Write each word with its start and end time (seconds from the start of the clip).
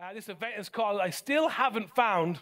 Uh, 0.00 0.14
this 0.14 0.28
event 0.28 0.54
is 0.56 0.68
called 0.68 1.00
I 1.00 1.10
Still 1.10 1.48
Haven't 1.48 1.90
Found 1.96 2.38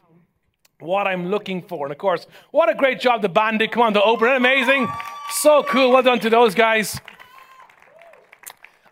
What 0.78 1.06
I'm 1.06 1.28
Looking 1.28 1.62
For. 1.62 1.86
And 1.86 1.92
of 1.92 1.96
course, 1.96 2.26
what 2.50 2.68
a 2.68 2.74
great 2.74 3.00
job 3.00 3.22
the 3.22 3.30
band 3.30 3.60
did. 3.60 3.72
Come 3.72 3.82
on, 3.82 3.94
to 3.94 4.02
open. 4.02 4.28
Amazing. 4.28 4.86
So 5.30 5.62
cool. 5.62 5.90
Well 5.90 6.02
done 6.02 6.20
to 6.20 6.28
those 6.28 6.54
guys. 6.54 7.00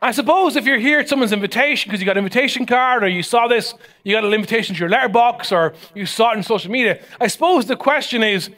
I 0.01 0.13
suppose 0.13 0.56
if 0.56 0.65
you're 0.65 0.79
here 0.79 0.99
at 0.99 1.11
someone's 1.11 1.35
invitation 1.35 1.90
because 1.90 2.01
you 2.01 2.06
got 2.06 2.17
an 2.17 2.24
invitation 2.24 2.65
card 2.65 3.04
or 3.04 3.08
you 3.08 3.22
saw 3.22 3.49
this, 3.49 3.74
you 4.03 4.15
got 4.15 4.24
an 4.24 4.33
invitation 4.33 4.74
to 4.74 4.81
your 4.81 4.88
letterbox 4.88 5.53
or 5.53 5.74
you 5.94 6.06
saw 6.06 6.33
it 6.33 6.38
in 6.38 6.42
social 6.42 6.71
media, 6.71 7.03
I 7.21 7.26
suppose 7.26 7.67
the 7.67 7.76
question 7.76 8.22
is, 8.22 8.49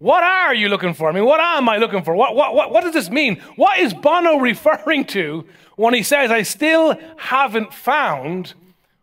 what 0.00 0.24
are 0.24 0.56
you 0.56 0.70
looking 0.70 0.92
for? 0.92 1.08
I 1.08 1.12
mean, 1.12 1.24
what 1.24 1.38
am 1.38 1.68
I 1.68 1.76
looking 1.76 2.02
for? 2.02 2.16
What, 2.16 2.34
what, 2.34 2.56
what, 2.56 2.72
what 2.72 2.82
does 2.82 2.94
this 2.94 3.10
mean? 3.10 3.36
What 3.54 3.78
is 3.78 3.94
Bono 3.94 4.38
referring 4.40 5.04
to 5.04 5.46
when 5.76 5.94
he 5.94 6.02
says, 6.02 6.32
I 6.32 6.42
still 6.42 6.98
haven't 7.16 7.72
found 7.72 8.54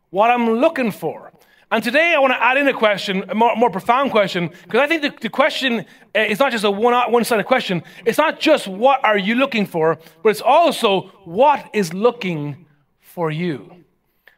what 0.10 0.30
I'm 0.30 0.50
looking 0.50 0.92
for. 0.92 1.32
And 1.72 1.84
today 1.84 2.16
I 2.16 2.20
want 2.20 2.34
to 2.34 2.44
add 2.44 2.58
in 2.58 2.68
a 2.68 2.74
question, 2.74 3.30
a 3.30 3.36
more, 3.36 3.56
more 3.56 3.70
profound 3.70 4.10
question, 4.10 4.50
because 4.64 4.80
I 4.80 4.88
think 4.88 5.04
the, 5.04 5.14
the 5.22 5.30
question 5.30 5.86
uh, 6.16 6.20
is 6.20 6.40
not 6.40 6.52
just 6.52 6.64
a 6.64 6.72
one, 6.72 7.12
one 7.12 7.24
sided 7.24 7.46
question. 7.46 7.84
It's 8.06 8.18
not 8.18 8.40
just 8.40 8.68
what 8.68 9.04
are 9.06 9.18
you 9.18 9.36
looking 9.36 9.68
for, 9.68 10.00
but 10.24 10.30
it's 10.30 10.42
also 10.42 11.02
what 11.26 11.70
is 11.74 11.94
looking 11.94 12.66
for 13.02 13.30
you. 13.30 13.84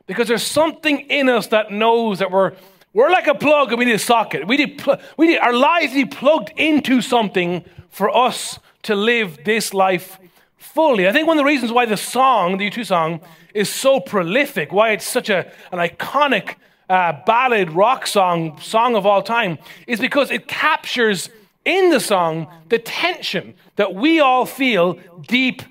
Because 0.07 0.27
there's 0.27 0.43
something 0.43 0.99
in 1.09 1.29
us 1.29 1.47
that 1.47 1.71
knows 1.71 2.19
that 2.19 2.31
we're, 2.31 2.51
we're 2.91 3.11
like 3.11 3.27
a 3.27 3.35
plug 3.35 3.69
and 3.69 3.79
we 3.79 3.85
need 3.85 3.95
a 3.95 3.99
socket. 3.99 4.45
We 4.45 4.57
need, 4.57 4.79
pl- 4.79 4.97
we 5.15 5.27
need 5.27 5.37
our 5.37 5.53
lives 5.53 5.93
plugged 6.13 6.51
into 6.57 7.01
something 7.01 7.63
for 7.89 8.13
us 8.13 8.59
to 8.83 8.95
live 8.95 9.45
this 9.45 9.73
life 9.73 10.19
fully. 10.61 11.07
I 11.07 11.11
think 11.11 11.27
one 11.27 11.37
of 11.37 11.41
the 11.41 11.47
reasons 11.47 11.71
why 11.71 11.85
the 11.85 11.97
song, 11.97 12.57
the 12.57 12.69
U2 12.69 12.85
song, 12.85 13.21
is 13.53 13.69
so 13.69 13.99
prolific, 13.99 14.71
why 14.71 14.91
it's 14.91 15.07
such 15.07 15.29
a, 15.29 15.51
an 15.71 15.79
iconic 15.79 16.55
uh, 16.89 17.13
ballad 17.25 17.71
rock 17.71 18.05
song, 18.05 18.59
song 18.59 18.95
of 18.95 19.05
all 19.05 19.23
time, 19.23 19.57
is 19.87 19.99
because 19.99 20.29
it 20.29 20.47
captures 20.47 21.29
in 21.65 21.89
the 21.89 21.99
song 21.99 22.47
the 22.69 22.79
tension 22.79 23.55
that 23.75 23.95
we 23.95 24.19
all 24.19 24.45
feel 24.45 24.99
deep 25.27 25.63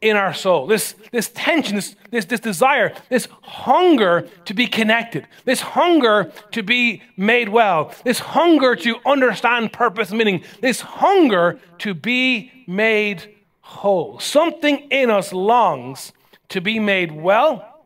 in 0.00 0.16
our 0.16 0.34
soul. 0.34 0.66
This, 0.66 0.96
this 1.12 1.30
tension, 1.32 1.76
this, 1.76 1.94
this, 2.10 2.24
this 2.24 2.40
desire, 2.40 2.92
this 3.08 3.28
hunger 3.42 4.28
to 4.46 4.54
be 4.54 4.66
connected, 4.66 5.26
this 5.44 5.60
hunger 5.60 6.32
to 6.50 6.62
be 6.62 7.02
made 7.16 7.48
well, 7.48 7.94
this 8.04 8.18
hunger 8.18 8.74
to 8.76 8.96
understand 9.06 9.72
purpose 9.72 10.10
and 10.10 10.18
meaning, 10.18 10.42
this 10.60 10.80
hunger 10.80 11.60
to 11.78 11.94
be 11.94 12.50
made 12.66 13.32
whole. 13.62 14.18
Something 14.20 14.88
in 14.90 15.10
us 15.10 15.32
longs 15.32 16.12
to 16.50 16.60
be 16.60 16.78
made 16.78 17.12
well 17.12 17.84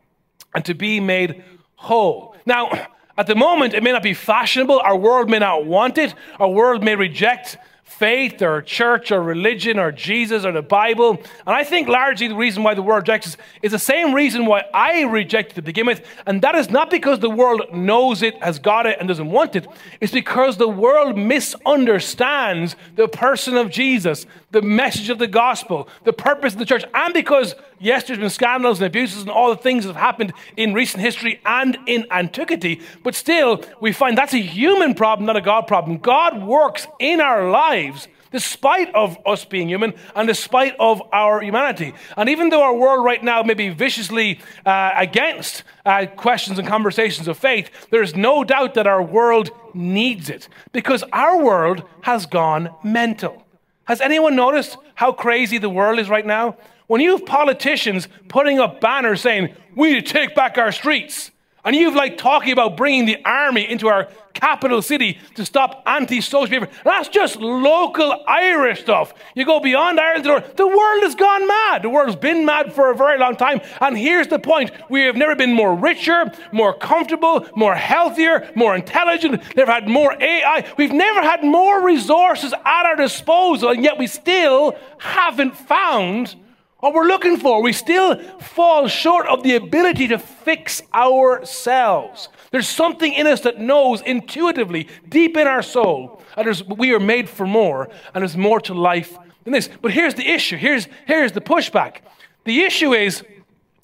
and 0.53 0.65
to 0.65 0.73
be 0.73 0.99
made 0.99 1.43
whole. 1.75 2.35
Now, 2.45 2.87
at 3.17 3.27
the 3.27 3.35
moment, 3.35 3.73
it 3.73 3.81
may 3.81 3.91
not 3.91 4.03
be 4.03 4.13
fashionable. 4.13 4.79
Our 4.79 4.97
world 4.97 5.29
may 5.29 5.39
not 5.39 5.65
want 5.65 5.97
it. 5.97 6.13
Our 6.39 6.49
world 6.49 6.83
may 6.83 6.95
reject 6.95 7.57
faith 7.87 8.41
or 8.43 8.61
church 8.61 9.11
or 9.11 9.21
religion 9.23 9.79
or 9.79 9.91
Jesus 9.91 10.45
or 10.45 10.51
the 10.51 10.61
Bible. 10.61 11.11
And 11.11 11.55
I 11.55 11.63
think 11.63 11.87
largely 11.87 12.27
the 12.27 12.35
reason 12.35 12.61
why 12.61 12.75
the 12.75 12.83
world 12.83 13.07
rejects 13.07 13.33
it 13.33 13.39
is 13.63 13.71
the 13.71 13.79
same 13.79 14.13
reason 14.13 14.45
why 14.45 14.65
I 14.73 15.03
reject 15.03 15.51
it 15.51 15.55
to 15.55 15.61
begin 15.61 15.87
with. 15.87 16.05
And 16.27 16.41
that 16.43 16.53
is 16.53 16.69
not 16.69 16.91
because 16.91 17.19
the 17.19 17.29
world 17.29 17.63
knows 17.73 18.21
it, 18.21 18.41
has 18.43 18.59
got 18.59 18.85
it, 18.85 18.99
and 18.99 19.07
doesn't 19.07 19.31
want 19.31 19.55
it. 19.55 19.67
It's 19.99 20.13
because 20.13 20.57
the 20.57 20.67
world 20.67 21.17
misunderstands 21.17 22.75
the 22.95 23.07
person 23.07 23.55
of 23.55 23.71
Jesus, 23.71 24.27
the 24.51 24.61
message 24.61 25.09
of 25.09 25.17
the 25.17 25.27
gospel, 25.27 25.89
the 26.03 26.13
purpose 26.13 26.53
of 26.53 26.59
the 26.59 26.65
church, 26.65 26.83
and 26.93 27.13
because, 27.13 27.55
yes, 27.79 28.03
there's 28.03 28.19
been 28.19 28.29
scandals 28.29 28.79
and 28.79 28.87
abuses 28.87 29.21
and 29.21 29.29
all 29.29 29.49
the 29.49 29.61
things 29.61 29.85
that 29.85 29.93
have 29.93 30.01
happened 30.01 30.33
in 30.55 30.73
recent 30.73 31.01
history 31.01 31.39
and 31.45 31.77
in 31.87 32.05
antiquity, 32.11 32.81
but 33.03 33.15
still, 33.15 33.63
we 33.81 33.91
find 33.91 34.17
that's 34.17 34.33
a 34.33 34.41
human 34.41 34.93
problem, 34.93 35.25
not 35.25 35.37
a 35.37 35.41
God 35.41 35.67
problem. 35.67 35.97
God 35.97 36.43
works 36.43 36.87
in 36.99 37.21
our 37.21 37.49
lives 37.49 38.07
despite 38.31 38.93
of 38.93 39.17
us 39.25 39.45
being 39.45 39.69
human 39.69 39.93
and 40.15 40.27
despite 40.27 40.75
of 40.79 41.01
our 41.11 41.41
humanity. 41.41 41.93
And 42.15 42.29
even 42.29 42.49
though 42.49 42.61
our 42.61 42.75
world 42.75 43.05
right 43.05 43.23
now 43.23 43.41
may 43.43 43.53
be 43.53 43.69
viciously 43.69 44.39
uh, 44.65 44.91
against 44.95 45.63
uh, 45.85 46.05
questions 46.07 46.59
and 46.59 46.67
conversations 46.67 47.27
of 47.27 47.37
faith, 47.37 47.69
there 47.89 48.01
is 48.01 48.15
no 48.15 48.43
doubt 48.43 48.73
that 48.73 48.87
our 48.87 49.01
world 49.01 49.49
needs 49.73 50.29
it 50.29 50.49
because 50.71 51.03
our 51.13 51.41
world 51.41 51.83
has 52.01 52.25
gone 52.25 52.69
mental. 52.83 53.43
Has 53.85 54.01
anyone 54.01 54.35
noticed 54.35 54.77
how 54.95 55.13
crazy 55.13 55.57
the 55.57 55.69
world 55.69 55.99
is 55.99 56.09
right 56.09 56.25
now? 56.25 56.57
When 56.87 57.01
you 57.01 57.11
have 57.11 57.25
politicians 57.25 58.07
putting 58.29 58.59
up 58.59 58.79
banners 58.79 59.21
saying, 59.21 59.53
we 59.75 59.93
need 59.93 60.05
to 60.05 60.13
take 60.13 60.33
back 60.33 60.57
our 60.57 60.71
streets, 60.71 61.31
and 61.65 61.75
you've 61.75 61.95
like 61.95 62.17
talking 62.17 62.53
about 62.53 62.77
bringing 62.77 63.05
the 63.05 63.17
army 63.25 63.69
into 63.69 63.89
our 63.89 64.07
capital 64.33 64.81
city 64.81 65.19
to 65.35 65.43
stop 65.43 65.83
anti-social 65.85 66.47
behavior. 66.47 66.69
That's 66.85 67.09
just 67.09 67.35
local 67.37 68.23
Irish 68.25 68.81
stuff. 68.81 69.13
You 69.35 69.45
go 69.45 69.59
beyond 69.59 69.99
Ireland, 69.99 70.45
the 70.55 70.67
world 70.67 71.03
has 71.03 71.13
gone 71.15 71.45
mad. 71.45 71.81
The 71.81 71.89
world's 71.89 72.15
been 72.15 72.45
mad 72.45 72.71
for 72.71 72.89
a 72.89 72.95
very 72.95 73.19
long 73.19 73.35
time. 73.35 73.59
And 73.81 73.97
here's 73.97 74.27
the 74.27 74.39
point: 74.39 74.71
we 74.89 75.01
have 75.01 75.17
never 75.17 75.35
been 75.35 75.53
more 75.53 75.75
richer, 75.75 76.31
more 76.53 76.73
comfortable, 76.73 77.45
more 77.53 77.75
healthier, 77.75 78.49
more 78.55 78.75
intelligent. 78.75 79.43
Never 79.57 79.73
had 79.73 79.89
more 79.89 80.13
AI. 80.13 80.71
We've 80.77 80.93
never 80.93 81.21
had 81.21 81.43
more 81.43 81.83
resources 81.83 82.53
at 82.53 82.85
our 82.85 82.95
disposal, 82.95 83.71
and 83.71 83.83
yet 83.83 83.97
we 83.97 84.07
still 84.07 84.77
haven't 84.99 85.57
found 85.57 86.35
what 86.79 86.93
we're 86.93 87.07
looking 87.07 87.37
for. 87.37 87.61
We 87.61 87.73
still 87.73 88.19
fall 88.39 88.87
short 88.87 89.27
of 89.27 89.43
the 89.43 89.55
ability 89.55 90.07
to 90.09 90.19
fix 90.19 90.81
ourselves. 90.93 92.29
There's 92.51 92.67
something 92.67 93.13
in 93.13 93.27
us 93.27 93.41
that 93.41 93.59
knows 93.59 94.01
intuitively, 94.01 94.87
deep 95.09 95.37
in 95.37 95.47
our 95.47 95.61
soul, 95.61 96.21
that 96.35 96.77
we 96.77 96.93
are 96.93 96.99
made 96.99 97.29
for 97.29 97.47
more, 97.47 97.89
and 98.13 98.21
there's 98.21 98.37
more 98.37 98.61
to 98.61 98.73
life 98.73 99.17
than 99.43 99.53
this. 99.53 99.69
But 99.81 99.91
here's 99.91 100.15
the 100.15 100.27
issue. 100.27 100.57
Here's, 100.57 100.87
here's 101.05 101.31
the 101.31 101.41
pushback. 101.41 101.97
The 102.45 102.63
issue 102.63 102.93
is, 102.93 103.23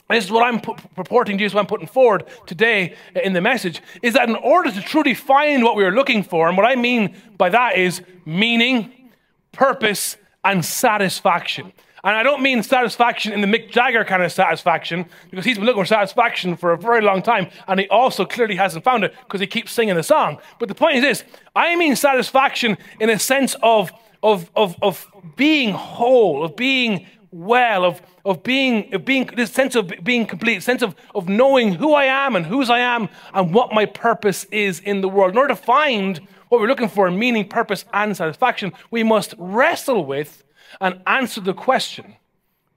this 0.10 0.25
is 0.25 0.31
what 0.31 0.44
I'm 0.44 0.60
purporting 0.60 1.38
to 1.38 1.42
you, 1.42 1.48
is 1.48 1.54
what 1.54 1.62
I'm 1.62 1.68
putting 1.68 1.88
forward 1.88 2.25
today 2.46 2.96
in 3.16 3.34
the 3.34 3.42
message, 3.42 3.81
is 4.02 4.14
that 4.14 4.30
in 4.30 4.36
order 4.36 4.72
to 4.72 4.81
truly 4.81 5.16
find 5.16 5.64
what 5.64 5.75
we 5.75 5.84
are 5.84 5.92
looking 5.92 6.24
for, 6.24 6.48
and 6.48 6.56
what 6.56 6.66
I 6.66 6.75
mean 6.75 7.16
by 7.38 7.50
that 7.50 7.78
is 7.78 8.02
meaning, 8.25 9.10
purpose, 9.52 10.18
and 10.44 10.64
satisfaction. 10.64 11.74
And 12.03 12.16
I 12.16 12.24
don't 12.24 12.41
mean 12.41 12.62
satisfaction 12.64 13.31
in 13.31 13.40
the 13.40 13.47
Mick 13.47 13.72
Jagger 13.72 14.03
kind 14.03 14.22
of 14.24 14.31
satisfaction, 14.31 15.06
because 15.30 15.46
he's 15.46 15.58
been 15.58 15.66
looking 15.66 15.84
for 15.84 15.88
satisfaction 15.88 16.58
for 16.58 16.74
a 16.74 16.78
very 16.78 17.02
long 17.02 17.22
time, 17.22 17.50
and 17.68 17.80
he 17.80 17.88
also 17.88 18.25
clearly 18.25 18.58
hasn't 18.58 18.84
found 18.84 19.06
it 19.06 19.16
because 19.24 19.40
he 19.40 19.47
keeps 19.47 19.72
singing 19.72 19.96
the 19.96 20.03
song. 20.03 20.38
But 20.59 20.68
the 20.68 20.75
point 20.75 20.97
is 20.97 21.02
this 21.02 21.24
I 21.56 21.75
mean 21.78 21.96
satisfaction 21.96 22.78
in 23.00 23.09
a 23.09 23.18
sense 23.18 23.56
of, 23.63 23.92
of, 24.22 24.52
of, 24.56 24.75
of 24.81 25.08
being 25.38 25.72
whole, 25.72 26.44
of 26.44 26.58
being 26.58 27.08
well, 27.31 27.86
of, 27.86 28.02
of 28.25 28.44
being, 28.44 28.94
of 28.94 29.06
being 29.06 29.25
this 29.36 29.52
sense 29.52 29.75
of 29.75 29.92
being 30.03 30.25
complete, 30.25 30.62
sense 30.62 30.81
of, 30.81 30.96
of 31.16 31.30
knowing 31.30 31.74
who 31.74 31.94
I 31.94 32.06
am 32.06 32.36
and 32.36 32.46
whose 32.46 32.69
I 32.69 32.80
am 32.80 33.09
and 33.34 33.53
what 33.53 33.74
my 33.74 33.86
purpose 33.86 34.44
is 34.46 34.80
in 34.81 35.02
the 35.02 35.09
world. 35.09 35.31
In 35.31 35.38
order 35.38 35.56
to 35.56 35.62
find 35.62 36.19
what 36.50 36.62
we're 36.62 36.68
looking 36.68 36.90
for, 36.90 37.09
meaning, 37.09 37.47
purpose, 37.47 37.86
and 37.94 38.16
satisfaction, 38.16 38.74
we 38.92 39.03
must 39.03 39.34
wrestle 39.38 40.06
with 40.06 40.44
and 40.81 41.01
answer 41.07 41.41
the 41.41 41.53
question 41.53 42.16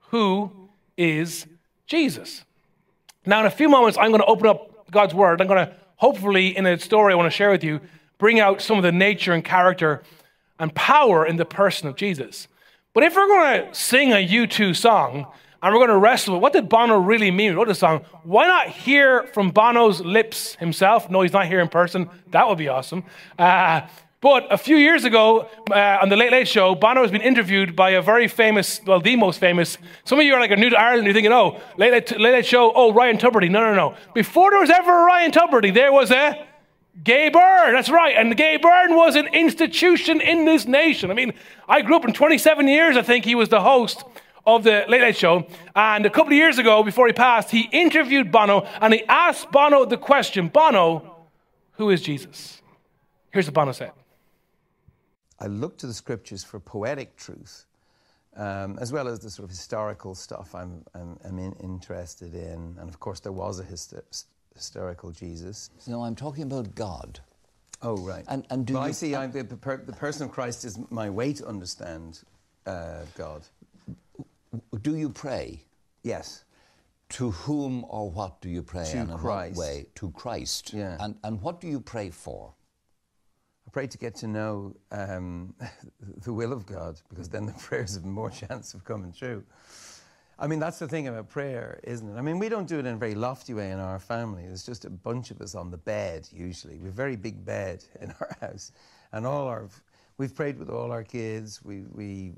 who 0.09 0.51
is 0.97 1.45
Jesus? 1.85 2.43
Now, 3.25 3.41
in 3.41 3.45
a 3.45 3.51
few 3.51 3.67
moments, 3.67 3.97
I'm 3.97 4.11
going 4.11 4.21
to 4.21 4.27
open 4.27 4.47
up 4.47 4.89
God's 4.89 5.13
Word. 5.13 5.41
I'm 5.41 5.47
going 5.47 5.67
to 5.67 5.73
hopefully, 5.97 6.55
in 6.55 6.65
a 6.65 6.79
story 6.79 7.13
I 7.13 7.15
want 7.15 7.27
to 7.27 7.35
share 7.35 7.51
with 7.51 7.63
you, 7.63 7.81
bring 8.17 8.39
out 8.39 8.61
some 8.61 8.77
of 8.77 8.83
the 8.83 8.91
nature 8.91 9.33
and 9.33 9.43
character 9.43 10.01
and 10.59 10.73
power 10.73 11.25
in 11.25 11.35
the 11.35 11.45
person 11.45 11.87
of 11.87 11.95
Jesus. 11.95 12.47
But 12.93 13.03
if 13.03 13.15
we're 13.15 13.27
going 13.27 13.67
to 13.67 13.75
sing 13.75 14.11
a 14.11 14.27
U2 14.27 14.75
song 14.75 15.27
and 15.61 15.73
we're 15.73 15.79
going 15.79 15.89
to 15.89 15.97
wrestle 15.97 16.35
with 16.35 16.41
what 16.41 16.53
did 16.53 16.69
Bono 16.69 16.97
really 16.97 17.29
mean 17.31 17.57
with 17.57 17.67
the 17.67 17.75
song, 17.75 18.05
why 18.23 18.47
not 18.47 18.69
hear 18.69 19.23
from 19.33 19.51
Bono's 19.51 20.01
lips 20.01 20.55
himself? 20.55 21.09
No, 21.09 21.21
he's 21.21 21.33
not 21.33 21.47
here 21.47 21.59
in 21.59 21.67
person. 21.67 22.09
That 22.31 22.47
would 22.47 22.57
be 22.57 22.69
awesome. 22.69 23.03
Uh, 23.37 23.81
but 24.19 24.51
a 24.51 24.57
few 24.57 24.77
years 24.77 25.05
ago, 25.05 25.47
uh, 25.69 25.99
on 26.01 26.09
the 26.09 26.15
Late 26.15 26.31
Late 26.31 26.47
Show, 26.47 26.73
Bono 26.73 27.03
has 27.03 27.11
been 27.11 27.21
interviewed 27.21 27.75
by 27.75 27.91
a 27.91 28.01
very 28.01 28.27
famous, 28.27 28.81
well, 28.83 28.99
the 28.99 29.15
most 29.15 29.39
famous. 29.39 29.77
Some 30.05 30.19
of 30.19 30.25
you 30.25 30.33
are 30.33 30.39
like, 30.39 30.49
are 30.49 30.55
new 30.55 30.71
to 30.71 30.79
Ireland, 30.79 31.05
you're 31.05 31.13
thinking, 31.13 31.31
oh, 31.31 31.61
Late 31.77 31.91
Late, 31.91 32.19
Late 32.19 32.31
Late 32.31 32.45
Show, 32.45 32.71
oh, 32.73 32.91
Ryan 32.93 33.19
Tubridy. 33.19 33.51
No, 33.51 33.61
no, 33.61 33.75
no. 33.75 33.95
Before 34.15 34.49
there 34.49 34.59
was 34.59 34.71
ever 34.71 35.03
a 35.03 35.05
Ryan 35.05 35.31
Tubridy, 35.31 35.71
there 35.71 35.91
was 35.91 36.09
a 36.09 36.47
Gay 37.03 37.29
Byrne. 37.29 37.73
That's 37.73 37.89
right. 37.89 38.15
And 38.17 38.35
Gay 38.35 38.57
Byrne 38.57 38.95
was 38.95 39.15
an 39.15 39.27
institution 39.27 40.19
in 40.19 40.45
this 40.45 40.65
nation. 40.65 41.11
I 41.11 41.13
mean, 41.13 41.33
I 41.69 41.83
grew 41.83 41.95
up 41.95 42.05
in 42.05 42.13
27 42.13 42.67
years, 42.67 42.97
I 42.97 43.03
think 43.03 43.23
he 43.23 43.35
was 43.35 43.49
the 43.49 43.61
host 43.61 44.03
of 44.47 44.63
the 44.63 44.85
Late 44.87 45.01
Late 45.01 45.17
Show. 45.17 45.45
And 45.75 46.07
a 46.07 46.09
couple 46.09 46.33
of 46.33 46.37
years 46.37 46.57
ago, 46.57 46.81
before 46.81 47.05
he 47.05 47.13
passed, 47.13 47.51
he 47.51 47.69
interviewed 47.71 48.31
Bono 48.31 48.61
and 48.81 48.95
he 48.95 49.03
asked 49.05 49.51
Bono 49.51 49.85
the 49.85 49.97
question 49.97 50.47
Bono, 50.47 51.27
who 51.73 51.91
is 51.91 52.01
Jesus? 52.01 52.63
Here's 53.29 53.45
what 53.45 53.53
Bono 53.53 53.73
said. 53.73 53.91
I 55.39 55.47
look 55.47 55.77
to 55.79 55.87
the 55.87 55.93
scriptures 55.93 56.43
for 56.43 56.59
poetic 56.59 57.15
truth, 57.15 57.65
um, 58.35 58.77
as 58.79 58.91
well 58.91 59.07
as 59.07 59.19
the 59.19 59.29
sort 59.29 59.45
of 59.45 59.49
historical 59.51 60.15
stuff 60.15 60.53
I'm, 60.55 60.83
I'm, 60.93 61.17
I'm 61.23 61.37
in, 61.39 61.53
interested 61.61 62.33
in. 62.33 62.75
And 62.79 62.89
of 62.89 62.99
course, 62.99 63.19
there 63.19 63.31
was 63.31 63.59
a 63.59 63.65
historical 64.55 65.11
Jesus. 65.11 65.69
No, 65.87 66.03
I'm 66.03 66.15
talking 66.15 66.43
about 66.43 66.73
God. 66.75 67.19
Oh, 67.83 67.97
right. 67.97 68.25
And- 68.27 68.45
and 68.49 68.65
do 68.65 68.73
well, 68.73 68.83
I 68.83 68.87
you- 68.87 68.93
see. 68.93 69.13
I, 69.15 69.27
the, 69.27 69.43
the 69.43 69.55
per- 69.57 69.83
the 69.85 69.93
person 69.93 70.25
of 70.25 70.31
Christ 70.31 70.65
is 70.65 70.79
my 70.89 71.09
way 71.09 71.33
to 71.33 71.45
understand 71.45 72.21
uh, 72.65 73.01
God. 73.15 73.43
Do 74.81 74.95
you 74.95 75.09
pray? 75.09 75.63
Yes. 76.03 76.43
To 77.09 77.31
whom 77.31 77.85
or 77.87 78.09
what 78.09 78.41
do 78.41 78.49
you 78.49 78.63
pray? 78.63 78.85
To 78.91 78.97
and 78.97 79.11
in 79.11 79.17
Christ. 79.17 79.57
what 79.57 79.65
way? 79.67 79.85
To 79.95 80.09
Christ. 80.11 80.73
Yeah. 80.73 80.97
And, 80.99 81.15
and 81.23 81.39
what 81.41 81.61
do 81.61 81.67
you 81.67 81.79
pray 81.79 82.09
for? 82.09 82.53
Pray 83.77 83.85
to 83.85 83.97
get 83.99 84.15
to 84.15 84.27
know 84.27 84.75
um, 84.91 85.53
the 86.23 86.33
will 86.33 86.51
of 86.51 86.65
God 86.65 86.99
because 87.09 87.29
then 87.29 87.45
the 87.45 87.51
prayers 87.59 87.93
have 87.93 88.05
more 88.05 88.31
chance 88.31 88.73
of 88.73 88.83
coming 88.83 89.13
true. 89.13 89.43
I 90.39 90.47
mean, 90.47 90.57
that's 90.57 90.79
the 90.79 90.87
thing 90.87 91.07
about 91.07 91.29
prayer, 91.29 91.79
isn't 91.83 92.09
it? 92.09 92.17
I 92.17 92.21
mean, 92.21 92.39
we 92.39 92.49
don't 92.49 92.67
do 92.67 92.79
it 92.79 92.87
in 92.87 92.95
a 92.95 92.97
very 92.97 93.13
lofty 93.13 93.53
way 93.53 93.69
in 93.69 93.77
our 93.77 93.99
family. 93.99 94.47
There's 94.47 94.65
just 94.65 94.85
a 94.85 94.89
bunch 94.89 95.29
of 95.29 95.41
us 95.41 95.53
on 95.53 95.69
the 95.69 95.77
bed, 95.77 96.27
usually. 96.33 96.79
We 96.79 96.85
have 96.85 96.93
a 96.95 96.95
very 96.95 97.15
big 97.15 97.45
bed 97.45 97.83
in 98.01 98.15
our 98.19 98.35
house. 98.41 98.71
And 99.11 99.27
all 99.27 99.45
our, 99.45 99.69
we've 100.17 100.33
prayed 100.33 100.57
with 100.57 100.71
all 100.71 100.91
our 100.91 101.03
kids. 101.03 101.63
We, 101.63 101.81
we 101.93 102.33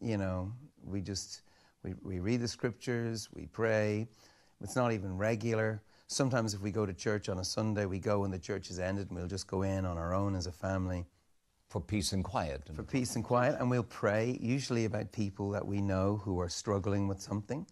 you 0.00 0.16
know, 0.16 0.50
we 0.86 1.02
just, 1.02 1.42
we, 1.82 1.96
we 2.02 2.18
read 2.20 2.40
the 2.40 2.48
scriptures, 2.48 3.28
we 3.34 3.44
pray. 3.44 4.08
It's 4.62 4.74
not 4.74 4.92
even 4.92 5.18
regular. 5.18 5.82
Sometimes 6.12 6.54
if 6.54 6.62
we 6.62 6.70
go 6.70 6.86
to 6.86 6.94
church 6.94 7.28
on 7.28 7.38
a 7.38 7.44
Sunday, 7.44 7.84
we 7.84 7.98
go 7.98 8.20
when 8.20 8.30
the 8.30 8.38
church 8.38 8.70
is 8.70 8.78
ended 8.78 9.08
and 9.10 9.18
we'll 9.18 9.26
just 9.28 9.46
go 9.46 9.62
in 9.62 9.84
on 9.84 9.98
our 9.98 10.14
own 10.14 10.34
as 10.34 10.46
a 10.46 10.52
family 10.52 11.04
For 11.68 11.80
peace 11.82 12.12
and 12.14 12.24
quiet. 12.24 12.62
for 12.74 12.82
peace 12.82 13.14
and 13.14 13.22
quiet, 13.24 13.56
and 13.60 13.68
we'll 13.70 13.82
pray 13.82 14.38
usually 14.40 14.86
about 14.86 15.12
people 15.12 15.50
that 15.50 15.66
we 15.66 15.82
know 15.82 16.16
who 16.24 16.40
are 16.40 16.48
struggling 16.48 17.08
with 17.08 17.20
something, 17.20 17.66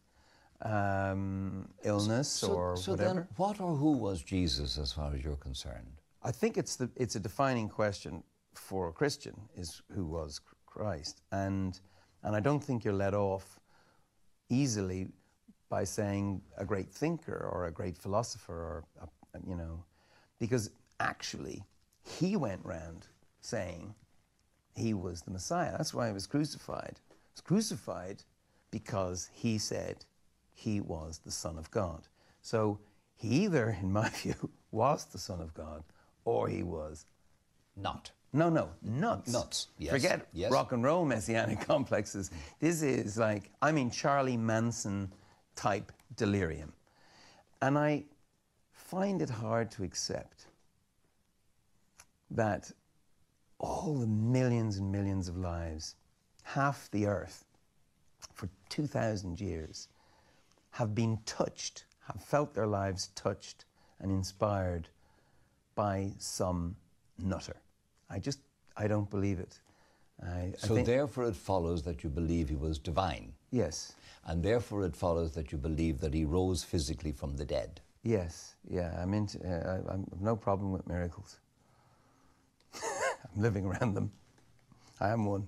um, 0.60 1.66
illness 1.82 2.28
so, 2.28 2.52
or 2.52 2.76
so 2.76 2.92
whatever. 2.92 3.14
then, 3.14 3.28
what 3.36 3.58
or 3.58 3.74
who 3.74 3.92
was 3.92 4.22
Jesus 4.22 4.76
as 4.76 4.92
far 4.92 5.14
as 5.14 5.24
you're 5.24 5.36
concerned? 5.36 6.02
I 6.22 6.30
think 6.30 6.58
it's 6.58 6.76
the 6.76 6.90
it's 6.96 7.16
a 7.16 7.20
defining 7.20 7.68
question 7.70 8.22
for 8.54 8.88
a 8.88 8.92
Christian 8.92 9.34
is 9.56 9.80
who 9.94 10.04
was 10.04 10.40
Christ, 10.66 11.22
and 11.32 11.80
and 12.22 12.36
I 12.36 12.40
don't 12.40 12.62
think 12.62 12.84
you're 12.84 12.92
let 13.06 13.14
off 13.14 13.58
easily 14.50 15.08
by 15.68 15.84
saying 15.84 16.40
a 16.56 16.64
great 16.64 16.90
thinker 16.90 17.48
or 17.52 17.66
a 17.66 17.70
great 17.72 17.96
philosopher 17.96 18.52
or 18.54 18.84
a, 19.02 19.08
you 19.48 19.56
know, 19.56 19.82
because 20.38 20.70
actually 21.00 21.62
he 22.04 22.36
went 22.36 22.64
round 22.64 23.06
saying 23.40 23.94
he 24.74 24.94
was 24.94 25.22
the 25.22 25.30
Messiah. 25.30 25.72
That's 25.76 25.94
why 25.94 26.06
he 26.08 26.12
was 26.12 26.26
crucified. 26.26 27.00
He 27.10 27.32
was 27.34 27.40
crucified 27.40 28.22
because 28.70 29.28
he 29.32 29.58
said 29.58 30.04
he 30.52 30.80
was 30.80 31.20
the 31.24 31.30
Son 31.30 31.58
of 31.58 31.70
God. 31.70 32.08
So 32.42 32.78
he 33.16 33.44
either, 33.44 33.76
in 33.80 33.92
my 33.92 34.08
view, 34.22 34.50
was 34.70 35.06
the 35.06 35.18
Son 35.18 35.40
of 35.40 35.54
God 35.54 35.82
or 36.24 36.48
he 36.48 36.62
was 36.62 37.06
Not. 37.76 38.10
no, 38.32 38.48
no, 38.50 38.68
nuts. 38.82 39.32
Nuts, 39.32 39.68
yes, 39.78 39.92
Forget 39.92 40.26
yes. 40.32 40.50
rock 40.52 40.72
and 40.72 40.82
roll 40.84 41.04
messianic 41.04 41.60
complexes. 41.66 42.30
This 42.60 42.82
is 42.82 43.16
like, 43.16 43.50
I 43.62 43.72
mean, 43.72 43.90
Charlie 43.90 44.36
Manson 44.36 45.10
type 45.56 45.90
delirium. 46.16 46.72
And 47.62 47.76
I 47.78 48.04
find 48.72 49.20
it 49.22 49.30
hard 49.30 49.70
to 49.72 49.82
accept 49.82 50.46
that 52.30 52.70
all 53.58 53.94
the 53.98 54.06
millions 54.06 54.76
and 54.76 54.92
millions 54.92 55.28
of 55.28 55.36
lives, 55.36 55.94
half 56.42 56.90
the 56.90 57.06
earth, 57.06 57.44
for 58.32 58.48
2,000 58.68 59.40
years, 59.40 59.88
have 60.72 60.94
been 60.94 61.18
touched, 61.24 61.84
have 62.06 62.20
felt 62.22 62.54
their 62.54 62.66
lives 62.66 63.08
touched 63.14 63.64
and 64.00 64.10
inspired 64.10 64.88
by 65.74 66.10
some 66.18 66.76
nutter. 67.18 67.56
I 68.10 68.18
just, 68.18 68.40
I 68.76 68.86
don't 68.86 69.08
believe 69.08 69.38
it. 69.40 69.58
I, 70.22 70.26
I 70.26 70.54
So 70.58 70.74
think- 70.74 70.86
therefore 70.86 71.24
it 71.28 71.36
follows 71.36 71.82
that 71.84 72.04
you 72.04 72.10
believe 72.10 72.48
he 72.50 72.56
was 72.56 72.78
divine. 72.78 73.32
Yes, 73.56 73.94
And 74.26 74.42
therefore 74.42 74.84
it 74.84 74.96
follows 74.96 75.32
that 75.32 75.50
you 75.52 75.58
believe 75.58 76.00
that 76.00 76.12
he 76.14 76.24
rose 76.24 76.62
physically 76.64 77.12
from 77.12 77.36
the 77.36 77.44
dead. 77.44 77.80
yes, 78.02 78.54
yeah. 78.68 78.90
I'm 79.02 79.14
into. 79.14 79.38
Uh, 79.40 79.82
I, 79.88 79.92
I'm 79.94 80.06
no 80.20 80.36
problem 80.36 80.72
with 80.72 80.86
miracles. 80.86 81.40
I'm 82.74 83.42
living 83.42 83.64
around 83.66 83.94
them. 83.94 84.10
I 85.00 85.08
am 85.10 85.24
one. 85.24 85.46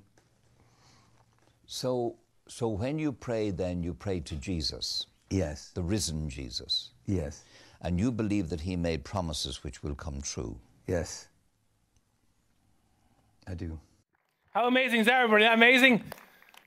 So, 1.66 2.16
so 2.48 2.68
when 2.68 2.98
you 2.98 3.12
pray, 3.12 3.50
then 3.50 3.82
you 3.82 3.94
pray 3.94 4.20
to 4.20 4.34
Jesus, 4.36 5.06
Yes, 5.30 5.70
the 5.74 5.82
risen 5.82 6.28
Jesus, 6.30 6.90
yes, 7.06 7.44
and 7.82 8.00
you 8.00 8.10
believe 8.10 8.48
that 8.48 8.60
he 8.62 8.76
made 8.76 9.04
promises 9.04 9.62
which 9.62 9.82
will 9.82 9.94
come 9.94 10.20
true. 10.22 10.58
yes. 10.86 11.28
I 13.46 13.54
do. 13.54 13.78
How 14.54 14.66
amazing 14.66 15.00
is 15.00 15.06
that, 15.06 15.22
everybody? 15.22 15.44
Isn't 15.44 15.58
that 15.58 15.66
Amazing. 15.66 16.02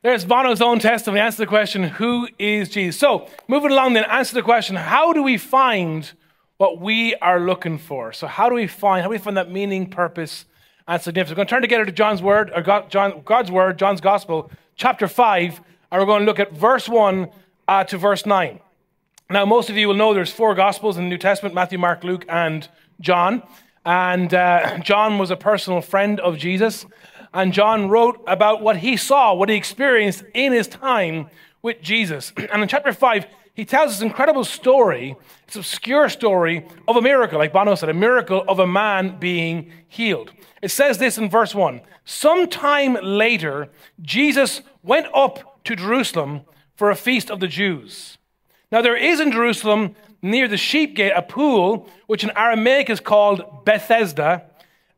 There's 0.04 0.26
Bono's 0.26 0.62
own 0.62 0.80
testimony. 0.80 1.22
Answer 1.22 1.44
the 1.44 1.48
question, 1.48 1.84
who 1.84 2.28
is 2.40 2.70
Jesus? 2.70 3.00
So, 3.00 3.28
moving 3.48 3.70
along 3.70 3.94
then, 3.94 4.04
answer 4.06 4.34
the 4.34 4.42
question, 4.42 4.76
how 4.76 5.14
do 5.14 5.22
we 5.22 5.38
find 5.38 6.12
what 6.58 6.82
we 6.82 7.14
are 7.18 7.40
looking 7.40 7.78
for? 7.78 8.12
So, 8.12 8.26
how 8.26 8.50
do 8.50 8.56
we 8.56 8.66
find, 8.66 9.04
how 9.04 9.10
do 9.10 9.12
we 9.12 9.20
find 9.20 9.38
that 9.38 9.52
meaning, 9.52 9.88
purpose, 9.88 10.46
and 10.88 11.00
significance? 11.00 11.30
We're 11.30 11.36
going 11.36 11.48
to 11.48 11.52
turn 11.52 11.62
together 11.62 11.86
to 11.86 11.92
John's 11.92 12.24
word, 12.24 12.52
or 12.56 12.64
God, 12.64 12.90
John, 12.90 13.22
God's 13.24 13.52
word, 13.52 13.78
John's 13.78 14.02
gospel, 14.02 14.50
chapter 14.76 15.08
5, 15.08 15.62
and 15.92 16.02
we're 16.02 16.08
going 16.08 16.22
to 16.22 16.26
look 16.26 16.40
at 16.40 16.52
verse 16.52 16.90
1 16.90 17.30
uh, 17.68 17.84
to 17.84 17.98
verse 18.00 18.26
9. 18.26 18.60
Now, 19.30 19.46
most 19.46 19.70
of 19.70 19.78
you 19.78 19.88
will 19.88 19.96
know 19.96 20.16
there's 20.16 20.34
four 20.34 20.56
Gospels 20.56 20.98
in 20.98 21.04
the 21.04 21.10
New 21.10 21.20
Testament 21.20 21.54
Matthew, 21.54 21.78
Mark, 21.78 22.04
Luke, 22.04 22.26
and 22.28 22.68
John. 23.00 23.44
And 23.86 24.34
uh, 24.34 24.80
John 24.80 25.20
was 25.20 25.30
a 25.30 25.38
personal 25.38 25.80
friend 25.82 26.20
of 26.20 26.40
Jesus. 26.40 26.88
And 27.34 27.54
John 27.54 27.90
wrote 27.90 28.22
about 28.28 28.62
what 28.62 28.78
he 28.78 28.98
saw, 28.98 29.34
what 29.34 29.50
he 29.50 29.56
experienced 29.56 30.24
in 30.34 30.52
his 30.52 30.68
time 30.68 31.30
with 31.62 31.82
Jesus. 31.82 32.34
And 32.52 32.62
in 32.62 32.68
chapter 32.68 32.92
5, 32.94 33.26
he 33.54 33.66
tells 33.66 33.92
this 33.92 34.02
incredible 34.02 34.44
story, 34.44 35.16
this 35.46 35.56
obscure 35.58 36.10
story 36.10 36.66
of 36.88 36.96
a 36.96 37.02
miracle, 37.02 37.38
like 37.38 37.54
Bono 37.54 37.76
said, 37.76 37.90
a 37.90 37.94
miracle 37.94 38.44
of 38.48 38.60
a 38.60 38.68
man 38.68 39.20
being 39.20 39.72
healed. 39.88 40.32
It 40.62 40.72
says 40.72 40.98
this 40.98 41.18
in 41.18 41.30
verse 41.30 41.54
1 41.54 41.82
Sometime 42.06 42.98
later, 43.02 43.70
Jesus 44.02 44.62
went 44.84 45.08
up 45.14 45.64
to 45.66 45.76
Jerusalem 45.76 46.42
for 46.76 46.90
a 46.90 46.96
feast 46.96 47.30
of 47.30 47.40
the 47.40 47.48
Jews. 47.48 48.18
Now, 48.72 48.82
there 48.82 48.96
is 48.96 49.20
in 49.20 49.32
Jerusalem, 49.32 49.96
near 50.22 50.48
the 50.48 50.58
sheep 50.58 50.96
gate, 50.96 51.12
a 51.16 51.22
pool, 51.22 51.90
which 52.08 52.24
in 52.24 52.32
Aramaic 52.36 52.90
is 52.90 53.02
called 53.02 53.66
Bethesda, 53.66 54.46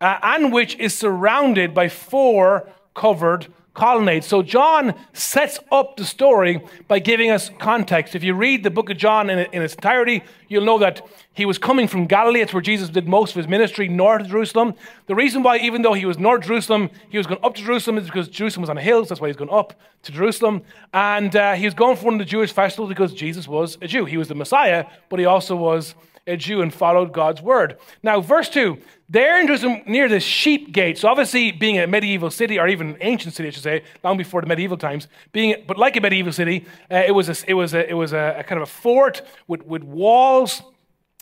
uh, 0.03 0.19
and 0.21 0.51
which 0.51 0.75
is 0.79 0.93
surrounded 0.93 1.73
by 1.73 1.87
four 1.87 2.67
covered 2.93 3.47
colonnades. 3.73 4.27
So, 4.27 4.43
John 4.43 4.93
sets 5.13 5.59
up 5.71 5.95
the 5.95 6.03
story 6.03 6.61
by 6.89 6.99
giving 6.99 7.31
us 7.31 7.49
context. 7.57 8.13
If 8.13 8.21
you 8.21 8.33
read 8.33 8.63
the 8.63 8.69
book 8.69 8.89
of 8.89 8.97
John 8.97 9.29
in, 9.29 9.39
in 9.39 9.61
its 9.61 9.75
entirety, 9.75 10.21
you'll 10.49 10.65
know 10.65 10.77
that 10.79 11.07
he 11.31 11.45
was 11.45 11.57
coming 11.57 11.87
from 11.87 12.05
Galilee. 12.05 12.41
It's 12.41 12.53
where 12.53 12.61
Jesus 12.61 12.89
did 12.89 13.07
most 13.07 13.31
of 13.31 13.37
his 13.37 13.47
ministry, 13.47 13.87
north 13.87 14.23
of 14.23 14.27
Jerusalem. 14.27 14.73
The 15.07 15.15
reason 15.15 15.41
why, 15.41 15.57
even 15.59 15.83
though 15.83 15.93
he 15.93 16.05
was 16.05 16.19
north 16.19 16.41
of 16.41 16.47
Jerusalem, 16.47 16.89
he 17.09 17.17
was 17.17 17.25
going 17.25 17.39
up 17.41 17.55
to 17.55 17.63
Jerusalem 17.63 17.97
is 17.97 18.05
because 18.05 18.27
Jerusalem 18.27 18.63
was 18.63 18.69
on 18.69 18.77
a 18.77 18.81
hill. 18.81 19.05
So 19.05 19.09
that's 19.09 19.21
why 19.21 19.29
he's 19.29 19.37
going 19.37 19.51
up 19.51 19.73
to 20.03 20.11
Jerusalem. 20.11 20.63
And 20.93 21.33
uh, 21.33 21.53
he 21.53 21.63
was 21.63 21.73
going 21.73 21.95
for 21.95 22.05
one 22.05 22.15
of 22.15 22.19
the 22.19 22.25
Jewish 22.25 22.51
festivals 22.51 22.89
because 22.89 23.13
Jesus 23.13 23.47
was 23.47 23.77
a 23.81 23.87
Jew. 23.87 24.03
He 24.03 24.17
was 24.17 24.27
the 24.27 24.35
Messiah, 24.35 24.85
but 25.07 25.17
he 25.17 25.25
also 25.25 25.55
was 25.55 25.95
a 26.27 26.37
Jew 26.37 26.61
and 26.61 26.73
followed 26.73 27.13
God's 27.13 27.41
word. 27.41 27.77
Now, 28.01 28.21
verse 28.21 28.49
2 28.49 28.77
there 29.13 29.39
in 29.39 29.45
Jerusalem 29.45 29.83
near 29.85 30.09
the 30.09 30.19
sheep 30.19 30.71
gate, 30.71 30.97
so 30.97 31.07
obviously 31.07 31.51
being 31.51 31.77
a 31.77 31.85
medieval 31.85 32.31
city, 32.31 32.57
or 32.57 32.67
even 32.67 32.89
an 32.89 32.97
ancient 33.01 33.35
city, 33.35 33.49
I 33.49 33.51
should 33.51 33.61
say, 33.61 33.83
long 34.03 34.17
before 34.17 34.41
the 34.41 34.47
medieval 34.47 34.75
times, 34.75 35.07
being, 35.31 35.63
but 35.67 35.77
like 35.77 35.95
a 35.95 36.01
medieval 36.01 36.33
city, 36.33 36.65
uh, 36.91 37.03
it 37.05 37.11
was, 37.11 37.29
a, 37.29 37.35
it 37.47 37.53
was, 37.53 37.75
a, 37.75 37.87
it 37.87 37.93
was 37.93 38.11
a, 38.11 38.37
a 38.39 38.43
kind 38.43 38.59
of 38.59 38.67
a 38.67 38.71
fort 38.71 39.21
with, 39.47 39.63
with 39.67 39.83
walls. 39.83 40.63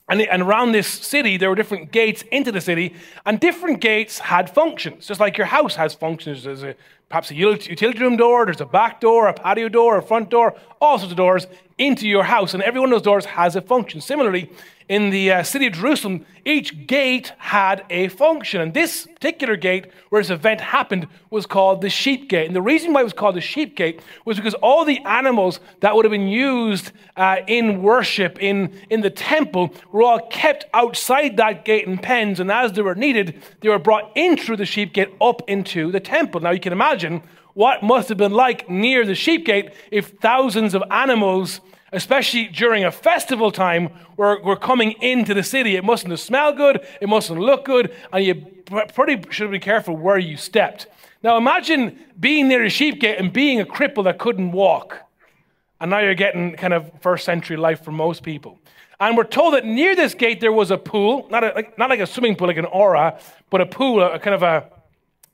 And, 0.08 0.22
and 0.22 0.42
around 0.42 0.72
this 0.72 0.88
city, 0.88 1.38
there 1.38 1.50
were 1.50 1.56
different 1.56 1.92
gates 1.92 2.24
into 2.32 2.52
the 2.52 2.62
city, 2.62 2.96
and 3.26 3.40
different 3.40 3.82
gates 3.82 4.20
had 4.20 4.50
functions, 4.50 5.08
just 5.08 5.20
like 5.20 5.38
your 5.38 5.48
house 5.48 5.76
has 5.76 5.94
functions. 5.94 6.44
There's 6.44 6.64
a, 6.64 6.76
perhaps 7.10 7.30
a 7.32 7.36
utility 7.36 8.00
room 8.00 8.16
door, 8.16 8.46
there's 8.46 8.62
a 8.62 8.66
back 8.66 9.02
door, 9.02 9.28
a 9.28 9.34
patio 9.34 9.68
door, 9.70 9.98
a 9.98 10.02
front 10.02 10.30
door, 10.30 10.56
all 10.80 10.98
sorts 10.98 11.12
of 11.12 11.18
doors 11.18 11.46
into 11.78 12.08
your 12.08 12.24
house, 12.24 12.54
and 12.54 12.64
every 12.64 12.80
one 12.80 12.90
of 12.90 12.96
those 12.96 13.02
doors 13.04 13.26
has 13.26 13.56
a 13.56 13.62
function. 13.62 14.00
Similarly, 14.02 14.50
in 14.92 15.10
the 15.10 15.32
uh, 15.32 15.42
city 15.42 15.68
of 15.68 15.74
Jerusalem, 15.74 16.26
each 16.44 16.86
gate 16.86 17.32
had 17.38 17.86
a 17.90 18.10
function. 18.10 18.60
And 18.60 18.74
this 18.74 19.08
particular 19.08 19.56
gate 19.56 19.88
where 20.10 20.22
this 20.22 20.30
event 20.30 20.60
happened 20.60 21.08
was 21.30 21.46
called 21.46 21.80
the 21.80 21.90
sheep 21.90 22.28
gate. 22.28 22.48
And 22.48 22.54
the 22.54 22.62
reason 22.62 22.92
why 22.92 23.00
it 23.00 23.06
was 23.06 23.14
called 23.14 23.38
the 23.38 23.42
sheep 23.42 23.78
gate 23.78 24.02
was 24.26 24.36
because 24.36 24.54
all 24.56 24.84
the 24.84 25.00
animals 25.06 25.62
that 25.80 25.96
would 25.96 26.04
have 26.04 26.12
been 26.12 26.28
used 26.28 26.92
uh, 27.16 27.38
in 27.48 27.82
worship 27.82 28.38
in, 28.42 28.78
in 28.90 29.00
the 29.00 29.10
temple 29.10 29.74
were 29.94 30.04
all 30.04 30.28
kept 30.28 30.66
outside 30.74 31.38
that 31.38 31.64
gate 31.64 31.88
in 31.88 31.98
pens. 31.98 32.42
And 32.42 32.52
as 32.52 32.74
they 32.74 32.82
were 32.82 32.94
needed, 32.94 33.42
they 33.62 33.70
were 33.70 33.80
brought 33.80 34.12
in 34.16 34.36
through 34.36 34.58
the 34.58 34.66
sheep 34.66 34.92
gate 34.92 35.16
up 35.22 35.42
into 35.48 35.90
the 35.94 36.02
temple. 36.02 36.42
Now 36.42 36.52
you 36.52 36.60
can 36.60 36.74
imagine 36.74 37.24
what 37.54 37.82
must 37.82 38.10
have 38.10 38.18
been 38.18 38.34
like 38.34 38.70
near 38.70 39.06
the 39.06 39.16
sheep 39.16 39.46
gate 39.46 39.72
if 39.90 40.10
thousands 40.20 40.74
of 40.74 40.84
animals 40.92 41.62
especially 41.92 42.48
during 42.48 42.84
a 42.84 42.92
festival 42.92 43.52
time 43.52 43.88
where 44.16 44.40
we're 44.42 44.56
coming 44.56 44.92
into 45.02 45.34
the 45.34 45.44
city. 45.44 45.76
It 45.76 45.84
mustn't 45.84 46.18
smell 46.20 46.54
good, 46.54 46.86
it 47.02 47.10
mustn't 47.10 47.40
look 47.40 47.66
good, 47.66 47.94
and 48.14 48.24
you 48.24 48.36
pretty 48.94 49.22
should 49.32 49.52
be 49.52 49.60
careful 49.60 49.96
where 49.96 50.18
you 50.18 50.38
stepped. 50.38 50.88
Now 51.24 51.38
imagine 51.38 52.00
being 52.20 52.48
near 52.48 52.64
a 52.64 52.70
sheep 52.70 53.00
gate 53.00 53.18
and 53.20 53.32
being 53.32 53.60
a 53.60 53.66
cripple 53.66 54.04
that 54.06 54.18
couldn't 54.18 54.52
walk. 54.52 54.98
And 55.80 55.90
now 55.90 56.00
you're 56.00 56.16
getting 56.16 56.54
kind 56.54 56.74
of 56.74 56.92
first 57.02 57.26
century 57.26 57.58
life 57.58 57.84
for 57.84 57.92
most 57.92 58.24
people. 58.24 58.60
And 59.00 59.18
we're 59.18 59.24
told 59.24 59.56
that 59.56 59.66
near 59.66 59.96
this 59.96 60.14
gate 60.14 60.40
there 60.40 60.54
was 60.54 60.70
a 60.70 60.78
pool, 60.78 61.28
not, 61.32 61.44
a, 61.44 61.54
like, 61.56 61.78
not 61.78 61.90
like 61.90 62.00
a 62.00 62.06
swimming 62.06 62.36
pool 62.36 62.48
like 62.48 62.58
an 62.58 62.66
aura, 62.66 63.20
but 63.50 63.60
a 63.60 63.66
pool, 63.66 64.00
a, 64.00 64.12
a 64.12 64.20
kind 64.20 64.36
of 64.36 64.44
a, 64.44 64.70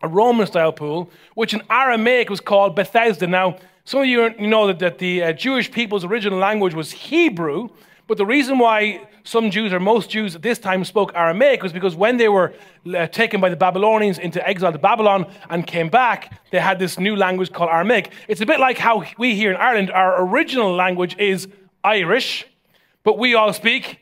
a 0.01 0.07
Roman 0.07 0.47
style 0.47 0.71
pool, 0.71 1.09
which 1.35 1.53
in 1.53 1.61
Aramaic 1.69 2.29
was 2.29 2.39
called 2.39 2.77
Bethesda. 2.77 3.27
Now, 3.27 3.57
some 3.87 4.01
of 4.01 4.05
you 4.05 4.31
know 4.37 4.67
that, 4.67 4.79
that 4.79 4.97
the 4.97 5.23
uh, 5.23 5.31
Jewish 5.31 5.71
people's 5.71 6.03
original 6.03 6.37
language 6.37 6.73
was 6.73 6.91
Hebrew, 6.91 7.69
but 8.05 8.17
the 8.17 8.25
reason 8.25 8.59
why 8.59 9.07
some 9.23 9.49
Jews 9.49 9.71
or 9.71 9.79
most 9.79 10.09
Jews 10.09 10.35
at 10.35 10.41
this 10.41 10.59
time 10.59 10.83
spoke 10.83 11.13
Aramaic 11.15 11.63
was 11.63 11.71
because 11.71 11.95
when 11.95 12.17
they 12.17 12.27
were 12.27 12.53
uh, 12.93 13.07
taken 13.07 13.39
by 13.39 13.47
the 13.47 13.55
Babylonians 13.55 14.19
into 14.19 14.45
exile 14.45 14.73
to 14.73 14.77
Babylon 14.77 15.25
and 15.49 15.65
came 15.65 15.87
back, 15.87 16.37
they 16.51 16.59
had 16.59 16.79
this 16.79 16.99
new 16.99 17.15
language 17.15 17.53
called 17.53 17.69
Aramaic. 17.69 18.11
It's 18.27 18.41
a 18.41 18.45
bit 18.45 18.59
like 18.59 18.77
how 18.77 19.05
we 19.17 19.35
here 19.35 19.51
in 19.51 19.55
Ireland, 19.55 19.89
our 19.91 20.21
original 20.21 20.75
language 20.75 21.15
is 21.17 21.47
Irish, 21.81 22.45
but 23.05 23.17
we 23.17 23.35
all 23.35 23.53
speak, 23.53 24.01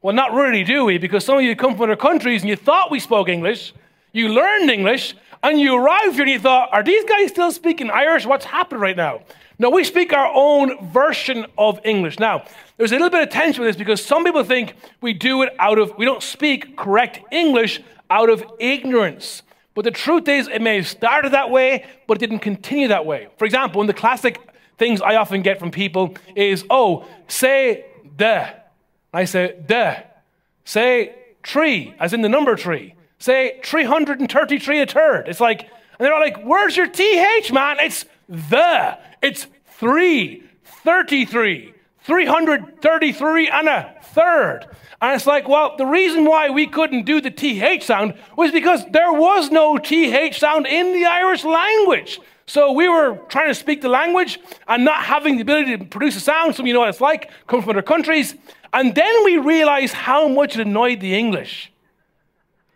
well, 0.00 0.14
not 0.14 0.32
really, 0.32 0.64
do 0.64 0.86
we? 0.86 0.96
Because 0.96 1.22
some 1.22 1.36
of 1.36 1.44
you 1.44 1.54
come 1.54 1.72
from 1.72 1.82
other 1.82 1.96
countries 1.96 2.40
and 2.40 2.48
you 2.48 2.56
thought 2.56 2.90
we 2.90 2.98
spoke 2.98 3.28
English, 3.28 3.74
you 4.14 4.30
learned 4.30 4.70
English, 4.70 5.14
and 5.42 5.58
you 5.58 5.76
arrived 5.76 6.14
here 6.14 6.22
and 6.22 6.30
you 6.30 6.38
thought, 6.38 6.68
are 6.72 6.82
these 6.82 7.04
guys 7.04 7.30
still 7.30 7.50
speaking 7.50 7.90
Irish? 7.90 8.24
What's 8.24 8.44
happening 8.44 8.80
right 8.80 8.96
now? 8.96 9.22
No, 9.58 9.70
we 9.70 9.84
speak 9.84 10.12
our 10.12 10.30
own 10.34 10.90
version 10.90 11.46
of 11.58 11.80
English. 11.84 12.18
Now, 12.18 12.44
there's 12.76 12.92
a 12.92 12.94
little 12.94 13.10
bit 13.10 13.22
of 13.22 13.30
tension 13.30 13.62
with 13.62 13.68
this 13.68 13.78
because 13.78 14.04
some 14.04 14.24
people 14.24 14.44
think 14.44 14.74
we 15.00 15.12
do 15.12 15.42
it 15.42 15.54
out 15.58 15.78
of, 15.78 15.96
we 15.96 16.04
don't 16.04 16.22
speak 16.22 16.76
correct 16.76 17.20
English 17.30 17.80
out 18.08 18.30
of 18.30 18.44
ignorance. 18.58 19.42
But 19.74 19.84
the 19.84 19.90
truth 19.90 20.28
is, 20.28 20.48
it 20.48 20.62
may 20.62 20.76
have 20.76 20.88
started 20.88 21.32
that 21.32 21.50
way, 21.50 21.86
but 22.06 22.18
it 22.18 22.20
didn't 22.20 22.40
continue 22.40 22.88
that 22.88 23.06
way. 23.06 23.28
For 23.36 23.44
example, 23.44 23.78
one 23.78 23.88
of 23.88 23.94
the 23.94 24.00
classic 24.00 24.38
things 24.78 25.00
I 25.00 25.16
often 25.16 25.42
get 25.42 25.58
from 25.58 25.70
people 25.70 26.14
is, 26.36 26.64
oh, 26.70 27.06
say 27.28 27.86
the. 28.16 28.54
I 29.12 29.24
say 29.24 29.56
the. 29.66 30.04
Say 30.64 31.14
tree, 31.42 31.94
as 31.98 32.12
in 32.12 32.22
the 32.22 32.28
number 32.28 32.54
tree 32.54 32.94
say 33.22 33.60
333 33.64 34.80
a 34.80 34.86
third. 34.86 35.28
It's 35.28 35.40
like, 35.40 35.62
and 35.62 35.70
they're 36.00 36.12
all 36.12 36.20
like, 36.20 36.42
where's 36.42 36.76
your 36.76 36.88
TH, 36.88 37.52
man? 37.52 37.78
It's 37.78 38.04
the. 38.28 38.98
It's 39.22 39.46
333. 39.78 41.74
333 42.04 43.48
and 43.48 43.68
a 43.68 43.94
third. 44.02 44.66
And 45.00 45.14
it's 45.14 45.26
like, 45.26 45.48
well, 45.48 45.76
the 45.76 45.86
reason 45.86 46.24
why 46.24 46.50
we 46.50 46.66
couldn't 46.66 47.04
do 47.04 47.20
the 47.20 47.30
TH 47.30 47.84
sound 47.84 48.14
was 48.36 48.50
because 48.50 48.84
there 48.90 49.12
was 49.12 49.50
no 49.50 49.78
TH 49.78 50.38
sound 50.38 50.66
in 50.66 50.92
the 50.92 51.04
Irish 51.04 51.44
language. 51.44 52.20
So 52.46 52.72
we 52.72 52.88
were 52.88 53.20
trying 53.28 53.48
to 53.48 53.54
speak 53.54 53.82
the 53.82 53.88
language 53.88 54.40
and 54.66 54.84
not 54.84 55.04
having 55.04 55.36
the 55.36 55.42
ability 55.42 55.78
to 55.78 55.84
produce 55.84 56.16
a 56.16 56.20
sound. 56.20 56.56
Some 56.56 56.64
of 56.64 56.68
you 56.68 56.74
know 56.74 56.80
what 56.80 56.88
it's 56.88 57.00
like, 57.00 57.30
come 57.46 57.60
from 57.60 57.70
other 57.70 57.82
countries. 57.82 58.34
And 58.72 58.94
then 58.96 59.24
we 59.24 59.38
realized 59.38 59.94
how 59.94 60.26
much 60.26 60.56
it 60.56 60.66
annoyed 60.66 60.98
the 61.00 61.16
English. 61.16 61.71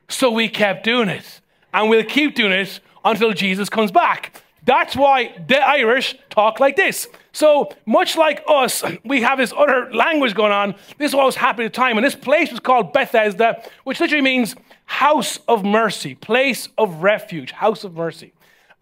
So 0.08 0.30
we 0.30 0.48
kept 0.48 0.84
doing 0.84 1.08
it. 1.08 1.40
And 1.72 1.90
we'll 1.90 2.04
keep 2.04 2.34
doing 2.34 2.52
it 2.52 2.80
until 3.04 3.32
Jesus 3.32 3.68
comes 3.68 3.90
back. 3.90 4.42
That's 4.64 4.96
why 4.96 5.32
the 5.46 5.58
Irish 5.58 6.16
talk 6.28 6.58
like 6.58 6.74
this. 6.74 7.06
So, 7.32 7.70
much 7.86 8.16
like 8.16 8.42
us, 8.48 8.82
we 9.04 9.22
have 9.22 9.38
this 9.38 9.52
other 9.56 9.92
language 9.92 10.34
going 10.34 10.52
on. 10.52 10.74
This 10.98 11.14
was 11.14 11.36
happening 11.36 11.66
at 11.66 11.72
the 11.72 11.76
time. 11.76 11.96
And 11.96 12.04
this 12.04 12.16
place 12.16 12.50
was 12.50 12.60
called 12.60 12.92
Bethesda, 12.92 13.62
which 13.84 14.00
literally 14.00 14.22
means 14.22 14.56
house 14.86 15.38
of 15.46 15.64
mercy, 15.64 16.14
place 16.14 16.68
of 16.76 17.02
refuge, 17.02 17.52
house 17.52 17.84
of 17.84 17.94
mercy. 17.94 18.32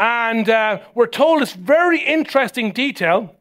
And 0.00 0.48
uh, 0.48 0.80
we're 0.94 1.06
told 1.06 1.42
this 1.42 1.52
very 1.52 2.00
interesting 2.00 2.72
detail. 2.72 3.36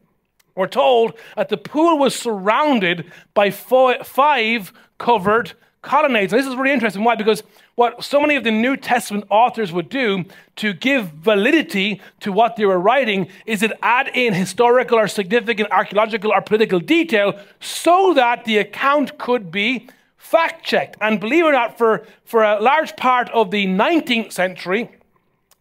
We're 0.54 0.68
told 0.68 1.14
that 1.36 1.48
the 1.48 1.56
pool 1.56 1.98
was 1.98 2.14
surrounded 2.14 3.10
by 3.32 3.50
five 3.50 4.72
covered 4.98 5.52
colonnades. 5.84 6.32
And 6.32 6.40
this 6.40 6.48
is 6.48 6.56
really 6.56 6.72
interesting. 6.72 7.04
Why? 7.04 7.14
Because 7.14 7.42
what 7.76 8.02
so 8.02 8.20
many 8.20 8.36
of 8.36 8.44
the 8.44 8.50
New 8.50 8.76
Testament 8.76 9.24
authors 9.30 9.72
would 9.72 9.88
do 9.88 10.24
to 10.56 10.72
give 10.72 11.08
validity 11.10 12.00
to 12.20 12.32
what 12.32 12.56
they 12.56 12.64
were 12.64 12.78
writing 12.78 13.28
is 13.46 13.62
it 13.62 13.72
add 13.82 14.08
in 14.14 14.34
historical 14.34 14.98
or 14.98 15.08
significant 15.08 15.70
archaeological 15.70 16.32
or 16.32 16.40
political 16.40 16.80
detail 16.80 17.38
so 17.60 18.14
that 18.14 18.44
the 18.44 18.58
account 18.58 19.18
could 19.18 19.50
be 19.50 19.88
fact 20.16 20.64
checked. 20.64 20.96
And 21.00 21.20
believe 21.20 21.44
it 21.44 21.48
or 21.48 21.52
not, 21.52 21.76
for, 21.76 22.06
for 22.24 22.42
a 22.42 22.60
large 22.60 22.96
part 22.96 23.28
of 23.30 23.50
the 23.50 23.66
19th 23.66 24.32
century, 24.32 24.90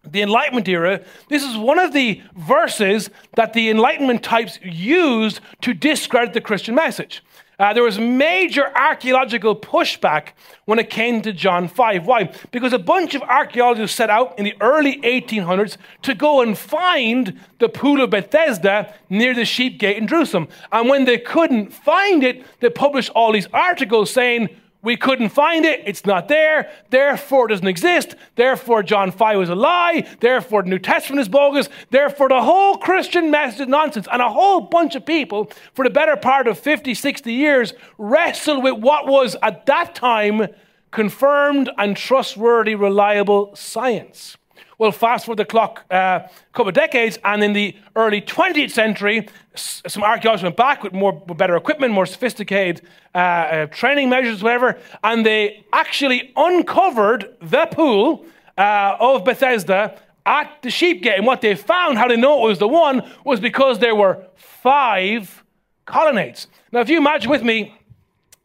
the 0.05 0.21
Enlightenment 0.21 0.67
era, 0.67 1.01
this 1.29 1.43
is 1.43 1.57
one 1.57 1.79
of 1.79 1.93
the 1.93 2.21
verses 2.35 3.09
that 3.35 3.53
the 3.53 3.69
Enlightenment 3.69 4.23
types 4.23 4.59
used 4.61 5.39
to 5.61 5.73
discredit 5.73 6.33
the 6.33 6.41
Christian 6.41 6.75
message. 6.75 7.23
Uh, 7.59 7.71
there 7.73 7.83
was 7.83 7.99
major 7.99 8.65
archaeological 8.75 9.55
pushback 9.55 10.29
when 10.65 10.79
it 10.79 10.89
came 10.89 11.21
to 11.21 11.31
John 11.31 11.67
5. 11.67 12.05
Why? 12.05 12.33
Because 12.51 12.73
a 12.73 12.79
bunch 12.79 13.13
of 13.13 13.21
archaeologists 13.21 13.95
set 13.95 14.09
out 14.09 14.37
in 14.39 14.45
the 14.45 14.55
early 14.59 14.99
1800s 15.01 15.77
to 16.01 16.15
go 16.15 16.41
and 16.41 16.57
find 16.57 17.39
the 17.59 17.69
Pool 17.69 18.01
of 18.01 18.09
Bethesda 18.09 18.93
near 19.09 19.35
the 19.35 19.45
Sheep 19.45 19.79
Gate 19.79 19.97
in 19.97 20.07
Jerusalem. 20.07 20.47
And 20.71 20.89
when 20.89 21.05
they 21.05 21.19
couldn't 21.19 21.71
find 21.71 22.23
it, 22.23 22.43
they 22.59 22.69
published 22.69 23.11
all 23.11 23.31
these 23.31 23.47
articles 23.53 24.11
saying, 24.11 24.49
we 24.83 24.97
couldn't 24.97 25.29
find 25.29 25.65
it. 25.65 25.81
It's 25.85 26.05
not 26.05 26.27
there. 26.27 26.69
Therefore, 26.89 27.45
it 27.45 27.49
doesn't 27.49 27.67
exist. 27.67 28.15
Therefore, 28.35 28.83
John 28.83 29.11
5 29.11 29.37
was 29.37 29.49
a 29.49 29.55
lie. 29.55 30.05
Therefore, 30.19 30.61
the 30.61 30.69
New 30.69 30.79
Testament 30.79 31.21
is 31.21 31.29
bogus. 31.29 31.69
Therefore, 31.89 32.29
the 32.29 32.41
whole 32.41 32.77
Christian 32.77 33.31
message 33.31 33.61
is 33.61 33.67
nonsense. 33.67 34.07
And 34.11 34.21
a 34.21 34.29
whole 34.29 34.61
bunch 34.61 34.95
of 34.95 35.05
people, 35.05 35.49
for 35.73 35.85
the 35.85 35.89
better 35.89 36.17
part 36.17 36.47
of 36.47 36.59
50, 36.59 36.93
60 36.93 37.33
years, 37.33 37.73
wrestled 37.97 38.63
with 38.63 38.75
what 38.75 39.07
was 39.07 39.37
at 39.41 39.65
that 39.67 39.95
time 39.95 40.47
confirmed 40.91 41.71
and 41.77 41.97
trustworthy, 41.97 42.75
reliable 42.75 43.55
science. 43.55 44.37
Well, 44.83 44.91
fast 44.91 45.27
forward 45.27 45.37
the 45.37 45.45
clock 45.45 45.85
uh, 45.89 45.95
a 45.95 46.29
couple 46.51 46.67
of 46.67 46.73
decades, 46.73 47.17
and 47.23 47.41
in 47.41 47.53
the 47.53 47.73
early 47.95 48.19
20th 48.19 48.71
century, 48.71 49.29
some 49.55 50.03
archaeologists 50.03 50.43
went 50.43 50.57
back 50.57 50.83
with 50.83 50.91
more 50.91 51.23
with 51.25 51.37
better 51.37 51.55
equipment, 51.55 51.93
more 51.93 52.05
sophisticated 52.05 52.85
uh, 53.15 53.17
uh, 53.17 53.65
training 53.67 54.09
measures, 54.09 54.43
whatever, 54.43 54.77
and 55.01 55.25
they 55.25 55.65
actually 55.71 56.33
uncovered 56.35 57.33
the 57.41 57.65
pool 57.67 58.25
uh, 58.57 58.97
of 58.99 59.23
Bethesda 59.23 59.97
at 60.25 60.61
the 60.63 60.69
sheep 60.69 61.01
gate. 61.01 61.15
And 61.15 61.25
what 61.25 61.39
they 61.39 61.55
found, 61.55 61.97
how 61.97 62.09
they 62.09 62.17
know 62.17 62.43
it 62.43 62.49
was 62.49 62.59
the 62.59 62.67
one, 62.67 63.09
was 63.23 63.39
because 63.39 63.79
there 63.79 63.95
were 63.95 64.27
five 64.35 65.45
colonnades. 65.85 66.47
Now, 66.73 66.81
if 66.81 66.89
you 66.89 66.97
imagine 66.97 67.31
with 67.31 67.43
me, 67.43 67.73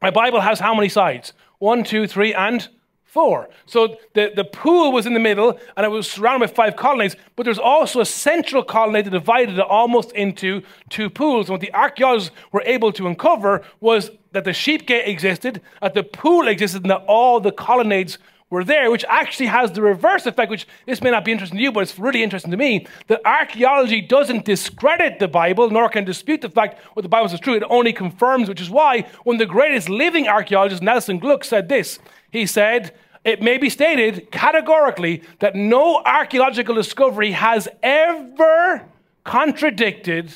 my 0.01 0.11
Bible 0.11 0.41
has 0.41 0.61
how 0.61 0.73
many 0.73 0.89
sides? 0.89 1.33
One, 1.59 1.83
two, 1.83 2.07
three, 2.07 2.33
and 2.33 2.69
four. 3.09 3.49
So 3.65 3.97
the, 4.13 4.31
the 4.37 4.45
pool 4.45 4.93
was 4.93 5.07
in 5.07 5.15
the 5.15 5.21
middle 5.21 5.59
and 5.77 5.85
it 5.85 5.89
was 5.89 6.11
surrounded 6.11 6.51
by 6.51 6.55
five 6.55 6.77
colonnades, 6.77 7.17
but 7.37 7.45
there's 7.45 7.59
also 7.59 8.01
a 8.01 8.07
central 8.07 8.63
colonnade 8.63 9.07
that 9.07 9.11
divided 9.11 9.59
it 9.59 9.65
almost 9.65 10.13
into 10.13 10.63
two 10.91 11.09
pools. 11.09 11.49
And 11.49 11.55
what 11.55 11.63
the 11.63 11.73
archaeologists 11.75 12.31
were 12.53 12.63
able 12.67 12.93
to 12.93 13.07
uncover 13.07 13.65
was 13.81 14.11
that 14.33 14.45
the 14.45 14.53
sheep 14.53 14.87
gate 14.87 15.09
existed, 15.09 15.63
that 15.81 15.95
the 15.95 16.03
pool 16.03 16.49
existed, 16.49 16.83
and 16.83 16.91
that 16.91 17.05
all 17.09 17.41
the 17.41 17.51
colonnades 17.51 18.19
were 18.51 18.65
there, 18.65 18.91
which 18.91 19.05
actually 19.09 19.47
has 19.47 19.73
the 19.73 19.83
reverse 19.83 20.25
effect, 20.27 20.51
which 20.51 20.67
this 20.87 21.03
may 21.03 21.11
not 21.11 21.25
be 21.25 21.33
interesting 21.33 21.59
to 21.59 21.63
you, 21.63 21.73
but 21.73 21.81
it's 21.81 21.99
really 21.99 22.23
interesting 22.23 22.51
to 22.51 22.57
me, 22.57 22.87
that 23.09 23.21
archaeology 23.25 24.01
doesn't 24.01 24.45
discredit 24.45 25.19
the 25.19 25.29
Bible, 25.29 25.71
nor 25.71 25.89
can 25.89 26.05
dispute 26.05 26.41
the 26.41 26.49
fact 26.49 26.79
what 26.95 27.03
the 27.03 27.09
Bible 27.09 27.27
is 27.27 27.41
true. 27.41 27.55
It 27.55 27.63
only 27.69 27.93
confirms, 27.93 28.49
which 28.49 28.61
is 28.61 28.71
why 28.71 29.03
one 29.25 29.37
of 29.37 29.41
the 29.41 29.47
greatest 29.47 29.89
living 29.89 30.29
archaeologists, 30.29 30.83
Nelson 30.83 31.21
Glueck, 31.21 31.45
said 31.45 31.69
this. 31.69 31.99
He 32.31 32.47
said, 32.47 32.95
it 33.25 33.43
may 33.43 33.59
be 33.59 33.69
stated 33.69 34.31
categorically 34.31 35.23
that 35.41 35.55
no 35.55 36.03
archaeological 36.05 36.75
discovery 36.75 37.33
has 37.33 37.69
ever 37.83 38.87
contradicted 39.25 40.33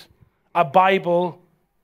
a 0.54 0.64
Bible 0.64 1.40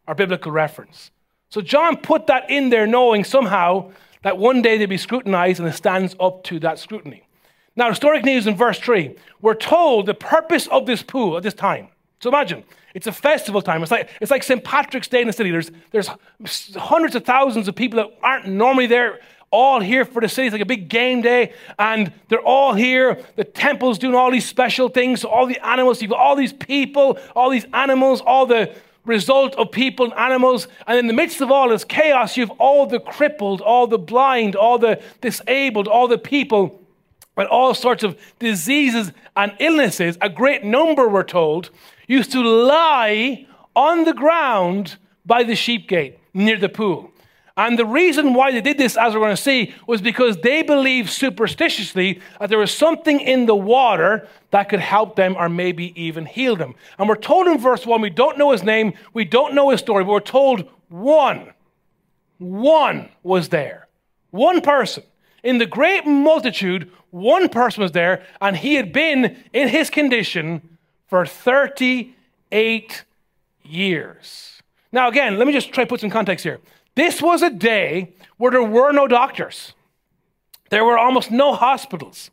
or 0.07 0.15
biblical 0.15 0.53
reference. 0.53 1.11
So 1.49 1.63
John 1.63 1.97
put 1.97 2.27
that 2.27 2.51
in 2.51 2.69
there 2.69 2.87
knowing 2.87 3.25
somehow 3.25 3.93
that 4.23 4.39
one 4.39 4.63
day 4.63 4.79
they'd 4.79 4.87
be 4.87 4.97
scrutinized 4.97 5.61
and 5.61 5.69
it 5.69 5.73
stands 5.73 6.17
up 6.21 6.45
to 6.45 6.59
that 6.61 6.79
scrutiny. 6.79 7.25
Now, 7.77 7.89
historic 7.91 8.25
news 8.25 8.47
in 8.47 8.57
verse 8.57 8.79
3, 8.81 9.15
we're 9.41 9.55
told 9.55 10.07
the 10.07 10.15
purpose 10.15 10.67
of 10.67 10.87
this 10.87 11.03
pool 11.03 11.37
at 11.37 11.43
this 11.43 11.55
time. 11.55 11.89
So 12.21 12.29
imagine, 12.29 12.65
it's 12.95 13.07
a 13.07 13.13
festival 13.13 13.63
time. 13.63 13.83
It's 13.83 13.93
like, 13.93 14.09
it's 14.21 14.31
like 14.31 14.43
St. 14.43 14.65
Patrick's 14.65 15.07
Day 15.07 15.21
in 15.21 15.29
the 15.29 15.33
city. 15.33 15.53
There's, 15.53 15.71
there's 15.93 16.11
hundreds 16.75 17.15
of 17.15 17.25
thousands 17.25 17.69
of 17.69 17.77
people 17.77 17.99
that 17.99 18.19
aren't 18.23 18.49
normally 18.49 18.87
there 18.87 19.21
all 19.51 19.81
here 19.81 20.05
for 20.05 20.21
the 20.21 20.29
city. 20.29 20.49
It's 20.49 20.53
like 20.53 20.63
a 20.63 20.67
big 20.67 20.89
game 20.89 21.23
day, 21.23 21.53
and 21.79 22.13
they're 22.29 22.41
all 22.41 22.75
here. 22.75 23.25
The 23.37 23.45
temple's 23.45 23.99
doing 23.99 24.15
all 24.15 24.31
these 24.31 24.47
special 24.47 24.89
things. 24.89 25.21
So 25.23 25.29
all 25.29 25.47
the 25.47 25.65
animals, 25.67 26.03
you've 26.03 26.11
got 26.11 26.21
all 26.21 26.37
these 26.37 26.53
people, 26.53 27.19
all 27.35 27.51
these 27.51 27.67
animals, 27.73 28.21
all 28.21 28.47
the 28.47 28.75
result 29.09 29.55
of 29.57 29.73
people 29.73 30.05
and 30.07 30.15
animals. 30.15 30.69
And 30.87 30.99
in 30.99 31.07
the 31.09 31.12
midst 31.12 31.41
of 31.41 31.50
all 31.50 31.71
this 31.71 31.85
chaos, 31.85 32.37
you 32.37 32.47
have 32.47 32.57
all 32.59 32.87
the 32.87 33.00
crippled, 33.00 33.61
all 33.61 33.87
the 33.87 33.99
blind, 33.99 34.55
all 34.55 34.79
the 34.79 35.03
disabled, 35.21 35.88
all 35.88 36.07
the 36.07 36.19
people 36.19 36.81
with 37.37 37.49
all 37.49 37.75
sorts 37.75 38.03
of 38.05 38.19
diseases 38.38 39.12
and 39.35 39.53
illnesses. 39.59 40.19
A 40.21 40.29
great 40.29 40.62
number, 40.65 41.09
we're 41.09 41.23
told, 41.23 41.71
used 42.07 42.33
to 42.33 42.43
lie 42.43 43.47
on 43.75 44.05
the 44.05 44.12
ground 44.12 44.97
by 45.25 45.43
the 45.43 45.57
sheep 45.57 45.88
gate 45.88 46.19
near 46.35 46.59
the 46.59 46.69
pool. 46.69 47.11
And 47.59 47.77
the 47.77 47.85
reason 47.85 48.35
why 48.35 48.53
they 48.53 48.61
did 48.61 48.79
this, 48.79 48.97
as 48.97 49.12
we're 49.12 49.21
going 49.21 49.35
to 49.35 49.43
see, 49.43 49.75
was 49.88 50.00
because 50.00 50.37
they 50.37 50.62
believed 50.62 51.11
superstitiously 51.11 52.21
that 52.38 52.50
there 52.50 52.59
was 52.59 52.73
something 52.73 53.19
in 53.19 53.47
the 53.47 53.57
water 53.57 54.29
that 54.53 54.69
could 54.69 54.79
help 54.79 55.17
them 55.17 55.35
or 55.37 55.49
maybe 55.49 55.93
even 56.00 56.25
heal 56.25 56.55
them. 56.55 56.77
And 57.00 57.09
we're 57.09 57.17
told 57.17 57.49
in 57.49 57.59
verse 57.59 57.85
1, 57.85 58.00
we 58.00 58.11
don't 58.11 58.38
know 58.38 58.53
his 58.53 58.62
name, 58.62 58.95
we 59.12 59.25
don't 59.25 59.57
know 59.57 59.71
his 59.71 59.81
story, 59.81 60.05
but 60.05 60.12
we're 60.12 60.21
told 60.21 60.69
one, 60.88 61.53
one 62.38 63.09
was 63.25 63.49
there. 63.49 63.88
One 64.31 64.61
person. 64.61 65.03
In 65.43 65.59
the 65.59 65.67
great 65.67 66.07
multitude, 66.07 66.93
one 67.11 67.49
person 67.49 67.83
was 67.83 67.91
there, 67.91 68.25
and 68.41 68.57
he 68.57 68.75
had 68.75 68.93
been 68.93 69.37
in 69.53 69.67
his 69.67 69.91
condition 69.91 70.79
for 71.09 71.27
38 71.27 73.05
years. 73.65 74.62
Now, 74.93 75.09
again, 75.09 75.38
let 75.38 75.47
me 75.49 75.53
just 75.53 75.73
try 75.73 75.83
to 75.83 75.88
put 75.88 76.00
some 76.00 76.11
context 76.11 76.45
here. 76.45 76.61
This 76.99 77.23
was 77.23 77.43
a 77.43 77.50
day 77.50 78.12
where 78.38 78.50
there 78.50 78.61
were 78.61 78.90
no 78.90 79.07
doctors, 79.07 79.73
there 80.71 80.85
were 80.85 80.99
almost 80.99 81.31
no 81.31 81.55
hospitals, 81.55 82.33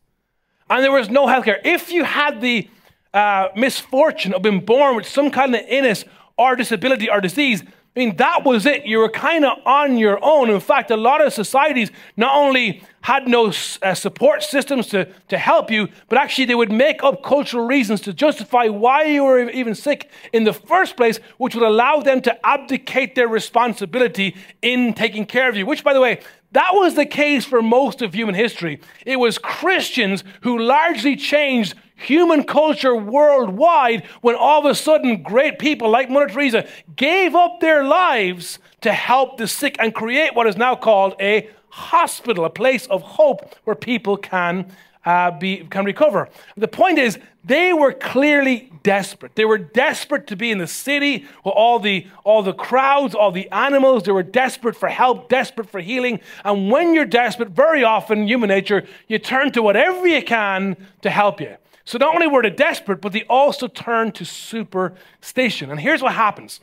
and 0.67 0.83
there 0.83 0.91
was 0.91 1.07
no 1.07 1.27
healthcare. 1.27 1.59
If 1.63 1.91
you 1.91 2.03
had 2.03 2.41
the 2.41 2.67
uh, 3.13 3.49
misfortune 3.55 4.33
of 4.33 4.41
being 4.41 4.61
born 4.61 4.95
with 4.95 5.07
some 5.07 5.29
kind 5.29 5.53
of 5.53 5.61
illness 5.67 6.03
or 6.35 6.55
disability 6.55 7.07
or 7.11 7.21
disease, 7.21 7.63
I 7.95 7.99
mean, 8.01 8.17
that 8.17 8.43
was 8.43 8.65
it. 8.65 8.85
You 8.85 8.97
were 8.97 9.09
kind 9.09 9.45
of 9.45 9.57
on 9.65 9.97
your 9.97 10.19
own. 10.21 10.49
In 10.49 10.59
fact, 10.59 10.91
a 10.91 10.97
lot 10.97 11.25
of 11.25 11.31
societies 11.31 11.91
not 12.17 12.35
only 12.35 12.83
had 12.99 13.25
no 13.25 13.53
uh, 13.81 13.93
support 13.93 14.43
systems 14.43 14.87
to, 14.87 15.07
to 15.29 15.37
help 15.37 15.71
you, 15.71 15.87
but 16.09 16.17
actually 16.17 16.43
they 16.43 16.55
would 16.55 16.71
make 16.71 17.03
up 17.03 17.23
cultural 17.23 17.65
reasons 17.65 18.01
to 18.01 18.11
justify 18.11 18.65
why 18.65 19.03
you 19.03 19.23
were 19.23 19.49
even 19.49 19.73
sick 19.73 20.09
in 20.33 20.43
the 20.43 20.51
first 20.51 20.97
place, 20.97 21.19
which 21.37 21.55
would 21.55 21.63
allow 21.63 22.01
them 22.01 22.21
to 22.21 22.45
abdicate 22.45 23.15
their 23.15 23.29
responsibility 23.29 24.35
in 24.61 24.93
taking 24.93 25.25
care 25.25 25.47
of 25.47 25.55
you. 25.55 25.65
Which, 25.65 25.83
by 25.83 25.93
the 25.93 26.01
way, 26.01 26.19
that 26.51 26.71
was 26.73 26.95
the 26.95 27.05
case 27.05 27.45
for 27.45 27.61
most 27.61 28.01
of 28.01 28.13
human 28.13 28.35
history. 28.35 28.81
It 29.05 29.17
was 29.17 29.37
Christians 29.37 30.25
who 30.41 30.59
largely 30.59 31.15
changed 31.15 31.75
human 31.95 32.43
culture 32.43 32.95
worldwide 32.95 34.05
when 34.21 34.35
all 34.35 34.59
of 34.59 34.65
a 34.65 34.75
sudden 34.75 35.23
great 35.23 35.59
people 35.59 35.89
like 35.89 36.09
Mother 36.09 36.27
Teresa 36.27 36.67
gave 36.95 37.35
up 37.35 37.59
their 37.59 37.83
lives 37.83 38.59
to 38.81 38.93
help 38.93 39.37
the 39.37 39.47
sick 39.47 39.75
and 39.79 39.93
create 39.93 40.35
what 40.35 40.47
is 40.47 40.57
now 40.57 40.75
called 40.75 41.15
a 41.19 41.49
hospital, 41.69 42.45
a 42.45 42.49
place 42.49 42.85
of 42.87 43.01
hope 43.01 43.55
where 43.63 43.75
people 43.75 44.17
can 44.17 44.71
uh, 45.05 45.31
be, 45.31 45.57
can 45.69 45.85
recover. 45.85 46.29
The 46.57 46.67
point 46.67 46.97
is, 46.97 47.19
they 47.43 47.73
were 47.73 47.93
clearly 47.93 48.71
desperate. 48.81 49.35
They 49.35 49.45
were 49.45 49.59
desperate 49.59 50.25
to 50.27 50.35
be 50.35 50.51
in 50.51 50.57
the 50.57 50.67
city 50.67 51.25
with 51.43 51.53
all 51.55 51.79
the, 51.79 52.07
all 52.23 52.41
the 52.41 52.53
crowds, 52.53 53.13
all 53.13 53.31
the 53.31 53.49
animals. 53.51 54.03
They 54.03 54.11
were 54.11 54.23
desperate 54.23 54.75
for 54.75 54.89
help, 54.89 55.29
desperate 55.29 55.69
for 55.69 55.79
healing. 55.79 56.21
And 56.43 56.71
when 56.71 56.95
you're 56.95 57.05
desperate, 57.05 57.49
very 57.49 57.83
often, 57.83 58.27
human 58.27 58.47
nature, 58.47 58.87
you 59.07 59.19
turn 59.19 59.51
to 59.51 59.61
whatever 59.61 60.07
you 60.07 60.23
can 60.23 60.75
to 61.03 61.11
help 61.11 61.39
you. 61.39 61.55
So 61.85 61.99
not 61.99 62.15
only 62.15 62.27
were 62.27 62.41
they 62.41 62.49
desperate, 62.49 62.99
but 62.99 63.13
they 63.13 63.23
also 63.23 63.67
turned 63.67 64.15
to 64.15 64.25
superstition. 64.25 65.69
And 65.69 65.79
here's 65.79 66.01
what 66.01 66.13
happens. 66.13 66.59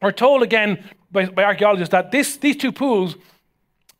We're 0.00 0.12
told 0.12 0.42
again 0.42 0.84
by, 1.12 1.26
by 1.26 1.44
archaeologists 1.44 1.92
that 1.92 2.10
this, 2.10 2.36
these 2.38 2.56
two 2.56 2.72
pools 2.72 3.16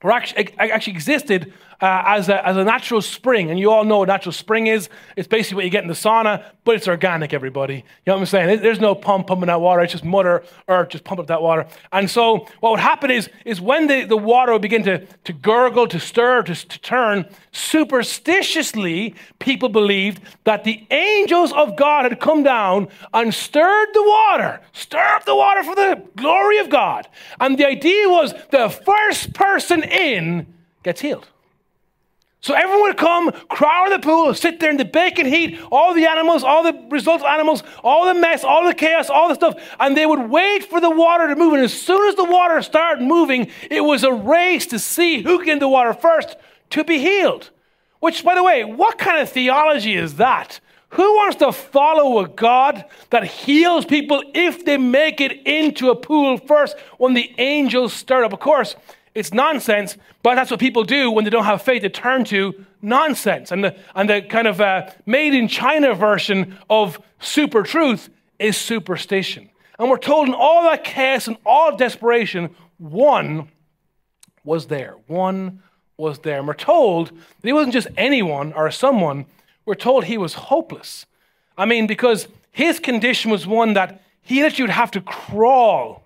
were 0.02 0.12
actually, 0.12 0.54
actually 0.58 0.94
existed 0.94 1.52
uh, 1.80 2.02
as, 2.06 2.28
a, 2.28 2.46
as 2.46 2.56
a 2.56 2.64
natural 2.64 3.00
spring. 3.00 3.50
And 3.50 3.58
you 3.58 3.70
all 3.70 3.84
know 3.84 3.98
what 3.98 4.08
natural 4.08 4.32
spring 4.32 4.66
is. 4.66 4.88
It's 5.16 5.28
basically 5.28 5.56
what 5.56 5.64
you 5.64 5.70
get 5.70 5.82
in 5.82 5.88
the 5.88 5.94
sauna, 5.94 6.44
but 6.64 6.74
it's 6.74 6.88
organic, 6.88 7.32
everybody. 7.32 7.74
You 7.74 7.82
know 8.06 8.14
what 8.14 8.20
I'm 8.20 8.26
saying? 8.26 8.62
There's 8.62 8.80
no 8.80 8.94
pump 8.94 9.28
pumping 9.28 9.46
that 9.46 9.60
water. 9.60 9.82
It's 9.82 9.92
just 9.92 10.04
Mother 10.04 10.42
Earth 10.68 10.88
just 10.90 11.04
pump 11.04 11.20
up 11.20 11.28
that 11.28 11.42
water. 11.42 11.66
And 11.92 12.10
so 12.10 12.46
what 12.60 12.70
would 12.70 12.80
happen 12.80 13.10
is, 13.10 13.28
is 13.44 13.60
when 13.60 13.86
the, 13.86 14.04
the 14.04 14.16
water 14.16 14.52
would 14.52 14.62
begin 14.62 14.82
to, 14.84 15.06
to 15.24 15.32
gurgle, 15.32 15.86
to 15.88 16.00
stir, 16.00 16.42
to, 16.42 16.54
to 16.54 16.80
turn, 16.80 17.26
superstitiously, 17.52 19.14
people 19.38 19.68
believed 19.68 20.22
that 20.44 20.64
the 20.64 20.84
angels 20.90 21.52
of 21.52 21.76
God 21.76 22.04
had 22.04 22.20
come 22.20 22.42
down 22.42 22.88
and 23.14 23.32
stirred 23.32 23.88
the 23.94 24.02
water, 24.02 24.60
stir 24.72 24.98
up 24.98 25.24
the 25.24 25.36
water 25.36 25.62
for 25.62 25.74
the 25.74 26.02
glory 26.16 26.58
of 26.58 26.70
God. 26.70 27.08
And 27.40 27.58
the 27.58 27.66
idea 27.66 28.08
was 28.08 28.34
the 28.50 28.68
first 28.68 29.32
person 29.32 29.82
in 29.82 30.46
gets 30.82 31.00
healed. 31.00 31.28
So 32.40 32.54
everyone 32.54 32.82
would 32.82 32.96
come, 32.96 33.32
crowd 33.48 33.90
the 33.90 33.98
pool, 33.98 34.32
sit 34.32 34.60
there 34.60 34.70
in 34.70 34.76
the 34.76 34.84
baking 34.84 35.26
heat, 35.26 35.58
all 35.72 35.92
the 35.92 36.06
animals, 36.06 36.44
all 36.44 36.62
the 36.62 36.86
results 36.88 37.24
animals, 37.24 37.64
all 37.82 38.06
the 38.06 38.14
mess, 38.14 38.44
all 38.44 38.64
the 38.64 38.74
chaos, 38.74 39.10
all 39.10 39.28
the 39.28 39.34
stuff, 39.34 39.60
and 39.80 39.96
they 39.96 40.06
would 40.06 40.30
wait 40.30 40.64
for 40.64 40.80
the 40.80 40.90
water 40.90 41.26
to 41.26 41.34
move. 41.34 41.54
And 41.54 41.64
as 41.64 41.78
soon 41.78 42.08
as 42.08 42.14
the 42.14 42.24
water 42.24 42.62
started 42.62 43.02
moving, 43.02 43.50
it 43.70 43.80
was 43.80 44.04
a 44.04 44.12
race 44.12 44.66
to 44.66 44.78
see 44.78 45.22
who 45.22 45.40
can 45.40 45.48
in 45.48 45.58
the 45.58 45.68
water 45.68 45.92
first 45.92 46.36
to 46.70 46.84
be 46.84 46.98
healed. 46.98 47.50
Which, 48.00 48.22
by 48.22 48.36
the 48.36 48.44
way, 48.44 48.62
what 48.62 48.98
kind 48.98 49.20
of 49.20 49.28
theology 49.28 49.96
is 49.96 50.14
that? 50.14 50.60
Who 50.90 51.02
wants 51.16 51.36
to 51.36 51.52
follow 51.52 52.20
a 52.20 52.28
God 52.28 52.84
that 53.10 53.24
heals 53.24 53.84
people 53.84 54.22
if 54.34 54.64
they 54.64 54.78
make 54.78 55.20
it 55.20 55.46
into 55.46 55.90
a 55.90 55.96
pool 55.96 56.38
first 56.38 56.78
when 56.96 57.14
the 57.14 57.34
angels 57.38 57.92
start 57.92 58.24
up? 58.24 58.32
Of 58.32 58.40
course, 58.40 58.76
it's 59.14 59.32
nonsense, 59.32 59.96
but 60.22 60.34
that's 60.34 60.50
what 60.50 60.60
people 60.60 60.84
do 60.84 61.10
when 61.10 61.24
they 61.24 61.30
don't 61.30 61.44
have 61.44 61.62
faith. 61.62 61.82
They 61.82 61.88
turn 61.88 62.24
to 62.26 62.64
nonsense. 62.82 63.52
And 63.52 63.64
the, 63.64 63.76
and 63.94 64.08
the 64.08 64.22
kind 64.22 64.46
of 64.46 64.60
uh, 64.60 64.90
made 65.06 65.34
in 65.34 65.48
China 65.48 65.94
version 65.94 66.58
of 66.70 67.00
super 67.20 67.62
truth 67.62 68.10
is 68.38 68.56
superstition. 68.56 69.50
And 69.78 69.90
we're 69.90 69.98
told 69.98 70.28
in 70.28 70.34
all 70.34 70.62
that 70.64 70.84
chaos 70.84 71.28
and 71.28 71.36
all 71.46 71.76
desperation, 71.76 72.54
one 72.78 73.48
was 74.44 74.66
there. 74.66 74.96
One 75.06 75.62
was 75.96 76.20
there. 76.20 76.38
And 76.38 76.46
we're 76.46 76.54
told 76.54 77.08
that 77.10 77.48
he 77.48 77.52
wasn't 77.52 77.74
just 77.74 77.88
anyone 77.96 78.52
or 78.52 78.70
someone, 78.70 79.26
we're 79.66 79.74
told 79.74 80.04
he 80.04 80.18
was 80.18 80.34
hopeless. 80.34 81.06
I 81.56 81.66
mean, 81.66 81.86
because 81.86 82.28
his 82.50 82.80
condition 82.80 83.30
was 83.30 83.46
one 83.46 83.74
that 83.74 84.02
he 84.22 84.42
literally 84.42 84.64
would 84.64 84.74
have 84.74 84.90
to 84.92 85.00
crawl 85.00 86.04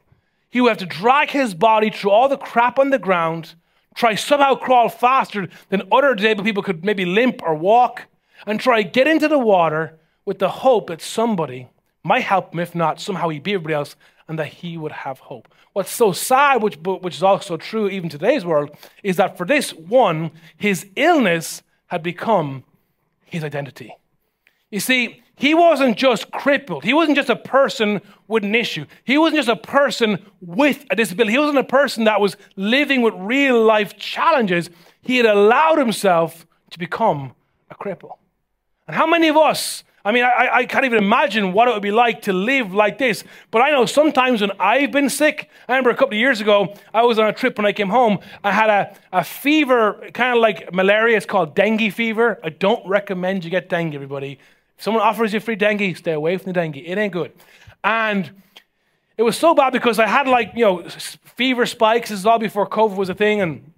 he 0.53 0.61
would 0.61 0.69
have 0.69 0.79
to 0.79 0.87
drag 0.87 1.31
his 1.31 1.55
body 1.55 1.91
through 1.91 2.11
all 2.11 2.29
the 2.29 2.37
crap 2.37 2.79
on 2.79 2.91
the 2.91 2.99
ground, 2.99 3.55
try 3.95 4.15
somehow 4.15 4.55
crawl 4.55 4.88
faster 4.91 5.49
than 5.71 5.88
other 5.91 6.15
disabled 6.15 6.47
people 6.47 6.62
could 6.62 6.85
maybe 6.85 7.07
limp 7.07 7.43
or 7.43 7.55
walk, 7.55 8.03
and 8.47 8.61
try 8.61 8.83
get 8.83 9.09
into 9.09 9.29
the 9.29 9.38
water 9.38 9.99
with 10.27 10.38
the 10.38 10.51
hope 10.51 10.88
that 10.88 11.01
somebody 11.01 11.69
might 12.05 12.23
help 12.23 12.53
him. 12.53 12.61
If 12.61 12.75
not, 12.75 13.01
somehow 13.01 13.31
he'd 13.31 13.43
be 13.43 13.55
everybody 13.55 13.75
else, 13.75 13.97
and 14.29 14.38
that 14.38 14.49
he 14.49 14.77
would 14.77 14.93
have 14.93 15.21
hope. 15.21 15.49
What's 15.73 15.91
so 15.91 16.12
sad, 16.12 16.62
which, 16.62 16.77
which 16.77 17.17
is 17.17 17.23
also 17.23 17.57
true 17.57 17.88
even 17.88 18.11
today's 18.11 18.45
world, 18.45 18.77
is 19.03 19.17
that 19.17 19.38
for 19.38 19.47
this 19.47 19.73
one, 19.73 20.33
his 20.59 20.87
illness 20.97 21.62
had 21.87 22.03
become 22.03 22.65
his 23.25 23.43
identity. 23.43 23.97
You 24.71 24.81
see, 24.81 25.22
he 25.42 25.55
wasn't 25.55 25.96
just 25.96 26.31
crippled. 26.31 26.85
He 26.85 26.94
wasn't 26.94 27.16
just 27.16 27.28
a 27.28 27.35
person 27.35 28.00
with 28.28 28.44
an 28.44 28.55
issue. 28.55 28.87
He 29.02 29.18
wasn't 29.18 29.38
just 29.44 29.48
a 29.48 29.57
person 29.57 30.24
with 30.40 30.87
a 30.88 30.94
disability. 30.94 31.33
He 31.33 31.38
wasn't 31.38 31.59
a 31.59 31.64
person 31.64 32.05
that 32.05 32.20
was 32.20 32.37
living 32.55 33.02
with 33.02 33.12
real 33.16 33.61
life 33.61 33.98
challenges. 33.98 34.70
He 35.00 35.16
had 35.16 35.26
allowed 35.26 35.78
himself 35.78 36.46
to 36.70 36.78
become 36.78 37.33
a 37.72 37.74
cripple. 37.74 38.18
And 38.87 38.94
how 38.94 39.05
many 39.05 39.26
of 39.26 39.37
us, 39.37 39.83
I 40.05 40.12
mean, 40.12 40.22
I, 40.22 40.48
I 40.52 40.64
can't 40.64 40.85
even 40.85 40.98
imagine 40.98 41.52
what 41.52 41.66
it 41.66 41.74
would 41.74 41.83
be 41.83 41.90
like 41.90 42.22
to 42.22 42.33
live 42.33 42.72
like 42.72 42.98
this. 42.98 43.24
But 43.50 43.62
I 43.62 43.70
know 43.72 43.85
sometimes 43.85 44.42
when 44.42 44.52
I've 44.61 44.92
been 44.92 45.11
sick, 45.11 45.50
I 45.66 45.72
remember 45.72 45.90
a 45.90 45.96
couple 45.96 46.14
of 46.14 46.20
years 46.20 46.40
ago, 46.40 46.72
I 46.94 47.02
was 47.02 47.18
on 47.18 47.26
a 47.26 47.33
trip 47.33 47.59
when 47.59 47.66
I 47.66 47.72
came 47.72 47.88
home. 47.88 48.20
I 48.44 48.52
had 48.52 48.70
a, 48.70 48.96
a 49.12 49.24
fever, 49.24 50.09
kind 50.14 50.37
of 50.37 50.40
like 50.40 50.72
malaria. 50.72 51.16
It's 51.16 51.26
called 51.26 51.57
dengue 51.57 51.92
fever. 51.92 52.38
I 52.44 52.50
don't 52.50 52.87
recommend 52.87 53.42
you 53.42 53.50
get 53.50 53.68
dengue, 53.68 53.96
everybody. 53.96 54.38
Someone 54.79 55.03
offers 55.03 55.33
you 55.33 55.41
free 55.41 55.57
dengue, 55.57 55.97
stay 55.97 56.13
away 56.13 56.37
from 56.37 56.47
the 56.47 56.53
dengue. 56.53 56.77
It 56.77 56.99
ain't 56.99 57.13
good. 57.13 57.33
And 57.85 58.31
it 59.17 59.23
was 59.23 59.37
so 59.37 59.55
bad 59.55 59.73
because 59.73 59.99
I 59.99 60.07
had 60.07 60.27
like, 60.27 60.53
you 60.55 60.65
know, 60.65 60.89
fever 61.37 61.67
spikes. 61.67 62.11
This 62.11 62.19
is 62.19 62.27
all 62.27 62.39
before 62.39 62.69
COVID 62.69 62.97
was 62.97 63.09
a 63.09 63.15
thing. 63.15 63.41
And, 63.41 63.73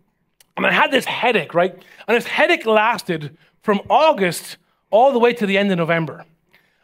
and 0.57 0.67
I 0.67 0.73
had 0.73 0.91
this 0.91 1.05
headache, 1.05 1.55
right? 1.55 1.73
And 2.07 2.17
this 2.17 2.27
headache 2.27 2.67
lasted 2.67 3.37
from 3.63 3.81
August 3.91 4.57
all 4.91 5.13
the 5.13 5.19
way 5.19 5.33
to 5.33 5.47
the 5.47 5.59
end 5.59 5.71
of 5.73 5.79
November. 5.79 6.25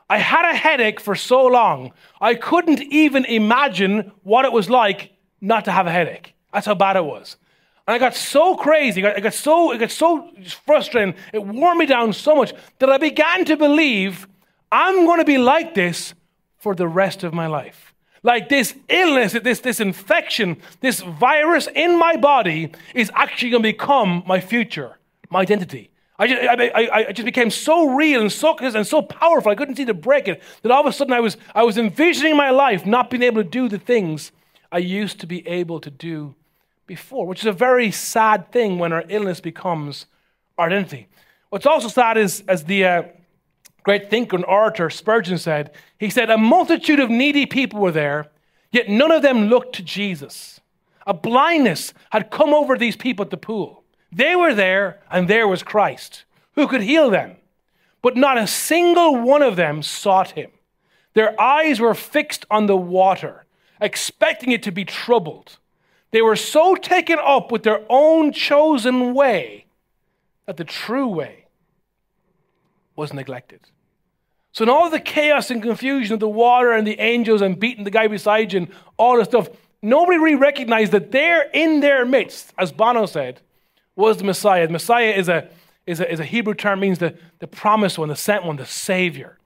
I 0.09 0.19
had 0.19 0.45
a 0.51 0.57
headache 0.57 0.99
for 0.99 1.15
so 1.15 1.47
long, 1.47 1.93
I 2.21 2.35
couldn't 2.35 2.83
even 2.83 3.25
imagine 3.27 4.11
what 4.25 4.45
it 4.45 4.53
was 4.53 4.69
like 4.69 5.13
not 5.41 5.65
to 5.67 5.73
have 5.73 5.87
a 5.87 5.93
headache. 5.93 6.35
That's 6.53 6.67
how 6.67 6.75
bad 6.75 6.97
it 6.97 7.05
was. 7.05 7.37
And 7.91 7.97
I 7.97 7.99
got 7.99 8.15
so 8.15 8.55
crazy, 8.55 9.05
I 9.05 9.19
got 9.19 9.35
so, 9.35 9.73
it 9.73 9.79
got 9.79 9.91
so 9.91 10.31
frustrating, 10.65 11.17
it 11.33 11.45
wore 11.45 11.75
me 11.75 11.87
down 11.87 12.13
so 12.13 12.37
much 12.37 12.53
that 12.79 12.89
I 12.89 12.99
began 12.99 13.45
to 13.47 13.57
believe 13.57 14.29
I'm 14.71 15.07
going 15.07 15.19
to 15.19 15.25
be 15.25 15.39
like 15.39 15.75
this 15.75 16.15
for 16.57 16.77
the 16.77 16.87
rest 16.87 17.25
of 17.25 17.35
my 17.35 17.49
life. 17.49 17.93
Like 18.23 18.49
this 18.49 18.77
illness, 18.89 19.33
this, 19.33 19.59
this 19.59 19.81
infection, 19.81 20.59
this 20.81 21.01
virus 21.01 21.67
in 21.75 21.99
my 21.99 22.15
body 22.15 22.71
is 22.95 23.11
actually 23.13 23.51
going 23.51 23.65
to 23.65 23.71
become 23.71 24.23
my 24.25 24.39
future, 24.39 24.97
my 25.29 25.41
identity. 25.41 25.91
I 26.17 26.29
just, 26.29 26.43
I, 26.43 26.91
I, 27.09 27.13
just 27.13 27.27
became 27.27 27.51
so 27.51 27.89
real 27.89 28.21
and 28.21 28.31
so, 28.31 28.57
and 28.57 28.87
so 28.87 29.03
powerful, 29.03 29.51
I 29.51 29.57
couldn't 29.57 29.75
see 29.75 29.87
to 29.87 29.95
break 29.95 30.29
it, 30.29 30.41
that 30.63 30.71
all 30.71 30.81
of 30.81 30.87
a 30.87 30.93
sudden 30.93 31.13
I 31.13 31.19
was, 31.19 31.37
I 31.57 31.65
was 31.65 31.77
envisioning 31.77 32.37
my 32.37 32.51
life 32.51 32.87
not 32.87 33.11
being 33.11 33.25
able 33.25 33.43
to 33.43 33.49
do 33.51 33.69
the 33.69 33.81
things 33.81 34.31
I 34.71 34.79
used 34.79 35.19
to 35.19 35.27
be 35.27 35.45
able 35.49 35.81
to 35.81 35.91
do 35.91 36.37
before, 36.91 37.25
which 37.25 37.39
is 37.39 37.47
a 37.47 37.53
very 37.53 37.93
sad 37.93 38.51
thing 38.51 38.77
when 38.77 38.93
our 38.93 39.05
illness 39.09 39.39
becomes 39.39 40.07
our 40.59 40.67
identity. 40.67 41.07
What's 41.51 41.65
also 41.65 41.87
sad 41.87 42.19
is, 42.19 42.43
as 42.49 42.65
the 42.65 42.85
uh, 42.85 43.03
great 43.85 44.11
thinker 44.11 44.35
and 44.35 44.45
orator 44.45 44.91
Spurgeon 44.91 45.39
said, 45.39 45.71
he 46.01 46.11
said, 46.11 46.31
A 46.31 46.37
multitude 46.37 46.99
of 46.99 47.09
needy 47.09 47.47
people 47.47 47.79
were 47.79 47.93
there, 47.93 48.27
yet 48.73 48.89
none 48.89 49.13
of 49.13 49.23
them 49.23 49.45
looked 49.45 49.77
to 49.77 49.85
Jesus. 49.85 50.59
A 51.07 51.15
blindness 51.15 51.95
had 52.11 52.33
come 52.33 52.53
over 52.53 52.77
these 52.77 52.97
people 52.97 53.25
at 53.25 53.31
the 53.31 53.37
pool. 53.37 53.85
They 54.11 54.35
were 54.35 54.53
there, 54.53 54.99
and 55.13 55.29
there 55.29 55.47
was 55.47 55.63
Christ, 55.63 56.25
who 56.57 56.67
could 56.67 56.83
heal 56.83 57.09
them. 57.09 57.37
But 58.03 58.17
not 58.17 58.37
a 58.37 58.49
single 58.49 59.15
one 59.15 59.43
of 59.43 59.55
them 59.55 59.85
sought 59.85 60.33
him. 60.33 60.51
Their 61.15 61.41
eyes 61.41 61.79
were 61.79 61.95
fixed 61.95 62.47
on 62.51 62.67
the 62.67 62.77
water, 62.77 63.47
expecting 63.81 64.51
it 64.51 64.65
to 64.65 64.73
be 64.73 64.85
troubled. 64.85 65.60
They 66.11 66.23
were 66.23 66.37
so 66.37 66.75
taken 66.75 67.19
up 67.25 67.53
with 67.53 67.63
their 67.63 67.83
own 67.89 68.33
chosen 68.33 69.15
way 69.15 69.67
that 70.47 70.57
the 70.57 70.65
true 70.65 71.09
way 71.09 71.47
was 72.97 73.13
neglected. 73.13 73.61
So, 74.53 74.65
in 74.65 74.69
all 74.69 74.91
the 74.91 74.99
chaos 74.99 75.51
and 75.51 75.63
confusion 75.63 76.15
of 76.15 76.21
the 76.21 76.29
water 76.29 76.73
and 76.73 76.85
the 76.87 76.99
angels 76.99 77.41
and 77.41 77.59
beating 77.59 77.85
the 77.85 77.91
guy 77.91 78.09
beside 78.09 78.53
you 78.53 78.61
and 78.61 78.69
all 78.97 79.17
the 79.17 79.25
stuff, 79.25 79.49
nobody 79.81 80.19
really 80.19 80.35
recognized 80.35 80.91
that 80.93 81.13
there 81.13 81.49
in 81.55 81.81
their 81.81 82.05
midst, 82.05 82.53
as 82.59 82.73
Bono 82.73 83.07
said, 83.07 83.41
was 83.95 84.17
the 84.17 84.25
Messiah. 84.25 84.67
The 84.67 84.73
Messiah 84.73 85.13
is 85.13 85.29
a, 85.29 85.49
is 85.87 86.01
a, 86.01 86.13
is 86.13 86.19
a 86.19 86.25
Hebrew 86.25 86.55
term, 86.55 86.81
means 86.81 86.99
the, 86.99 87.17
the 87.39 87.47
promised 87.47 87.97
one, 87.97 88.09
the 88.09 88.17
sent 88.17 88.45
one, 88.45 88.57
the 88.57 88.67
Savior. 88.67 89.39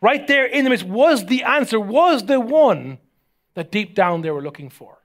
Right 0.00 0.26
there 0.26 0.46
in 0.46 0.64
the 0.64 0.70
midst 0.70 0.86
was 0.86 1.26
the 1.26 1.42
answer, 1.42 1.78
was 1.78 2.24
the 2.24 2.40
one 2.40 2.98
that 3.54 3.70
deep 3.70 3.94
down 3.94 4.22
they 4.22 4.30
were 4.30 4.42
looking 4.42 4.70
for. 4.70 4.97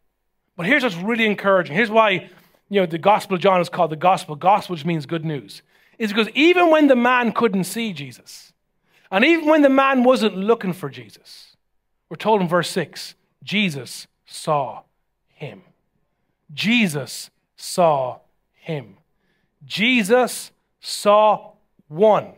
But 0.56 0.66
here's 0.66 0.84
what's 0.84 0.96
really 0.96 1.26
encouraging. 1.26 1.76
Here's 1.76 1.89
why 1.89 2.30
you 2.70 2.80
know, 2.80 2.86
the 2.86 2.98
Gospel 2.98 3.36
of 3.36 3.42
John 3.42 3.62
is 3.62 3.70
called 3.70 3.92
the 3.92 3.96
Gospel. 3.96 4.36
Gospel, 4.36 4.74
which 4.74 4.86
means 4.86 5.06
good 5.06 5.26
news. 5.26 5.62
Is 6.00 6.12
because 6.12 6.30
even 6.34 6.72
when 6.72 6.88
the 6.88 6.96
man 6.96 7.32
couldn't 7.32 7.66
see 7.66 7.94
Jesus, 7.94 8.54
and 9.12 9.24
even 9.24 9.48
when 9.48 9.62
the 9.62 9.70
man 9.70 10.04
wasn't 10.04 10.36
looking 10.36 10.74
for 10.74 10.89
Jesus, 10.89 11.56
we're 12.10 12.18
told 12.18 12.42
in 12.42 12.48
verse 12.48 12.70
6 12.70 13.16
Jesus 13.44 14.08
saw 14.26 14.82
him. 15.28 15.62
Jesus 16.54 17.30
saw 17.56 18.20
him. 18.54 18.98
Jesus 19.66 20.52
saw 20.80 21.54
one. 21.88 22.34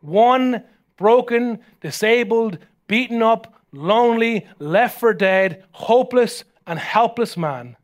One 0.00 0.64
broken, 0.96 1.60
disabled, 1.80 2.58
beaten 2.86 3.22
up, 3.22 3.54
lonely, 3.72 4.46
left 4.58 5.00
for 5.00 5.14
dead, 5.14 5.64
hopeless, 5.72 6.44
and 6.66 6.78
helpless 6.78 7.36
man. 7.36 7.76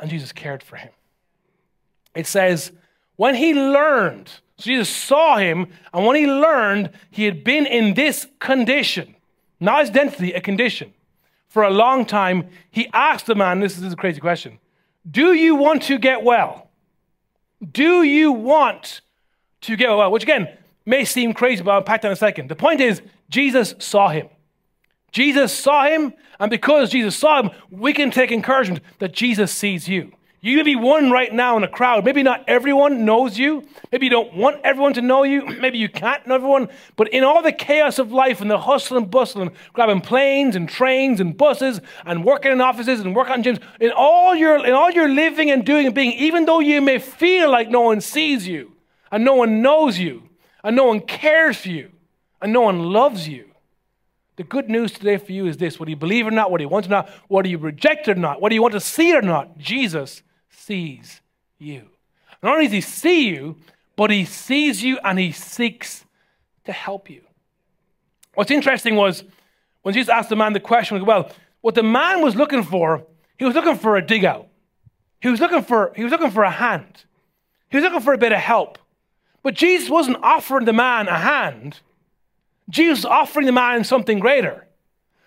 And 0.00 0.10
Jesus 0.10 0.32
cared 0.32 0.62
for 0.62 0.76
him. 0.76 0.90
It 2.14 2.26
says, 2.26 2.72
when 3.16 3.34
he 3.34 3.52
learned, 3.54 4.28
so 4.56 4.64
Jesus 4.64 4.88
saw 4.88 5.36
him, 5.38 5.68
and 5.92 6.06
when 6.06 6.16
he 6.16 6.26
learned 6.26 6.90
he 7.10 7.24
had 7.24 7.44
been 7.44 7.66
in 7.66 7.94
this 7.94 8.26
condition, 8.38 9.16
not 9.60 9.80
his 9.80 9.90
identity, 9.90 10.32
a 10.32 10.40
condition, 10.40 10.94
for 11.48 11.62
a 11.62 11.70
long 11.70 12.04
time, 12.04 12.48
he 12.70 12.88
asked 12.92 13.26
the 13.26 13.34
man, 13.34 13.60
this 13.60 13.78
is 13.78 13.92
a 13.92 13.96
crazy 13.96 14.20
question 14.20 14.58
do 15.10 15.32
you 15.32 15.54
want 15.54 15.82
to 15.84 15.98
get 15.98 16.22
well? 16.22 16.68
Do 17.72 18.02
you 18.02 18.30
want 18.32 19.00
to 19.62 19.76
get 19.76 19.88
well? 19.88 20.10
Which 20.10 20.22
again 20.22 20.48
may 20.84 21.04
seem 21.04 21.32
crazy, 21.32 21.62
but 21.62 21.70
I'll 21.72 21.78
unpack 21.78 22.02
that 22.02 22.08
in 22.08 22.12
a 22.12 22.16
second. 22.16 22.48
The 22.48 22.56
point 22.56 22.80
is, 22.80 23.02
Jesus 23.30 23.74
saw 23.78 24.08
him. 24.08 24.28
Jesus 25.12 25.52
saw 25.52 25.86
him, 25.86 26.12
and 26.38 26.50
because 26.50 26.90
Jesus 26.90 27.16
saw 27.16 27.42
him, 27.42 27.50
we 27.70 27.92
can 27.92 28.10
take 28.10 28.30
encouragement 28.30 28.82
that 28.98 29.12
Jesus 29.12 29.52
sees 29.52 29.88
you. 29.88 30.12
You 30.40 30.56
may 30.56 30.62
be 30.62 30.76
one 30.76 31.10
right 31.10 31.32
now 31.32 31.56
in 31.56 31.64
a 31.64 31.68
crowd. 31.68 32.04
Maybe 32.04 32.22
not 32.22 32.44
everyone 32.46 33.04
knows 33.04 33.36
you. 33.36 33.66
Maybe 33.90 34.06
you 34.06 34.10
don't 34.10 34.34
want 34.34 34.60
everyone 34.62 34.92
to 34.94 35.02
know 35.02 35.24
you. 35.24 35.44
Maybe 35.60 35.78
you 35.78 35.88
can't 35.88 36.24
know 36.28 36.36
everyone. 36.36 36.68
But 36.94 37.08
in 37.08 37.24
all 37.24 37.42
the 37.42 37.50
chaos 37.50 37.98
of 37.98 38.12
life 38.12 38.40
and 38.40 38.48
the 38.48 38.58
hustle 38.58 38.96
and 38.96 39.10
bustle 39.10 39.42
and 39.42 39.50
grabbing 39.72 40.00
planes 40.00 40.54
and 40.54 40.68
trains 40.68 41.18
and 41.20 41.36
buses 41.36 41.80
and 42.06 42.24
working 42.24 42.52
in 42.52 42.60
offices 42.60 43.00
and 43.00 43.16
working 43.16 43.32
on 43.32 43.42
gyms, 43.42 43.60
in 43.80 43.90
all 43.90 44.34
your 44.34 44.64
in 44.64 44.74
all 44.74 44.92
your 44.92 45.08
living 45.08 45.50
and 45.50 45.64
doing 45.66 45.86
and 45.86 45.94
being, 45.94 46.12
even 46.12 46.44
though 46.44 46.60
you 46.60 46.80
may 46.80 47.00
feel 47.00 47.50
like 47.50 47.68
no 47.68 47.80
one 47.80 48.00
sees 48.00 48.46
you 48.46 48.72
and 49.10 49.24
no 49.24 49.34
one 49.34 49.60
knows 49.60 49.98
you 49.98 50.22
and 50.62 50.76
no 50.76 50.84
one 50.84 51.00
cares 51.00 51.56
for 51.56 51.70
you 51.70 51.90
and 52.40 52.52
no 52.52 52.60
one 52.60 52.78
loves 52.78 53.26
you, 53.26 53.47
the 54.38 54.44
good 54.44 54.70
news 54.70 54.92
today 54.92 55.18
for 55.18 55.32
you 55.32 55.46
is 55.46 55.56
this: 55.58 55.78
whether 55.78 55.90
you 55.90 55.96
believe 55.96 56.26
or 56.26 56.30
not, 56.30 56.50
whether 56.50 56.62
you 56.62 56.68
want 56.68 56.86
or 56.86 56.90
not, 56.90 57.10
whether 57.26 57.48
you 57.48 57.58
reject 57.58 58.08
or 58.08 58.14
not, 58.14 58.40
whether 58.40 58.54
you 58.54 58.62
want 58.62 58.72
to 58.72 58.80
see 58.80 59.14
or 59.14 59.20
not, 59.20 59.58
Jesus 59.58 60.22
sees 60.48 61.20
you. 61.58 61.90
Not 62.42 62.54
only 62.54 62.66
does 62.66 62.72
he 62.72 62.80
see 62.80 63.28
you, 63.28 63.56
but 63.96 64.10
he 64.10 64.24
sees 64.24 64.82
you 64.82 64.98
and 65.02 65.18
he 65.18 65.32
seeks 65.32 66.04
to 66.64 66.72
help 66.72 67.10
you. 67.10 67.22
What's 68.34 68.52
interesting 68.52 68.94
was 68.94 69.24
when 69.82 69.92
Jesus 69.92 70.08
asked 70.08 70.28
the 70.28 70.36
man 70.36 70.52
the 70.52 70.60
question, 70.60 71.04
well, 71.04 71.32
what 71.60 71.74
the 71.74 71.82
man 71.82 72.22
was 72.22 72.36
looking 72.36 72.62
for, 72.62 73.04
he 73.38 73.44
was 73.44 73.56
looking 73.56 73.76
for 73.76 73.96
a 73.96 74.06
dig 74.06 74.24
out. 74.24 74.46
He 75.20 75.28
was 75.28 75.40
looking 75.40 75.62
for, 75.62 75.92
he 75.96 76.04
was 76.04 76.12
looking 76.12 76.30
for 76.30 76.44
a 76.44 76.50
hand. 76.50 77.04
He 77.70 77.76
was 77.76 77.82
looking 77.82 78.00
for 78.00 78.12
a 78.12 78.18
bit 78.18 78.30
of 78.30 78.38
help. 78.38 78.78
But 79.42 79.54
Jesus 79.54 79.90
wasn't 79.90 80.18
offering 80.22 80.64
the 80.64 80.72
man 80.72 81.08
a 81.08 81.18
hand. 81.18 81.80
Jesus 82.68 83.04
offering 83.04 83.46
the 83.46 83.52
man 83.52 83.84
something 83.84 84.18
greater. 84.18 84.66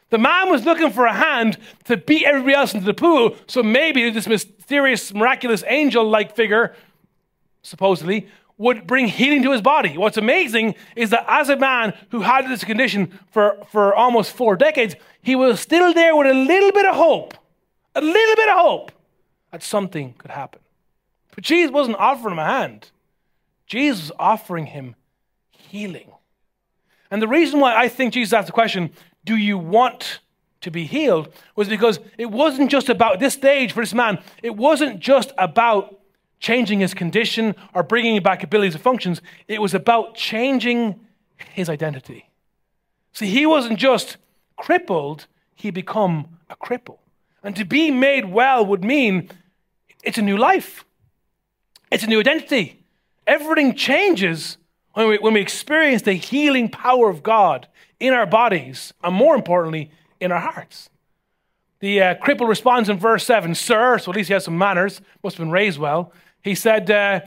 The 0.10 0.17
man 0.17 0.49
was 0.49 0.65
looking 0.65 0.91
for 0.91 1.06
a 1.06 1.13
hand 1.13 1.58
to 1.86 1.95
beat 1.95 2.25
everybody 2.25 2.54
else 2.54 2.73
into 2.73 2.86
the 2.86 2.93
pool, 2.93 3.36
so 3.47 3.63
maybe 3.63 4.10
this 4.10 4.27
mysterious, 4.27 5.13
miraculous 5.13 5.63
angel 5.67 6.08
like 6.08 6.36
figure, 6.36 6.75
supposedly, 7.62 8.27
would 8.58 8.86
bring 8.86 9.08
healing 9.08 9.41
to 9.41 9.51
his 9.51 9.62
body. 9.62 9.97
What's 9.97 10.17
amazing 10.17 10.75
is 10.95 11.10
that 11.12 11.25
as 11.27 11.49
a 11.49 11.56
man 11.56 11.93
who 12.10 12.21
had 12.21 12.45
this 12.47 12.63
condition 12.63 13.17
for, 13.32 13.58
for 13.71 13.95
almost 13.95 14.34
four 14.34 14.56
decades, 14.56 14.95
he 15.21 15.36
was 15.36 15.60
still 15.60 15.93
there 15.93 16.15
with 16.15 16.27
a 16.27 16.34
little 16.34 16.71
bit 16.71 16.86
of 16.86 16.95
hope, 16.95 17.34
a 17.95 18.01
little 18.01 18.36
bit 18.36 18.49
of 18.49 18.58
hope 18.60 18.91
that 19.51 19.63
something 19.63 20.13
could 20.17 20.32
happen. 20.32 20.60
But 21.34 21.45
Jesus 21.45 21.71
wasn't 21.71 21.97
offering 21.97 22.34
him 22.34 22.39
a 22.39 22.45
hand, 22.45 22.91
Jesus 23.65 24.10
was 24.10 24.12
offering 24.19 24.65
him 24.67 24.95
healing. 25.51 26.12
And 27.12 27.21
the 27.21 27.28
reason 27.28 27.60
why 27.60 27.76
I 27.76 27.89
think 27.89 28.13
Jesus 28.13 28.34
asked 28.34 28.47
the 28.47 28.54
question, 28.54 28.91
do 29.26 29.36
you 29.36 29.58
want 29.58 30.19
to 30.62 30.71
be 30.71 30.86
healed 30.86 31.30
was 31.56 31.67
because 31.67 32.00
it 32.17 32.32
wasn't 32.32 32.71
just 32.71 32.88
about 32.88 33.19
this 33.19 33.34
stage 33.34 33.74
for 33.74 33.82
this 33.82 33.93
man, 33.93 34.19
it 34.41 34.56
wasn't 34.56 35.00
just 35.00 35.32
about 35.38 36.00
changing 36.39 36.80
his 36.80 36.93
condition 36.93 37.54
or 37.74 37.84
bringing 37.84 38.21
back 38.24 38.43
abilities 38.43 38.74
and 38.74 38.84
functions, 38.84 39.21
it 39.47 39.62
was 39.62 39.74
about 39.74 40.15
changing 40.15 41.00
his 41.54 41.69
identity. 41.69 42.30
See, 43.13 43.28
he 43.28 43.45
wasn't 43.45 43.78
just 43.78 44.17
crippled, 44.58 45.28
he 45.54 45.69
become 45.69 46.39
a 46.50 46.56
cripple. 46.56 46.97
And 47.43 47.56
to 47.56 47.65
be 47.65 47.91
made 47.91 48.26
well 48.26 48.65
would 48.65 48.84
mean 48.84 49.30
it's 50.04 50.17
a 50.17 50.21
new 50.21 50.38
life. 50.38 50.86
It's 51.91 52.04
a 52.04 52.08
new 52.08 52.19
identity. 52.19 52.84
Everything 53.28 53.76
changes 53.76 54.58
when 54.93 55.08
we, 55.08 55.17
when 55.17 55.34
we 55.34 55.41
experience 55.41 56.01
the 56.01 56.13
healing 56.13 56.69
power 56.69 57.10
of 57.10 57.23
God 57.23 57.67
in 57.99 58.13
our 58.13 58.25
bodies, 58.25 58.93
and 59.04 59.15
more 59.15 59.36
importantly, 59.36 59.91
in 60.19 60.32
our 60.32 60.39
hearts. 60.39 60.89
The 61.80 62.01
uh, 62.01 62.15
cripple 62.15 62.47
responds 62.47 62.89
in 62.89 62.97
verse 62.97 63.25
7 63.25 63.56
Sir, 63.56 63.97
so 63.97 64.12
at 64.12 64.17
least 64.17 64.27
he 64.27 64.34
has 64.34 64.45
some 64.45 64.58
manners, 64.58 65.01
must 65.23 65.38
have 65.38 65.45
been 65.45 65.51
raised 65.51 65.80
well. 65.80 66.13
He 66.43 66.56
said, 66.56 66.89
uh, 66.89 67.21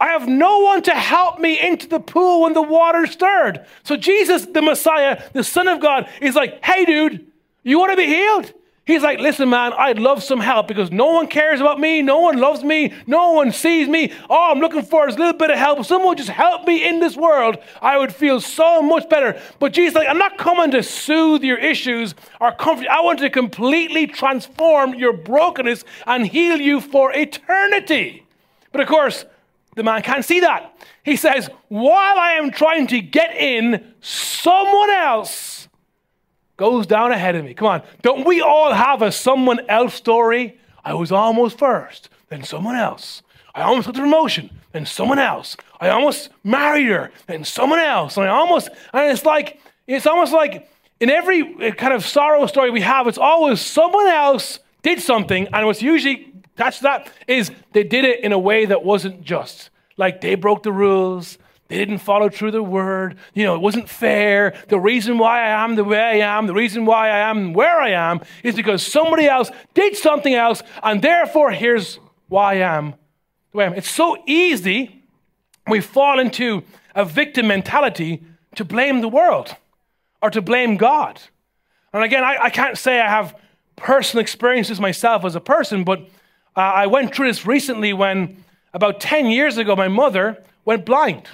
I 0.00 0.08
have 0.08 0.26
no 0.26 0.60
one 0.60 0.82
to 0.82 0.94
help 0.94 1.38
me 1.38 1.60
into 1.60 1.86
the 1.86 2.00
pool 2.00 2.42
when 2.42 2.54
the 2.54 2.62
water 2.62 3.06
stirred. 3.06 3.66
So 3.82 3.96
Jesus, 3.96 4.46
the 4.46 4.62
Messiah, 4.62 5.22
the 5.34 5.44
Son 5.44 5.68
of 5.68 5.80
God, 5.80 6.08
is 6.22 6.34
like, 6.34 6.64
Hey, 6.64 6.86
dude, 6.86 7.26
you 7.62 7.78
want 7.78 7.92
to 7.92 7.96
be 7.96 8.06
healed? 8.06 8.52
He's 8.90 9.04
like, 9.04 9.20
listen, 9.20 9.48
man, 9.48 9.72
I'd 9.72 10.00
love 10.00 10.20
some 10.20 10.40
help 10.40 10.66
because 10.66 10.90
no 10.90 11.12
one 11.12 11.28
cares 11.28 11.60
about 11.60 11.78
me. 11.78 12.02
No 12.02 12.18
one 12.18 12.38
loves 12.38 12.64
me. 12.64 12.92
No 13.06 13.30
one 13.30 13.52
sees 13.52 13.86
me. 13.86 14.12
All 14.28 14.50
I'm 14.50 14.58
looking 14.58 14.82
for 14.82 15.08
is 15.08 15.14
a 15.14 15.18
little 15.18 15.32
bit 15.32 15.48
of 15.48 15.58
help. 15.58 15.78
If 15.78 15.86
someone 15.86 16.16
just 16.16 16.28
help 16.28 16.66
me 16.66 16.88
in 16.88 16.98
this 16.98 17.16
world, 17.16 17.58
I 17.80 17.98
would 17.98 18.12
feel 18.12 18.40
so 18.40 18.82
much 18.82 19.08
better. 19.08 19.40
But 19.60 19.74
Jesus, 19.74 19.94
like, 19.94 20.08
I'm 20.08 20.18
not 20.18 20.38
coming 20.38 20.72
to 20.72 20.82
soothe 20.82 21.44
your 21.44 21.56
issues 21.58 22.16
or 22.40 22.50
comfort. 22.50 22.88
I 22.88 23.00
want 23.00 23.20
to 23.20 23.30
completely 23.30 24.08
transform 24.08 24.94
your 24.94 25.12
brokenness 25.12 25.84
and 26.04 26.26
heal 26.26 26.60
you 26.60 26.80
for 26.80 27.12
eternity. 27.12 28.26
But 28.72 28.80
of 28.80 28.88
course, 28.88 29.24
the 29.76 29.84
man 29.84 30.02
can't 30.02 30.24
see 30.24 30.40
that. 30.40 30.74
He 31.04 31.14
says, 31.14 31.48
while 31.68 32.18
I 32.18 32.32
am 32.32 32.50
trying 32.50 32.88
to 32.88 33.00
get 33.00 33.36
in, 33.36 33.94
someone 34.00 34.90
else 34.90 35.59
goes 36.60 36.86
down 36.86 37.10
ahead 37.10 37.34
of 37.36 37.44
me. 37.44 37.54
Come 37.54 37.68
on. 37.68 37.82
Don't 38.02 38.26
we 38.26 38.42
all 38.42 38.74
have 38.74 39.00
a 39.00 39.10
someone 39.10 39.60
else 39.70 39.94
story? 39.94 40.58
I 40.84 40.92
was 40.92 41.10
almost 41.10 41.58
first, 41.58 42.10
then 42.28 42.44
someone 42.44 42.76
else. 42.76 43.22
I 43.54 43.62
almost 43.62 43.86
got 43.86 43.94
the 43.94 44.02
promotion, 44.02 44.50
then 44.72 44.84
someone 44.84 45.18
else. 45.18 45.56
I 45.80 45.88
almost 45.88 46.28
married 46.44 46.88
her, 46.88 47.12
then 47.26 47.44
someone 47.44 47.78
else. 47.78 48.18
And 48.18 48.26
I 48.26 48.28
almost, 48.28 48.68
and 48.92 49.10
it's 49.10 49.24
like, 49.24 49.58
it's 49.86 50.06
almost 50.06 50.34
like 50.34 50.68
in 51.00 51.08
every 51.08 51.40
uh, 51.66 51.70
kind 51.72 51.94
of 51.94 52.04
sorrow 52.04 52.46
story 52.46 52.70
we 52.70 52.82
have, 52.82 53.06
it's 53.06 53.16
always 53.16 53.62
someone 53.62 54.08
else 54.08 54.58
did 54.82 55.00
something, 55.00 55.48
and 55.54 55.64
what's 55.64 55.80
usually 55.80 56.30
attached 56.56 56.78
to 56.78 56.82
that 56.82 57.10
is 57.26 57.50
they 57.72 57.84
did 57.84 58.04
it 58.04 58.20
in 58.20 58.32
a 58.32 58.38
way 58.38 58.66
that 58.66 58.84
wasn't 58.84 59.22
just. 59.22 59.70
Like 59.96 60.20
they 60.20 60.34
broke 60.34 60.62
the 60.62 60.72
rules, 60.72 61.38
they 61.70 61.78
didn't 61.78 61.98
follow 61.98 62.28
through 62.28 62.50
the 62.50 62.64
word. 62.64 63.16
You 63.32 63.44
know, 63.44 63.54
it 63.54 63.60
wasn't 63.60 63.88
fair. 63.88 64.54
The 64.66 64.80
reason 64.80 65.18
why 65.18 65.40
I 65.40 65.64
am 65.64 65.76
the 65.76 65.84
way 65.84 66.20
I 66.20 66.36
am, 66.36 66.48
the 66.48 66.52
reason 66.52 66.84
why 66.84 67.10
I 67.10 67.30
am 67.30 67.52
where 67.52 67.80
I 67.80 67.90
am, 67.90 68.22
is 68.42 68.56
because 68.56 68.84
somebody 68.84 69.28
else 69.28 69.52
did 69.72 69.96
something 69.96 70.34
else, 70.34 70.64
and 70.82 71.00
therefore 71.00 71.52
here's 71.52 72.00
why 72.26 72.54
I 72.54 72.76
am 72.76 72.94
the 73.52 73.58
way 73.58 73.64
I 73.64 73.66
am. 73.68 73.74
It's 73.74 73.88
so 73.88 74.20
easy 74.26 75.04
we 75.68 75.80
fall 75.80 76.18
into 76.18 76.64
a 76.96 77.04
victim 77.04 77.46
mentality 77.46 78.24
to 78.56 78.64
blame 78.64 79.00
the 79.00 79.08
world 79.08 79.54
or 80.20 80.28
to 80.30 80.42
blame 80.42 80.76
God. 80.76 81.20
And 81.92 82.02
again, 82.02 82.24
I, 82.24 82.36
I 82.46 82.50
can't 82.50 82.76
say 82.76 83.00
I 83.00 83.08
have 83.08 83.38
personal 83.76 84.22
experiences 84.22 84.80
myself 84.80 85.24
as 85.24 85.36
a 85.36 85.40
person, 85.40 85.84
but 85.84 86.00
uh, 86.56 86.60
I 86.60 86.88
went 86.88 87.14
through 87.14 87.28
this 87.28 87.46
recently 87.46 87.92
when 87.92 88.42
about 88.74 89.00
10 89.00 89.26
years 89.26 89.56
ago, 89.56 89.76
my 89.76 89.86
mother 89.86 90.42
went 90.64 90.84
blind. 90.84 91.28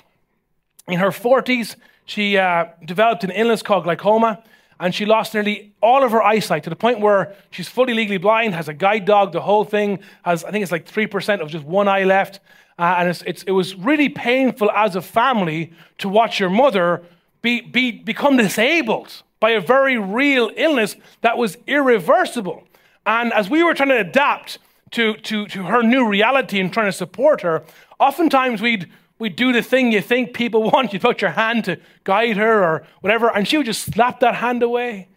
In 0.89 0.99
her 0.99 1.11
40s, 1.11 1.77
she 2.05 2.39
uh, 2.39 2.67
developed 2.85 3.25
an 3.25 3.31
illness 3.31 3.63
called 3.63 3.85
glaucoma, 3.85 4.43
and 4.79 4.95
she 4.95 5.05
lost 5.05 5.35
nearly 5.35 5.73
all 5.83 6.05
of 6.05 6.13
her 6.13 6.23
eyesight 6.23 6.65
to 6.65 6.71
the 6.71 6.77
point 6.77 7.01
where 7.01 7.35
she's 7.51 7.69
fully 7.69 7.95
legally 7.95 8.19
blind, 8.19 8.55
has 8.55 8.69
a 8.69 8.75
guide 8.75 9.05
dog, 9.05 9.33
the 9.33 9.41
whole 9.41 9.65
thing 9.65 10.01
has, 10.23 10.45
I 10.45 10.51
think 10.51 10.63
it's 10.63 10.73
like 10.73 10.87
3% 10.87 11.41
of 11.41 11.49
just 11.49 11.65
one 11.65 11.89
eye 11.89 12.05
left. 12.05 12.41
Uh, 12.79 12.97
and 12.99 13.09
it's, 13.09 13.23
it's, 13.23 13.43
it 13.45 13.53
was 13.53 13.75
really 13.75 14.09
painful 14.09 14.71
as 14.71 14.95
a 14.97 15.03
family 15.03 15.73
to 15.99 16.09
watch 16.09 16.39
your 16.39 16.51
mother 16.51 17.03
be, 17.41 17.63
be, 17.63 17.91
become 17.91 18.37
disabled 18.37 19.23
by 19.41 19.51
a 19.51 19.61
very 19.61 19.99
real 19.99 20.51
illness 20.57 20.97
that 21.23 21.39
was 21.39 21.57
irreversible. 21.67 22.65
And 23.07 23.33
as 23.33 23.49
we 23.49 23.63
were 23.63 23.75
trying 23.75 23.91
to 23.91 24.01
adapt 24.01 24.59
to, 24.93 25.15
to, 25.15 25.47
to 25.49 25.63
her 25.65 25.83
new 25.83 26.07
reality 26.07 26.61
and 26.61 26.73
trying 26.73 26.87
to 26.87 26.93
support 26.93 27.41
her, 27.43 27.65
oftentimes 27.99 28.61
we'd, 28.61 28.91
we'd 29.19 29.37
do 29.37 29.53
the 29.53 29.63
thing 29.63 29.93
you 29.93 30.01
think 30.01 30.35
people 30.35 30.63
want. 30.71 30.93
You'd 30.93 31.03
put 31.03 31.21
your 31.21 31.33
hand 31.33 31.65
to 31.65 31.79
guide 32.05 32.37
her 32.37 32.63
or 32.63 32.87
whatever, 33.01 33.29
and 33.35 33.47
she 33.47 33.57
would 33.57 33.67
just 33.67 33.83
slap 33.83 34.21
that 34.21 34.37
hand 34.37 34.63
away. 34.63 35.09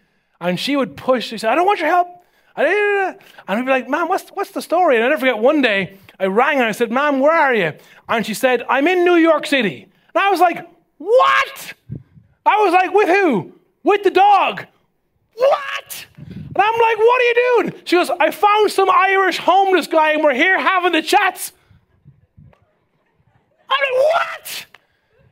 And 0.42 0.60
she 0.60 0.76
would 0.78 0.96
push. 0.96 1.28
She 1.28 1.38
said, 1.38 1.52
I 1.52 1.56
don't 1.56 1.66
want 1.66 1.80
your 1.80 1.90
help. 1.90 2.08
And 2.56 3.18
I'd 3.48 3.66
be 3.66 3.72
like, 3.72 3.88
Mom, 3.88 4.10
what's, 4.10 4.30
what's 4.30 4.52
the 4.52 4.62
story? 4.62 4.96
And 4.96 5.06
I 5.06 5.10
never 5.10 5.20
forget 5.20 5.38
one 5.38 5.62
day, 5.62 5.98
I 6.20 6.26
rang 6.26 6.58
and 6.58 6.66
I 6.66 6.72
said, 6.72 6.92
Mom, 6.92 7.20
where 7.20 7.32
are 7.32 7.54
you? 7.54 7.74
And 8.08 8.26
she 8.26 8.34
said, 8.34 8.66
I'm 8.68 8.88
in 8.88 9.06
New 9.06 9.16
York 9.16 9.46
City. 9.46 9.84
And 9.84 10.22
I 10.22 10.30
was 10.30 10.40
like, 10.40 10.68
What? 10.98 11.74
I 12.46 12.58
was 12.58 12.74
like, 12.74 12.94
With 12.94 13.08
who? 13.08 13.54
With 13.84 14.04
the 14.04 14.12
dog. 14.12 14.66
What? 15.36 16.06
And 16.18 16.58
I'm 16.58 16.74
like, 16.74 16.98
What 16.98 17.22
are 17.22 17.26
you 17.26 17.64
doing? 17.64 17.82
She 17.86 17.96
goes, 17.96 18.10
I 18.10 18.32
found 18.32 18.72
some 18.72 18.90
Irish 18.90 19.38
homeless 19.38 19.88
guy 19.88 20.12
and 20.12 20.24
we're 20.24 20.34
here 20.34 20.60
having 20.60 20.92
the 20.92 21.02
chats. 21.02 21.54
I'm 23.70 23.78
like, 23.94 24.04
What? 24.14 24.66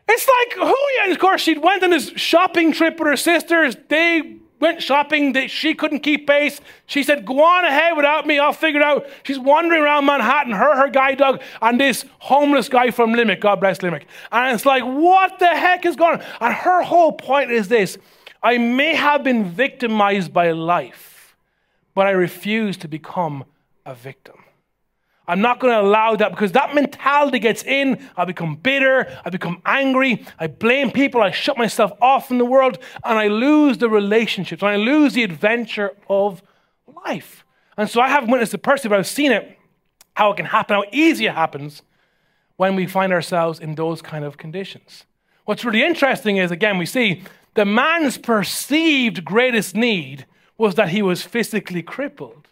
It's 0.10 0.28
like, 0.28 0.68
who? 0.68 0.76
And 1.04 1.12
of 1.12 1.20
course, 1.20 1.42
she 1.42 1.58
went 1.58 1.84
on 1.84 1.90
this 1.90 2.10
shopping 2.16 2.72
trip 2.72 2.98
with 2.98 3.08
her 3.08 3.18
sisters. 3.18 3.76
They 3.90 4.38
went 4.60 4.82
shopping. 4.82 5.34
They, 5.34 5.48
she 5.48 5.74
couldn't 5.74 6.00
keep 6.00 6.28
pace. 6.28 6.62
She 6.86 7.04
said, 7.04 7.26
Go 7.26 7.44
on 7.44 7.66
ahead 7.66 7.96
without 7.96 8.26
me. 8.26 8.40
I'll 8.40 8.54
figure 8.54 8.80
it 8.80 8.86
out. 8.86 9.08
She's 9.24 9.40
wandering 9.40 9.82
around 9.82 10.06
Manhattan, 10.06 10.54
her, 10.54 10.76
her 10.78 10.90
guide 10.90 11.18
dog, 11.18 11.42
and 11.62 11.80
this 11.80 12.06
homeless 12.20 12.70
guy 12.70 12.92
from 12.92 13.14
Limerick. 13.14 13.42
God 13.42 13.60
bless 13.60 13.82
Limerick. 13.82 14.08
And 14.32 14.56
it's 14.56 14.66
like, 14.66 14.84
What 14.84 15.40
the 15.40 15.48
heck 15.48 15.86
is 15.86 15.96
going 15.96 16.20
on? 16.20 16.26
And 16.42 16.54
her 16.54 16.84
whole 16.84 17.12
point 17.12 17.52
is 17.52 17.68
this 17.68 17.98
I 18.42 18.58
may 18.58 18.96
have 18.96 19.24
been 19.24 19.46
victimized 19.46 20.34
by 20.34 20.52
life, 20.52 21.36
but 21.94 22.08
I 22.08 22.12
refuse 22.12 22.78
to 22.78 22.88
become 22.88 23.46
a 23.86 23.94
victim. 23.94 24.36
I'm 25.28 25.42
not 25.42 25.60
going 25.60 25.74
to 25.74 25.82
allow 25.82 26.16
that 26.16 26.32
because 26.32 26.54
that 26.54 26.74
mentality 26.74 27.40
gets 27.40 27.64
in. 27.64 28.08
I 28.16 28.24
become 28.24 28.56
bitter. 28.56 29.20
I 29.26 29.30
become 29.30 29.62
angry. 29.66 30.26
I 30.40 30.48
blame 30.48 30.90
people. 30.92 31.22
I 31.22 31.32
shut 31.32 31.58
myself 31.58 31.92
off 32.02 32.30
from 32.30 32.38
the 32.38 32.46
world 32.46 32.78
and 33.04 33.20
I 33.20 33.28
lose 33.28 33.78
the 33.78 33.90
relationships 33.90 34.62
and 34.62 34.72
I 34.72 34.78
lose 34.78 35.14
the 35.14 35.24
adventure 35.24 35.92
of 36.10 36.42
life. 37.06 37.44
And 37.76 37.90
so 37.90 38.00
I 38.00 38.08
haven't 38.08 38.32
witnessed 38.32 38.54
it 38.54 38.60
personally, 38.60 38.94
but 38.96 39.00
I've 39.00 39.08
seen 39.08 39.32
it, 39.34 39.58
how 40.16 40.32
it 40.32 40.38
can 40.38 40.46
happen, 40.46 40.76
how 40.76 40.86
easy 40.92 41.26
it 41.26 41.34
happens 41.34 41.82
when 42.56 42.76
we 42.76 42.88
find 42.88 43.12
ourselves 43.12 43.60
in 43.60 43.76
those 43.76 44.02
kind 44.02 44.24
of 44.24 44.38
conditions. 44.38 45.06
What's 45.46 45.64
really 45.64 45.84
interesting 45.84 46.38
is, 46.38 46.52
again, 46.52 46.78
we 46.78 46.86
see 46.86 47.24
the 47.54 47.66
man's 47.66 48.18
perceived 48.18 49.24
greatest 49.26 49.76
need 49.76 50.26
was 50.58 50.76
that 50.76 50.90
he 50.90 51.02
was 51.02 51.22
physically 51.22 51.82
crippled. 51.82 52.48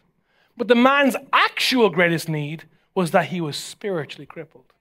But 0.57 0.67
the 0.67 0.75
man's 0.75 1.15
actual 1.33 1.89
greatest 1.89 2.29
need 2.29 2.63
was 2.93 3.11
that 3.11 3.25
he 3.25 3.41
was 3.41 3.57
spiritually 3.57 4.25
crippled. 4.25 4.73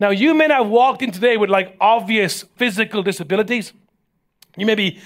Now, 0.00 0.10
you 0.10 0.34
may 0.34 0.48
have 0.48 0.66
walked 0.66 1.02
in 1.02 1.10
today 1.10 1.36
with 1.36 1.50
like 1.50 1.76
obvious 1.80 2.42
physical 2.56 3.02
disabilities. 3.02 3.72
You 4.56 4.66
may 4.66 4.74
be, 4.74 4.98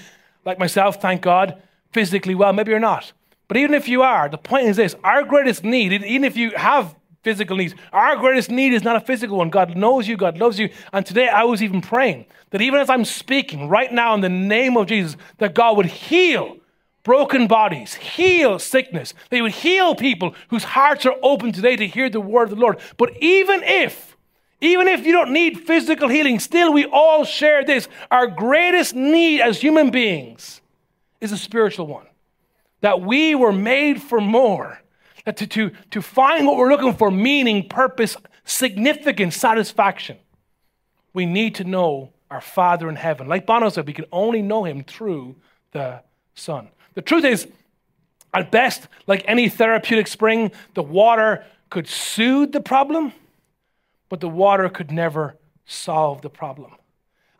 like 0.45 0.57
myself, 0.57 1.01
thank 1.01 1.21
God, 1.21 1.61
physically 1.91 2.33
well. 2.33 2.53
Maybe 2.53 2.71
you're 2.71 2.79
not. 2.79 3.11
But 3.47 3.57
even 3.57 3.75
if 3.75 3.87
you 3.87 4.01
are, 4.01 4.29
the 4.29 4.37
point 4.37 4.67
is 4.67 4.77
this 4.77 4.95
our 5.03 5.23
greatest 5.23 5.63
need, 5.63 5.91
even 5.91 6.23
if 6.23 6.35
you 6.35 6.51
have 6.55 6.95
physical 7.21 7.57
needs, 7.57 7.75
our 7.91 8.15
greatest 8.15 8.49
need 8.49 8.73
is 8.73 8.83
not 8.83 8.95
a 8.95 9.01
physical 9.01 9.37
one. 9.37 9.49
God 9.49 9.75
knows 9.75 10.07
you, 10.07 10.17
God 10.17 10.37
loves 10.37 10.59
you. 10.59 10.69
And 10.93 11.05
today 11.05 11.27
I 11.27 11.43
was 11.43 11.61
even 11.61 11.81
praying 11.81 12.25
that 12.51 12.61
even 12.61 12.79
as 12.79 12.89
I'm 12.89 13.05
speaking 13.05 13.67
right 13.67 13.91
now 13.91 14.13
in 14.13 14.21
the 14.21 14.29
name 14.29 14.77
of 14.77 14.87
Jesus, 14.87 15.17
that 15.37 15.53
God 15.53 15.77
would 15.77 15.87
heal 15.87 16.57
broken 17.05 17.47
bodies, 17.47 17.93
heal 17.93 18.59
sickness. 18.59 19.13
They 19.29 19.41
would 19.41 19.53
heal 19.53 19.95
people 19.95 20.35
whose 20.49 20.65
hearts 20.65 21.05
are 21.05 21.15
open 21.21 21.53
today 21.53 21.77
to 21.77 21.87
hear 21.87 22.09
the 22.09 22.19
word 22.19 22.45
of 22.45 22.49
the 22.49 22.61
Lord. 22.61 22.79
But 22.97 23.15
even 23.21 23.63
if, 23.63 24.17
even 24.59 24.89
if 24.89 25.05
you 25.05 25.13
don't 25.13 25.31
need 25.31 25.61
physical 25.61 26.09
healing, 26.09 26.39
still 26.39 26.73
we 26.73 26.85
all 26.85 27.23
share 27.23 27.63
this. 27.63 27.87
Our 28.11 28.27
greatest 28.27 28.95
need 28.95 29.39
as 29.39 29.61
human 29.61 29.91
beings 29.91 30.59
is 31.21 31.31
a 31.31 31.37
spiritual 31.37 31.87
one. 31.87 32.07
That 32.81 33.01
we 33.01 33.35
were 33.35 33.53
made 33.53 34.01
for 34.01 34.19
more. 34.19 34.81
That 35.25 35.37
to, 35.37 35.47
to, 35.47 35.71
to 35.91 36.01
find 36.01 36.47
what 36.47 36.57
we're 36.57 36.71
looking 36.71 36.95
for 36.95 37.11
meaning, 37.11 37.69
purpose, 37.69 38.17
significance, 38.45 39.35
satisfaction. 39.35 40.17
We 41.13 41.27
need 41.27 41.55
to 41.55 41.63
know 41.63 42.13
our 42.31 42.41
Father 42.41 42.89
in 42.89 42.95
heaven. 42.95 43.27
Like 43.27 43.45
Bono 43.45 43.69
said, 43.69 43.85
we 43.85 43.93
can 43.93 44.05
only 44.11 44.41
know 44.41 44.65
him 44.65 44.83
through 44.83 45.35
the 45.71 46.01
Son. 46.33 46.69
The 46.95 47.01
truth 47.01 47.25
is, 47.25 47.47
at 48.33 48.51
best, 48.51 48.87
like 49.07 49.23
any 49.27 49.47
therapeutic 49.47 50.07
spring, 50.07 50.51
the 50.73 50.83
water 50.83 51.45
could 51.69 51.87
soothe 51.87 52.51
the 52.51 52.61
problem, 52.61 53.13
but 54.09 54.19
the 54.19 54.29
water 54.29 54.69
could 54.69 54.91
never 54.91 55.35
solve 55.65 56.21
the 56.21 56.29
problem. 56.29 56.71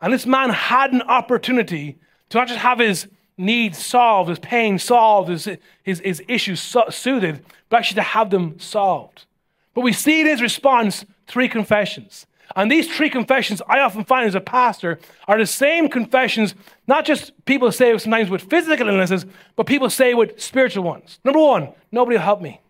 And 0.00 0.12
this 0.12 0.26
man 0.26 0.50
had 0.50 0.92
an 0.92 1.02
opportunity 1.02 1.98
to 2.30 2.38
not 2.38 2.48
just 2.48 2.60
have 2.60 2.78
his 2.78 3.08
needs 3.38 3.84
solved, 3.84 4.28
his 4.30 4.38
pain 4.38 4.78
solved, 4.78 5.28
his, 5.28 5.48
his, 5.82 6.00
his 6.00 6.22
issues 6.28 6.60
so- 6.60 6.88
soothed, 6.90 7.42
but 7.68 7.78
actually 7.78 7.96
to 7.96 8.02
have 8.02 8.30
them 8.30 8.58
solved. 8.58 9.26
But 9.74 9.82
we 9.82 9.92
see 9.92 10.20
in 10.20 10.26
his 10.26 10.40
response 10.40 11.04
three 11.26 11.48
confessions. 11.48 12.26
And 12.54 12.70
these 12.70 12.94
three 12.94 13.10
confessions, 13.10 13.60
I 13.68 13.80
often 13.80 14.04
find 14.04 14.26
as 14.26 14.34
a 14.34 14.40
pastor, 14.40 15.00
are 15.26 15.38
the 15.38 15.46
same 15.46 15.88
confessions, 15.88 16.54
not 16.86 17.04
just 17.04 17.32
people 17.44 17.72
say 17.72 17.96
sometimes 17.98 18.30
with 18.30 18.42
physical 18.42 18.88
illnesses, 18.88 19.26
but 19.56 19.66
people 19.66 19.90
say 19.90 20.14
with 20.14 20.40
spiritual 20.40 20.84
ones. 20.84 21.18
Number 21.24 21.40
one, 21.40 21.70
nobody 21.90 22.16
will 22.16 22.24
help 22.24 22.40
me. 22.40 22.60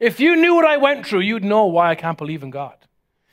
If 0.00 0.20
you 0.20 0.36
knew 0.36 0.54
what 0.54 0.64
I 0.64 0.76
went 0.76 1.06
through, 1.06 1.20
you'd 1.20 1.44
know 1.44 1.66
why 1.66 1.90
I 1.90 1.94
can't 1.94 2.18
believe 2.18 2.42
in 2.42 2.50
God. 2.50 2.74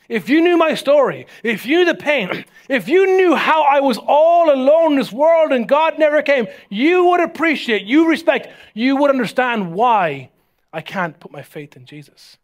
If 0.10 0.30
you 0.30 0.42
knew 0.42 0.58
my 0.58 0.76
story, 0.76 1.28
if 1.44 1.66
you 1.66 1.80
knew 1.80 1.86
the 1.86 1.96
pain, 1.96 2.46
if 2.70 2.88
you 2.88 3.18
knew 3.18 3.36
how 3.36 3.64
I 3.64 3.80
was 3.80 3.98
all 3.98 4.54
alone 4.54 4.94
in 4.94 4.98
this 4.98 5.12
world 5.12 5.52
and 5.52 5.68
God 5.68 5.98
never 5.98 6.22
came, 6.22 6.48
you 6.70 7.06
would 7.06 7.22
appreciate, 7.22 7.84
you 7.84 8.10
respect, 8.10 8.50
you 8.74 8.98
would 8.98 9.10
understand 9.10 9.74
why 9.74 10.30
I 10.72 10.82
can't 10.82 11.20
put 11.20 11.32
my 11.32 11.42
faith 11.42 11.76
in 11.76 11.86
Jesus. 11.86 12.38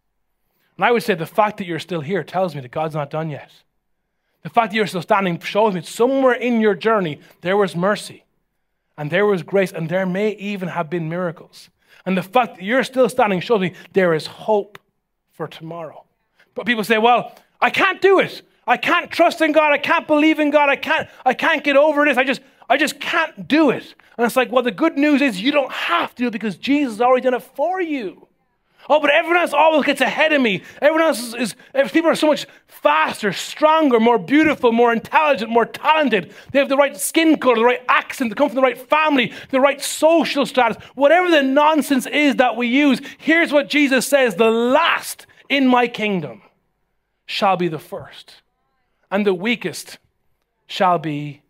And 0.80 0.86
I 0.86 0.92
would 0.92 1.04
say 1.04 1.14
the 1.14 1.26
fact 1.26 1.58
that 1.58 1.68
you're 1.68 1.78
still 1.78 2.00
here 2.00 2.24
tells 2.24 2.56
me 2.56 2.62
that 2.62 2.72
God's 2.72 2.96
not 2.96 3.10
done 3.10 3.30
yet. 3.30 3.52
The 4.44 4.50
fact 4.50 4.72
that 4.72 4.78
you're 4.78 4.88
still 4.88 5.02
standing 5.02 5.38
shows 5.42 5.74
me 5.74 5.82
somewhere 5.82 6.36
in 6.36 6.62
your 6.62 6.74
journey 6.74 7.20
there 7.42 7.58
was 7.58 7.76
mercy 7.76 8.24
and 8.98 9.12
there 9.12 9.26
was 9.26 9.44
grace 9.44 9.74
and 9.74 9.90
there 9.90 10.06
may 10.06 10.30
even 10.36 10.70
have 10.70 10.90
been 10.90 11.10
miracles. 11.10 11.70
And 12.06 12.16
the 12.16 12.24
fact 12.24 12.56
that 12.56 12.64
you're 12.64 12.86
still 12.86 13.10
standing 13.10 13.42
shows 13.42 13.60
me 13.60 13.74
there 13.92 14.14
is 14.14 14.26
hope 14.26 14.80
for 15.34 15.50
tomorrow. 15.50 16.06
But 16.56 16.66
people 16.66 16.86
say, 16.86 16.98
well, 16.98 17.36
I 17.60 17.72
can't 17.72 18.02
do 18.02 18.22
it. 18.22 18.42
I 18.66 18.78
can't 18.78 19.12
trust 19.12 19.42
in 19.42 19.52
God. 19.52 19.74
I 19.74 19.80
can't 19.80 20.08
believe 20.08 20.40
in 20.40 20.50
God. 20.50 20.70
I 20.70 20.78
can't, 20.78 21.10
I 21.26 21.34
can't 21.34 21.62
get 21.62 21.76
over 21.76 22.06
this. 22.06 22.18
I 22.18 22.24
just, 22.24 22.40
I 22.70 22.78
just 22.78 23.02
can't 23.02 23.50
do 23.50 23.70
it. 23.70 23.96
And 24.18 24.26
it's 24.26 24.38
like, 24.38 24.50
well, 24.50 24.64
the 24.64 24.72
good 24.72 24.98
news 24.98 25.22
is 25.22 25.42
you 25.42 25.52
don't 25.52 25.74
have 25.74 26.16
to 26.16 26.32
because 26.32 26.56
Jesus 26.56 26.94
has 26.94 27.02
already 27.02 27.24
done 27.24 27.34
it 27.34 27.44
for 27.44 27.82
you. 27.82 28.29
Oh, 28.92 29.00
but 29.00 29.12
everyone 29.12 29.38
else 29.38 29.54
always 29.54 29.86
gets 29.86 30.02
ahead 30.02 30.34
of 30.34 30.42
me. 30.42 30.64
Everyone 30.82 31.04
else 31.04 31.20
is, 31.20 31.34
is, 31.36 31.56
eh, 31.76 31.88
people 31.90 32.10
are 32.10 32.16
so 32.16 32.26
much 32.26 32.48
faster, 32.66 33.32
stronger, 33.32 34.00
more 34.00 34.18
beautiful, 34.18 34.72
more 34.72 34.92
intelligent, 34.92 35.52
more 35.52 35.68
talented. 35.68 36.34
They 36.52 36.58
have 36.58 36.70
the 36.70 36.78
right 36.78 36.98
skin 36.98 37.38
color, 37.38 37.58
the 37.58 37.66
right 37.66 37.84
accent, 37.88 38.32
they 38.32 38.36
come 38.36 38.50
from 38.50 38.56
the 38.56 38.64
right 38.64 38.78
family, 38.78 39.32
the 39.52 39.60
right 39.60 39.80
social 39.80 40.48
status. 40.48 40.82
Whatever 40.96 41.30
the 41.30 41.44
nonsense 41.44 42.08
is 42.08 42.38
that 42.38 42.56
we 42.56 42.68
use, 42.68 43.00
here's 43.20 43.52
what 43.52 43.70
Jesus 43.70 44.08
says 44.08 44.36
the 44.36 44.50
last 44.50 45.28
in 45.50 45.68
my 45.68 45.88
kingdom 45.88 46.42
shall 47.28 47.58
be 47.58 47.68
the 47.68 47.80
first, 47.80 48.42
and 49.12 49.24
the 49.24 49.36
weakest 49.36 50.00
shall 50.66 50.98
be 50.98 51.44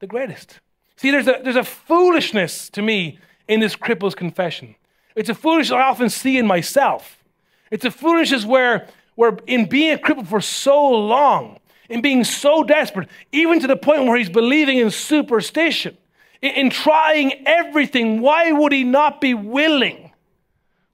the 0.00 0.06
greatest. 0.06 0.60
See, 0.96 1.10
there's 1.10 1.28
a, 1.28 1.40
there's 1.42 1.56
a 1.56 1.64
foolishness 1.64 2.68
to 2.70 2.82
me 2.82 3.18
in 3.48 3.60
this 3.60 3.74
cripple's 3.74 4.14
confession. 4.14 4.74
It's 5.14 5.28
a 5.28 5.34
foolishness 5.34 5.76
I 5.76 5.82
often 5.82 6.10
see 6.10 6.38
in 6.38 6.46
myself. 6.46 7.22
It's 7.70 7.84
a 7.84 7.90
foolishness 7.90 8.44
where, 8.44 8.88
where 9.14 9.38
in 9.46 9.68
being 9.68 9.94
a 9.94 9.98
cripple 9.98 10.26
for 10.26 10.40
so 10.40 10.90
long, 10.90 11.58
in 11.88 12.00
being 12.00 12.24
so 12.24 12.64
desperate, 12.64 13.08
even 13.32 13.60
to 13.60 13.66
the 13.66 13.76
point 13.76 14.04
where 14.04 14.16
he's 14.16 14.30
believing 14.30 14.78
in 14.78 14.90
superstition, 14.90 15.96
in, 16.42 16.52
in 16.52 16.70
trying 16.70 17.46
everything, 17.46 18.20
why 18.20 18.52
would 18.52 18.72
he 18.72 18.84
not 18.84 19.20
be 19.20 19.34
willing 19.34 20.12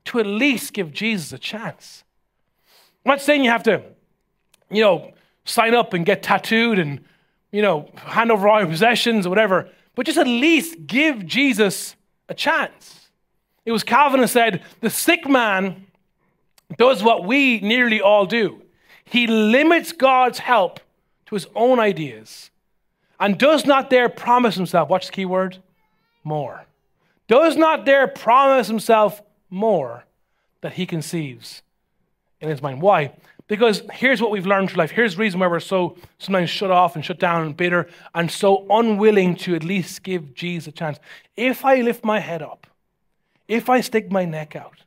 to 0.07 0.19
at 0.21 0.27
least 0.27 0.73
give 0.73 0.93
Jesus 0.93 1.33
a 1.33 1.39
chance? 1.39 2.05
I'm 3.05 3.11
not 3.11 3.21
saying 3.21 3.45
you 3.45 3.51
have 3.51 3.63
to, 3.65 3.83
you 4.71 4.83
know, 4.83 5.13
sign 5.45 5.75
up 5.75 5.95
and 5.95 6.05
get 6.05 6.23
tattooed 6.23 6.79
and, 6.79 7.01
you 7.51 7.63
know, 7.63 7.91
hand 7.97 8.31
over 8.31 8.49
all 8.49 8.61
your 8.61 8.69
possessions 8.69 9.27
or 9.27 9.31
whatever, 9.31 9.71
but 9.95 10.07
just 10.07 10.19
at 10.19 10.27
least 10.27 10.87
give 10.87 11.27
Jesus 11.27 11.97
a 12.29 12.35
chance. 12.35 13.00
It 13.65 13.73
was 13.73 13.85
Calvin 13.85 14.21
who 14.21 14.27
said, 14.27 14.63
The 14.81 14.91
sick 14.91 15.29
man 15.29 15.87
does 16.77 17.03
what 17.03 17.25
we 17.25 17.61
nearly 17.61 18.01
all 18.01 18.27
do. 18.27 18.63
He 19.05 19.27
limits 19.27 19.93
God's 19.93 20.39
help 20.39 20.81
to 21.27 21.35
his 21.35 21.47
own 21.55 21.79
ideas 21.79 22.51
and 23.19 23.39
does 23.39 23.67
not 23.67 23.91
dare 23.91 24.09
promise 24.09 24.55
himself, 24.55 24.89
watch 24.89 25.07
the 25.07 25.13
key 25.13 25.25
word, 25.25 25.59
more. 26.25 26.65
Does 27.29 27.57
not 27.57 27.85
dare 27.85 28.09
promise 28.09 28.67
himself 28.67 29.21
more 29.51 30.05
that 30.63 30.75
he 30.75 30.87
conceives 30.87 31.63
in 32.41 32.49
his 32.49 32.63
mind. 32.63 32.81
Why? 32.81 33.13
Because 33.47 33.83
here's 33.93 34.23
what 34.23 34.31
we've 34.31 34.47
learned 34.47 34.71
through 34.71 34.79
life. 34.79 34.93
Here's 34.93 35.17
the 35.17 35.21
reason 35.21 35.41
why 35.41 35.49
we're 35.49 35.61
so 35.61 35.97
sometimes 36.19 36.51
shut 36.51 36.71
off 36.71 36.95
and 36.95 37.05
shut 37.05 37.19
down 37.19 37.43
and 37.43 37.57
bitter 37.57 37.89
and 38.15 38.31
so 38.31 38.65
unwilling 38.71 39.35
to 39.37 39.55
at 39.55 39.65
least 39.65 40.03
give 40.03 40.35
Jesus 40.35 40.69
a 40.69 40.73
chance. 40.73 40.99
If 41.37 41.65
I 41.65 41.81
lift 41.81 42.05
my 42.05 42.21
head 42.21 42.43
up 42.43 42.69
if 43.51 43.69
I 43.69 43.81
stick 43.81 44.13
my 44.13 44.25
neck 44.25 44.55
out, 44.55 44.85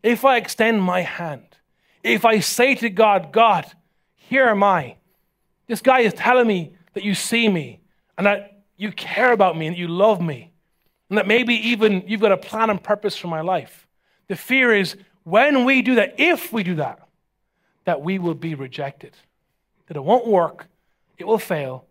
if 0.00 0.24
I 0.24 0.36
extend 0.36 0.80
my 0.80 1.00
hand, 1.00 1.42
if 2.04 2.24
I 2.24 2.38
say 2.38 2.76
to 2.76 2.88
God, 2.88 3.32
God, 3.32 3.66
here 4.14 4.46
am 4.46 4.62
I. 4.62 4.96
This 5.66 5.80
guy 5.80 6.00
is 6.00 6.14
telling 6.14 6.46
me 6.46 6.76
that 6.92 7.02
you 7.02 7.16
see 7.16 7.48
me 7.48 7.80
and 8.16 8.24
that 8.24 8.62
you 8.76 8.92
care 8.92 9.32
about 9.32 9.58
me 9.58 9.66
and 9.66 9.76
you 9.76 9.88
love 9.88 10.20
me 10.20 10.52
and 11.08 11.18
that 11.18 11.26
maybe 11.26 11.54
even 11.54 12.04
you've 12.06 12.20
got 12.20 12.30
a 12.30 12.36
plan 12.36 12.70
and 12.70 12.80
purpose 12.80 13.16
for 13.16 13.26
my 13.26 13.40
life. 13.40 13.88
The 14.28 14.36
fear 14.36 14.72
is 14.72 14.96
when 15.24 15.64
we 15.64 15.82
do 15.82 15.96
that, 15.96 16.14
if 16.16 16.52
we 16.52 16.62
do 16.62 16.76
that, 16.76 17.00
that 17.84 18.00
we 18.00 18.20
will 18.20 18.34
be 18.34 18.54
rejected, 18.54 19.16
that 19.88 19.96
it 19.96 20.04
won't 20.04 20.28
work, 20.28 20.68
it 21.18 21.26
will 21.26 21.38
fail, 21.38 21.84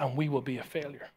and 0.00 0.16
we 0.16 0.28
will 0.28 0.40
be 0.40 0.58
a 0.58 0.64
failure. 0.64 1.10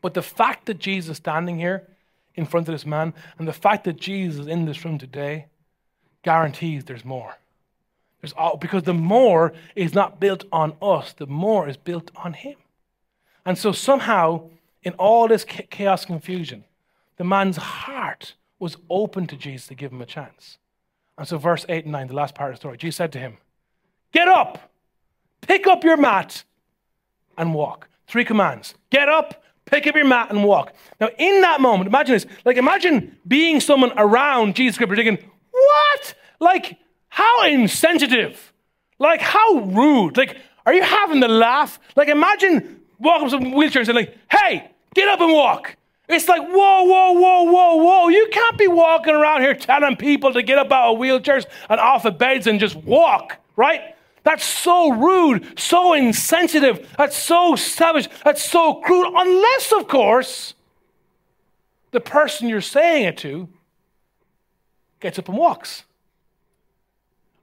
But 0.00 0.14
the 0.14 0.22
fact 0.22 0.64
that 0.66 0.78
Jesus 0.78 1.10
is 1.10 1.16
standing 1.18 1.58
here 1.58 1.86
in 2.34 2.46
front 2.46 2.68
of 2.68 2.72
this 2.72 2.86
man. 2.86 3.14
And 3.38 3.46
the 3.46 3.52
fact 3.52 3.84
that 3.84 3.96
Jesus 3.96 4.40
is 4.40 4.46
in 4.46 4.64
this 4.64 4.84
room 4.84 4.98
today 4.98 5.46
guarantees 6.22 6.84
there's 6.84 7.04
more. 7.04 7.36
There's 8.20 8.32
all, 8.34 8.56
because 8.56 8.82
the 8.82 8.94
more 8.94 9.52
is 9.74 9.94
not 9.94 10.20
built 10.20 10.44
on 10.52 10.74
us, 10.82 11.12
the 11.14 11.26
more 11.26 11.68
is 11.68 11.76
built 11.76 12.10
on 12.16 12.34
him. 12.34 12.56
And 13.46 13.56
so 13.56 13.72
somehow, 13.72 14.50
in 14.82 14.92
all 14.94 15.26
this 15.26 15.44
chaos 15.44 16.04
confusion, 16.04 16.64
the 17.16 17.24
man's 17.24 17.56
heart 17.56 18.34
was 18.58 18.76
open 18.90 19.26
to 19.28 19.36
Jesus 19.36 19.68
to 19.68 19.74
give 19.74 19.92
him 19.92 20.02
a 20.02 20.06
chance. 20.06 20.58
And 21.16 21.26
so, 21.26 21.38
verse 21.38 21.66
8 21.68 21.84
and 21.84 21.92
9, 21.92 22.08
the 22.08 22.14
last 22.14 22.34
part 22.34 22.50
of 22.50 22.56
the 22.56 22.60
story, 22.60 22.76
Jesus 22.76 22.96
said 22.96 23.12
to 23.12 23.18
him, 23.18 23.38
Get 24.12 24.28
up, 24.28 24.70
pick 25.40 25.66
up 25.66 25.84
your 25.84 25.96
mat, 25.96 26.44
and 27.36 27.54
walk. 27.54 27.88
Three 28.06 28.24
commands 28.24 28.74
get 28.90 29.08
up, 29.08 29.42
Pick 29.70 29.86
up 29.86 29.94
your 29.94 30.06
mat 30.06 30.30
and 30.30 30.44
walk. 30.44 30.74
Now, 31.00 31.10
in 31.18 31.40
that 31.42 31.60
moment, 31.60 31.88
imagine 31.88 32.14
this. 32.14 32.26
Like, 32.44 32.56
imagine 32.56 33.16
being 33.26 33.60
someone 33.60 33.92
around 33.96 34.56
Jesus 34.56 34.76
Christ, 34.76 34.92
thinking, 34.94 35.18
what? 35.50 36.14
Like, 36.40 36.78
how 37.08 37.44
insensitive. 37.46 38.52
Like, 38.98 39.20
how 39.20 39.60
rude. 39.60 40.16
Like, 40.16 40.36
are 40.66 40.74
you 40.74 40.82
having 40.82 41.20
the 41.20 41.28
laugh? 41.28 41.78
Like, 41.96 42.08
imagine 42.08 42.80
walking 42.98 43.26
up 43.26 43.30
some 43.30 43.52
wheelchair 43.52 43.80
and 43.80 43.86
saying, 43.86 43.96
like, 43.96 44.16
hey, 44.30 44.70
get 44.94 45.08
up 45.08 45.20
and 45.20 45.32
walk. 45.32 45.76
It's 46.08 46.26
like, 46.26 46.42
whoa, 46.42 46.82
whoa, 46.82 47.12
whoa, 47.12 47.42
whoa, 47.44 47.76
whoa. 47.76 48.08
You 48.08 48.28
can't 48.32 48.58
be 48.58 48.66
walking 48.66 49.14
around 49.14 49.42
here 49.42 49.54
telling 49.54 49.96
people 49.96 50.32
to 50.32 50.42
get 50.42 50.58
up 50.58 50.72
out 50.72 50.94
of 50.94 50.98
wheelchairs 50.98 51.46
and 51.68 51.78
off 51.78 52.04
of 52.04 52.18
beds 52.18 52.48
and 52.48 52.58
just 52.58 52.74
walk, 52.74 53.38
right? 53.54 53.94
That's 54.22 54.44
so 54.44 54.90
rude, 54.92 55.58
so 55.58 55.94
insensitive, 55.94 56.94
that's 56.98 57.16
so 57.16 57.56
savage, 57.56 58.08
that's 58.24 58.44
so 58.44 58.74
cruel, 58.74 59.12
unless, 59.16 59.72
of 59.72 59.88
course, 59.88 60.54
the 61.90 62.00
person 62.00 62.48
you're 62.48 62.60
saying 62.60 63.04
it 63.04 63.16
to 63.18 63.48
gets 65.00 65.18
up 65.18 65.28
and 65.28 65.38
walks. 65.38 65.84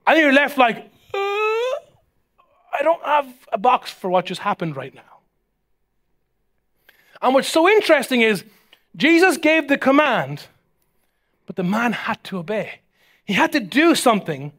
And 0.05 0.19
you're 0.19 0.31
left 0.31 0.57
like, 0.57 0.77
uh, 0.77 1.17
I 1.17 2.83
don't 2.83 3.03
have 3.03 3.27
a 3.51 3.57
box 3.57 3.91
for 3.91 4.09
what 4.09 4.25
just 4.25 4.41
happened 4.41 4.75
right 4.75 4.93
now. 4.93 5.01
And 7.21 7.33
what's 7.33 7.49
so 7.49 7.67
interesting 7.67 8.21
is 8.21 8.45
Jesus 8.95 9.37
gave 9.37 9.67
the 9.67 9.77
command, 9.77 10.45
but 11.45 11.55
the 11.55 11.63
man 11.63 11.93
had 11.93 12.23
to 12.25 12.37
obey. 12.37 12.81
He 13.25 13.33
had 13.33 13.51
to 13.53 13.59
do 13.59 13.95
something 13.95 14.53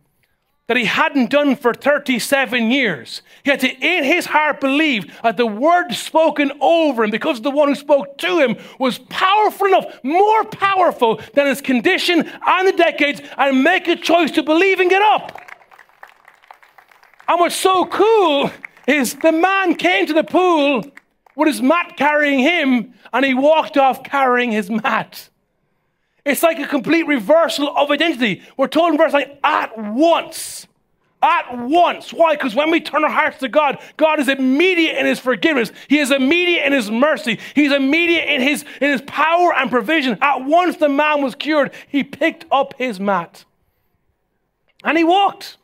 that 0.68 0.76
he 0.76 0.84
hadn't 0.84 1.30
done 1.30 1.56
for 1.56 1.72
37 1.74 2.70
years. 2.70 3.22
To, 3.44 3.68
in 3.68 4.04
his 4.04 4.26
heart, 4.26 4.60
believe 4.60 5.12
that 5.22 5.38
the 5.38 5.46
word 5.46 5.92
spoken 5.92 6.52
over 6.60 7.04
him, 7.04 7.10
because 7.10 7.40
the 7.40 7.50
one 7.50 7.68
who 7.68 7.74
spoke 7.74 8.18
to 8.18 8.38
him 8.38 8.56
was 8.78 8.98
powerful 8.98 9.66
enough, 9.66 9.86
more 10.04 10.44
powerful 10.44 11.20
than 11.34 11.46
his 11.46 11.62
condition 11.62 12.30
and 12.46 12.68
the 12.68 12.72
decades, 12.72 13.22
and 13.38 13.64
make 13.64 13.88
a 13.88 13.96
choice 13.96 14.30
to 14.32 14.42
believe 14.42 14.78
and 14.78 14.90
get 14.90 15.02
up. 15.02 15.40
And 17.26 17.40
what's 17.40 17.56
so 17.56 17.86
cool 17.86 18.50
is 18.86 19.14
the 19.14 19.32
man 19.32 19.74
came 19.74 20.06
to 20.06 20.12
the 20.12 20.24
pool 20.24 20.84
with 21.34 21.48
his 21.48 21.62
mat 21.62 21.94
carrying 21.96 22.40
him, 22.40 22.92
and 23.12 23.24
he 23.24 23.32
walked 23.32 23.78
off 23.78 24.04
carrying 24.04 24.50
his 24.50 24.68
mat. 24.68 25.30
It's 26.28 26.42
like 26.42 26.58
a 26.58 26.66
complete 26.66 27.06
reversal 27.06 27.76
of 27.76 27.90
identity. 27.90 28.42
We're 28.56 28.68
told 28.68 28.92
in 28.92 28.98
verse 28.98 29.12
9, 29.12 29.38
at 29.42 29.78
once. 29.78 30.66
At 31.22 31.58
once. 31.58 32.12
Why? 32.12 32.36
Because 32.36 32.54
when 32.54 32.70
we 32.70 32.80
turn 32.80 33.02
our 33.02 33.10
hearts 33.10 33.38
to 33.38 33.48
God, 33.48 33.78
God 33.96 34.20
is 34.20 34.28
immediate 34.28 34.96
in 34.98 35.06
his 35.06 35.18
forgiveness. 35.18 35.72
He 35.88 35.98
is 35.98 36.10
immediate 36.10 36.64
in 36.66 36.72
his 36.72 36.90
mercy. 36.90 37.38
He's 37.54 37.72
immediate 37.72 38.24
in 38.32 38.40
his, 38.40 38.64
in 38.80 38.90
his 38.90 39.02
power 39.02 39.54
and 39.54 39.70
provision. 39.70 40.18
At 40.20 40.44
once 40.44 40.76
the 40.76 40.88
man 40.88 41.22
was 41.22 41.34
cured, 41.34 41.72
he 41.88 42.04
picked 42.04 42.44
up 42.52 42.74
his 42.78 43.00
mat 43.00 43.44
and 44.84 44.96
he 44.96 45.04
walked. 45.04 45.56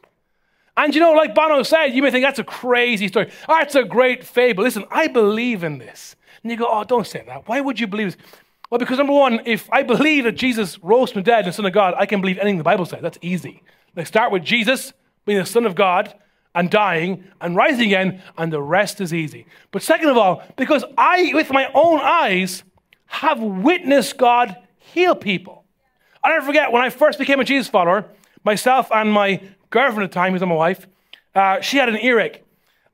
And 0.77 0.95
you 0.95 1.01
know, 1.01 1.13
like 1.13 1.35
Bono 1.35 1.63
said, 1.63 1.89
you 1.89 2.03
may 2.03 2.11
think 2.11 2.25
that's 2.25 2.41
a 2.41 2.45
crazy 2.45 3.09
story. 3.09 3.31
That's 3.47 3.75
a 3.75 3.85
great 3.85 4.25
fable. 4.25 4.65
Listen, 4.65 4.85
I 4.91 5.07
believe 5.07 5.63
in 5.63 5.79
this. 5.79 6.17
And 6.43 6.51
you 6.51 6.59
go, 6.59 6.67
oh, 6.69 6.85
don't 6.85 7.07
say 7.07 7.23
that. 7.27 7.49
Why 7.49 7.61
would 7.61 7.79
you 7.79 7.87
believe 7.87 8.17
this? 8.17 8.27
Well, 8.75 8.81
because 8.81 8.99
number 8.99 9.13
one, 9.13 9.41
if 9.47 9.69
I 9.71 9.85
believe 9.85 10.25
that 10.25 10.33
Jesus 10.33 10.81
rose 10.81 11.13
from 11.13 11.23
the 11.23 11.31
dead 11.31 11.45
and 11.45 11.47
the 11.47 11.53
Son 11.53 11.65
of 11.65 11.73
God, 11.73 11.95
I 11.97 12.07
can 12.07 12.21
believe 12.21 12.39
anything 12.39 12.59
the 12.59 12.65
Bible 12.65 12.85
says. 12.85 13.03
That's 13.03 13.21
easy. 13.23 13.63
They 13.95 14.03
start 14.03 14.33
with 14.33 14.43
Jesus 14.43 14.93
being 15.25 15.39
the 15.39 15.47
Son 15.47 15.65
of 15.65 15.77
God 15.77 16.13
and 16.57 16.69
dying 16.69 17.23
and 17.41 17.55
rising 17.55 17.87
again, 17.87 18.21
and 18.37 18.53
the 18.53 18.61
rest 18.61 19.01
is 19.01 19.15
easy. 19.15 19.47
But 19.71 19.83
second 19.83 20.09
of 20.09 20.17
all, 20.17 20.43
because 20.57 20.85
I, 20.99 21.31
with 21.35 21.53
my 21.53 21.71
own 21.73 22.01
eyes, 22.03 22.65
have 23.07 23.39
witnessed 23.39 24.17
God 24.17 24.57
heal 24.79 25.15
people. 25.15 25.63
i 26.25 26.31
never 26.31 26.45
forget 26.45 26.73
when 26.73 26.83
I 26.83 26.91
first 26.91 27.21
became 27.21 27.39
a 27.39 27.45
Jesus 27.45 27.69
follower, 27.69 28.07
myself 28.43 28.89
and 28.91 29.13
my 29.13 29.41
girlfriend 29.71 30.03
at 30.03 30.11
the 30.11 30.15
time, 30.15 30.33
who's 30.33 30.41
my 30.41 30.53
wife, 30.53 30.89
uh, 31.37 31.61
she 31.61 31.77
had 31.77 31.89
an 31.89 31.99
earache. 31.99 32.43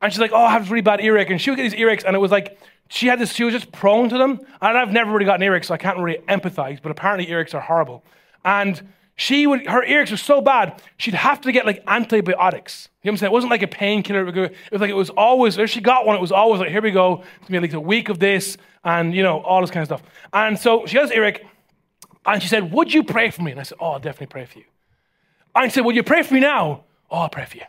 And 0.03 0.13
she's 0.13 0.21
like, 0.21 0.33
oh, 0.33 0.45
I 0.45 0.51
have 0.51 0.65
this 0.65 0.71
really 0.71 0.83
bad 0.83 1.01
earache. 1.01 1.31
And 1.31 1.41
she 1.41 1.49
would 1.49 1.57
get 1.57 1.71
these 1.71 1.81
earaches, 1.81 2.05
and 2.05 2.15
it 2.15 2.19
was 2.19 2.31
like 2.31 2.59
she 2.93 3.07
had 3.07 3.21
this, 3.21 3.33
she 3.33 3.45
was 3.45 3.55
just 3.55 3.71
prone 3.71 4.09
to 4.09 4.19
them. 4.19 4.41
And 4.61 4.77
I've 4.77 4.93
never 4.93 5.13
really 5.13 5.25
gotten 5.25 5.47
earaches, 5.47 5.67
so 5.67 5.75
I 5.75 5.79
can't 5.79 5.97
really 5.99 6.19
empathize, 6.29 6.83
but 6.83 6.91
apparently 6.91 7.27
earaches 7.27 7.55
are 7.55 7.61
horrible. 7.61 8.05
And 8.45 8.93
she 9.15 9.47
would, 9.47 9.67
her 9.67 9.83
earaches 9.83 10.11
were 10.11 10.17
so 10.17 10.41
bad, 10.41 10.83
she'd 10.97 11.15
have 11.15 11.41
to 11.43 11.53
get 11.53 11.67
like 11.67 11.85
antibiotics. 11.87 12.89
You 13.03 13.09
know 13.09 13.13
what 13.13 13.13
I'm 13.13 13.17
saying? 13.19 13.31
It 13.31 13.33
wasn't 13.33 13.51
like 13.53 13.63
a 13.63 13.69
painkiller. 13.69 14.27
It 14.27 14.53
was 14.73 14.81
like, 14.81 14.91
it 14.91 14.95
was 14.95 15.11
always, 15.11 15.57
if 15.57 15.71
she 15.71 15.81
got 15.81 16.05
one, 16.05 16.17
it 16.17 16.21
was 16.21 16.33
always 16.33 16.61
like, 16.61 16.71
here 16.71 16.83
we 16.83 16.91
go. 16.91 17.23
It's 17.41 17.49
going 17.49 17.61
to 17.63 17.69
be 17.69 17.75
like 17.75 17.75
a 17.75 17.81
week 17.81 18.09
of 18.09 18.19
this 18.19 18.57
and, 18.83 19.15
you 19.15 19.23
know, 19.23 19.39
all 19.41 19.61
this 19.61 19.71
kind 19.71 19.83
of 19.83 19.89
stuff. 19.89 20.03
And 20.33 20.59
so 20.59 20.85
she 20.87 20.99
has 20.99 21.13
earache 21.13 21.45
and 22.27 22.43
she 22.43 22.49
said, 22.49 22.73
would 22.73 22.93
you 22.93 23.05
pray 23.05 23.31
for 23.31 23.43
me? 23.43 23.53
And 23.53 23.61
I 23.61 23.63
said, 23.63 23.79
oh, 23.81 23.93
I'll 23.93 24.01
definitely 24.01 24.27
pray 24.27 24.47
for 24.47 24.59
you. 24.59 24.65
And 25.55 25.71
she 25.71 25.77
said, 25.77 25.85
would 25.85 25.95
you 25.95 26.03
pray 26.03 26.23
for 26.23 26.35
me 26.35 26.41
now? 26.41 26.85
Oh, 27.09 27.19
I'll 27.19 27.29
pray 27.29 27.45
for 27.45 27.57
you. 27.57 27.65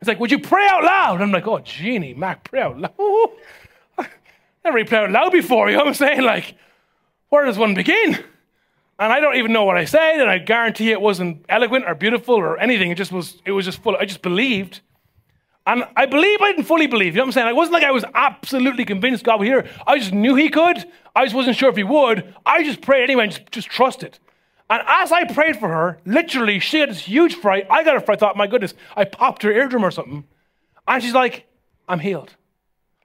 It's 0.00 0.08
like, 0.08 0.18
would 0.18 0.30
you 0.30 0.38
pray 0.38 0.66
out 0.70 0.82
loud? 0.82 1.20
I'm 1.20 1.30
like, 1.30 1.46
oh, 1.46 1.58
Janey, 1.58 2.14
Mac, 2.14 2.44
pray 2.44 2.62
out 2.62 2.78
loud. 2.78 3.30
I 3.98 4.06
never 4.64 4.84
prayed 4.84 4.94
out 4.94 5.10
loud 5.10 5.32
before. 5.32 5.68
You 5.68 5.76
know 5.76 5.82
what 5.82 5.88
I'm 5.88 5.94
saying? 5.94 6.22
Like, 6.22 6.54
where 7.28 7.44
does 7.44 7.58
one 7.58 7.74
begin? 7.74 8.24
And 8.98 9.12
I 9.12 9.20
don't 9.20 9.36
even 9.36 9.52
know 9.52 9.64
what 9.64 9.76
I 9.76 9.84
said, 9.84 10.20
and 10.20 10.30
I 10.30 10.38
guarantee 10.38 10.90
it 10.90 11.00
wasn't 11.00 11.44
eloquent 11.48 11.84
or 11.86 11.94
beautiful 11.94 12.34
or 12.34 12.58
anything. 12.58 12.90
It 12.90 12.96
just 12.96 13.12
was, 13.12 13.40
it 13.44 13.52
was 13.52 13.64
just 13.64 13.82
full. 13.82 13.96
I 13.96 14.04
just 14.04 14.22
believed. 14.22 14.80
And 15.66 15.84
I 15.96 16.06
believe 16.06 16.40
I 16.40 16.52
didn't 16.52 16.64
fully 16.64 16.86
believe. 16.86 17.14
You 17.14 17.18
know 17.18 17.24
what 17.24 17.28
I'm 17.28 17.32
saying? 17.32 17.48
It 17.48 17.56
wasn't 17.56 17.74
like 17.74 17.84
I 17.84 17.90
was 17.92 18.04
absolutely 18.14 18.84
convinced 18.84 19.24
God 19.24 19.38
would 19.38 19.48
hear. 19.48 19.68
I 19.86 19.98
just 19.98 20.12
knew 20.12 20.34
He 20.34 20.48
could. 20.48 20.84
I 21.14 21.24
just 21.24 21.34
wasn't 21.34 21.56
sure 21.56 21.68
if 21.68 21.76
He 21.76 21.84
would. 21.84 22.34
I 22.44 22.62
just 22.62 22.80
prayed 22.80 23.04
anyway 23.04 23.24
and 23.24 23.32
just, 23.32 23.52
just 23.52 23.68
trusted. 23.68 24.18
And 24.70 24.82
as 24.86 25.10
I 25.10 25.24
prayed 25.24 25.58
for 25.58 25.68
her, 25.68 25.98
literally, 26.06 26.60
she 26.60 26.78
had 26.78 26.90
this 26.90 27.00
huge 27.00 27.34
fright. 27.34 27.66
I 27.68 27.82
got 27.82 27.96
a 27.96 28.00
fright. 28.00 28.18
I 28.18 28.20
thought, 28.20 28.36
my 28.36 28.46
goodness, 28.46 28.72
I 28.96 29.04
popped 29.04 29.42
her 29.42 29.52
eardrum 29.52 29.84
or 29.84 29.90
something. 29.90 30.24
And 30.86 31.02
she's 31.02 31.12
like, 31.12 31.46
I'm 31.88 31.98
healed. 31.98 32.34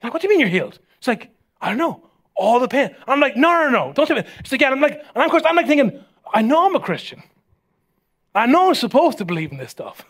I'm 0.01 0.07
like, 0.07 0.13
what 0.13 0.21
do 0.21 0.27
you 0.27 0.29
mean 0.29 0.39
you're 0.39 0.49
healed? 0.49 0.79
She's 0.99 1.07
like, 1.07 1.31
I 1.59 1.69
don't 1.69 1.77
know 1.77 2.05
all 2.35 2.59
the 2.59 2.67
pain. 2.67 2.95
I'm 3.07 3.19
like, 3.19 3.35
no, 3.35 3.49
no, 3.49 3.69
no, 3.69 3.93
don't 3.93 4.05
tell 4.05 4.17
me. 4.17 4.23
She's 4.43 4.51
like, 4.51 4.61
yeah. 4.61 4.69
I'm 4.69 4.81
like, 4.81 5.01
and 5.15 5.23
of 5.23 5.31
course, 5.31 5.43
I'm 5.45 5.55
like 5.55 5.67
thinking, 5.67 6.03
I 6.33 6.41
know 6.41 6.65
I'm 6.65 6.75
a 6.75 6.79
Christian. 6.79 7.23
I 8.33 8.45
know 8.45 8.67
I'm 8.67 8.75
supposed 8.75 9.17
to 9.19 9.25
believe 9.25 9.51
in 9.51 9.57
this 9.57 9.71
stuff. 9.71 10.05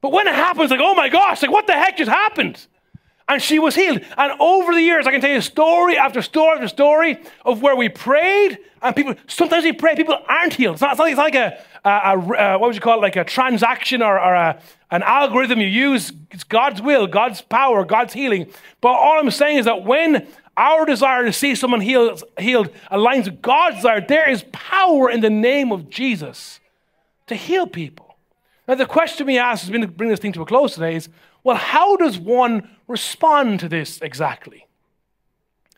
But 0.00 0.12
when 0.12 0.28
it 0.28 0.34
happens, 0.34 0.70
like, 0.70 0.80
oh 0.82 0.94
my 0.94 1.08
gosh, 1.08 1.42
like, 1.42 1.50
what 1.50 1.66
the 1.66 1.72
heck 1.72 1.96
just 1.96 2.10
happened? 2.10 2.66
And 3.28 3.42
she 3.42 3.58
was 3.58 3.74
healed. 3.74 4.00
And 4.16 4.32
over 4.40 4.72
the 4.72 4.80
years, 4.80 5.06
I 5.06 5.10
can 5.10 5.20
tell 5.20 5.30
you 5.30 5.40
story 5.42 5.98
after 5.98 6.22
story 6.22 6.54
after 6.54 6.68
story 6.68 7.18
of 7.44 7.60
where 7.60 7.76
we 7.76 7.88
prayed, 7.88 8.58
and 8.80 8.96
people, 8.96 9.14
sometimes 9.26 9.64
we 9.64 9.72
pray, 9.72 9.94
people 9.94 10.18
aren't 10.28 10.54
healed. 10.54 10.74
It's 10.74 10.82
not, 10.82 10.92
it's 10.92 10.98
not, 10.98 11.08
it's 11.08 11.18
like 11.18 11.34
a, 11.34 11.60
a, 11.84 12.18
a, 12.18 12.58
what 12.58 12.68
would 12.68 12.74
you 12.74 12.80
call 12.80 12.98
it, 12.98 13.02
like 13.02 13.16
a 13.16 13.24
transaction 13.24 14.02
or, 14.02 14.18
or 14.18 14.34
a, 14.34 14.62
an 14.90 15.02
algorithm 15.02 15.60
you 15.60 15.66
use. 15.66 16.12
It's 16.30 16.44
God's 16.44 16.80
will, 16.80 17.06
God's 17.06 17.42
power, 17.42 17.84
God's 17.84 18.14
healing. 18.14 18.50
But 18.80 18.92
all 18.92 19.18
I'm 19.18 19.30
saying 19.30 19.58
is 19.58 19.64
that 19.66 19.84
when 19.84 20.26
our 20.58 20.84
desire 20.84 21.24
to 21.24 21.32
see 21.32 21.54
someone 21.54 21.80
healed, 21.80 22.24
healed 22.38 22.70
aligns 22.90 23.26
with 23.26 23.40
God's 23.40 23.76
desire. 23.76 24.00
There 24.00 24.28
is 24.28 24.44
power 24.50 25.08
in 25.08 25.20
the 25.20 25.30
name 25.30 25.70
of 25.70 25.88
Jesus 25.88 26.58
to 27.28 27.36
heal 27.36 27.66
people. 27.66 28.16
Now, 28.66 28.74
the 28.74 28.84
question 28.84 29.26
we 29.26 29.38
ask 29.38 29.70
been 29.70 29.82
to 29.82 29.86
bring 29.86 30.10
this 30.10 30.18
thing 30.18 30.32
to 30.32 30.42
a 30.42 30.46
close 30.46 30.74
today 30.74 30.96
is 30.96 31.08
well, 31.44 31.56
how 31.56 31.96
does 31.96 32.18
one 32.18 32.68
respond 32.88 33.60
to 33.60 33.68
this 33.68 34.00
exactly? 34.00 34.66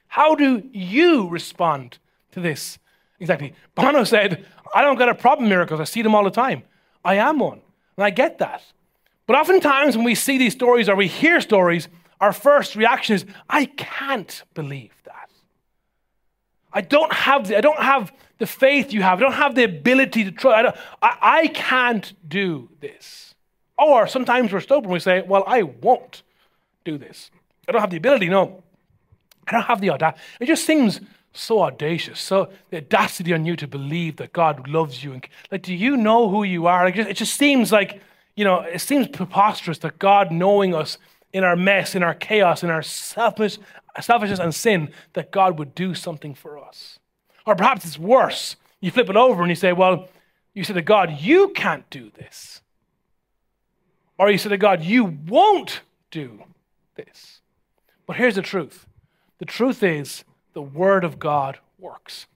How 0.07 0.35
do 0.35 0.63
you 0.73 1.29
respond 1.29 1.99
to 2.33 2.41
this 2.41 2.79
exactly? 3.19 3.55
Bono 3.75 4.05
said, 4.05 4.47
I 4.75 4.83
don't 4.83 4.99
got 4.99 5.09
a 5.09 5.15
problem 5.15 5.49
miracles. 5.49 5.81
I 5.81 5.85
see 5.85 6.03
them 6.03 6.15
all 6.15 6.25
the 6.25 6.31
time. 6.31 6.63
I 7.05 7.17
am 7.17 7.39
one. 7.39 7.61
And 7.97 8.05
I 8.05 8.11
get 8.11 8.39
that. 8.39 8.63
But 9.27 9.37
oftentimes 9.37 9.97
when 9.97 10.05
we 10.05 10.15
see 10.15 10.39
these 10.39 10.53
stories 10.53 10.89
or 10.89 10.97
we 10.97 11.07
hear 11.07 11.41
stories, 11.41 11.89
our 12.21 12.33
first 12.33 12.77
reaction 12.77 13.15
is, 13.15 13.25
I 13.49 13.67
can't 13.67 14.43
believe 14.55 14.95
that. 15.05 15.31
I 16.73 16.81
don't 16.81 17.13
have 17.13 17.49
the, 17.49 17.59
I 17.59 17.61
don't 17.61 17.83
have 17.83 18.13
the 18.39 18.47
faith 18.47 18.93
you 18.93 19.03
have. 19.03 19.19
I 19.19 19.23
don't 19.23 19.33
have 19.33 19.55
the 19.55 19.65
ability 19.65 20.25
to 20.25 20.33
trust. 20.33 20.77
I, 21.03 21.09
I, 21.09 21.41
I 21.41 21.47
can't 21.49 22.13
do 22.29 22.69
this. 22.81 23.35
Or 23.79 24.07
sometimes 24.07 24.53
we're 24.53 24.61
stubborn. 24.61 24.91
We 24.91 24.99
say, 24.99 25.23
well, 25.23 25.45
I 25.47 25.63
won't 25.63 26.23
do 26.85 26.99
this. 26.99 27.31
I 27.69 27.73
don't 27.73 27.81
have 27.81 27.91
the 27.91 27.97
ability. 27.97 28.29
No, 28.29 28.63
I 29.47 29.53
don't 29.53 29.63
have 29.63 29.81
the 29.81 29.91
audacity. 29.91 30.23
It 30.41 30.47
just 30.47 30.65
seems 30.65 31.01
so 31.33 31.63
audacious. 31.63 32.21
So 32.21 32.51
the 32.71 32.79
audacity 32.79 33.33
on 33.33 33.45
you 33.45 33.57
to 33.57 33.67
believe 33.67 34.17
that 34.17 34.33
God 34.33 34.69
loves 34.69 35.05
you. 35.05 35.13
And 35.13 35.27
like, 35.51 35.63
do 35.63 35.75
you 35.75 35.97
know 35.97 36.29
who 36.29 36.43
you 36.43 36.67
are? 36.67 36.85
Like, 36.85 36.97
it 36.97 37.17
just 37.17 37.35
seems 37.35 37.71
like, 37.71 38.01
you 38.37 38.45
know, 38.45 38.61
it 38.61 38.81
seems 38.81 39.09
preposterous 39.09 39.79
that 39.79 39.99
God 39.99 40.33
knowing 40.33 40.75
us 40.75 40.99
in 41.33 41.45
our 41.45 41.57
mess, 41.57 41.95
in 41.95 42.03
our 42.03 42.15
chaos, 42.15 42.65
in 42.65 42.71
our 42.71 42.83
selfish, 42.83 43.59
selfishness 44.01 44.41
and 44.41 44.55
sin, 44.55 44.91
that 45.13 45.31
God 45.31 45.59
would 45.59 45.75
do 45.75 45.95
something 45.95 46.35
for 46.35 46.59
us. 46.59 46.99
Or 47.47 47.55
perhaps 47.55 47.85
it's 47.85 47.99
worse. 47.99 48.57
You 48.81 48.91
flip 48.91 49.11
it 49.11 49.17
over 49.17 49.43
and 49.43 49.51
you 49.51 49.57
say, 49.57 49.73
Well, 49.73 50.09
you 50.55 50.65
say 50.65 50.75
to 50.75 50.83
God, 50.83 51.19
You 51.21 51.51
can't 51.51 51.89
do 51.91 52.11
this. 52.11 52.63
Or 54.19 54.31
you 54.31 54.39
say 54.39 54.49
to 54.49 54.59
God, 54.59 54.83
You 54.83 55.05
won't 55.05 55.81
do 56.11 56.43
this. 56.95 57.41
But 58.07 58.17
here's 58.17 58.35
the 58.35 58.43
truth 58.43 58.87
the 59.39 59.45
truth 59.47 59.83
is, 59.83 60.25
the 60.53 60.63
Word 60.63 61.05
of 61.05 61.19
God 61.19 61.59
works. 61.79 62.27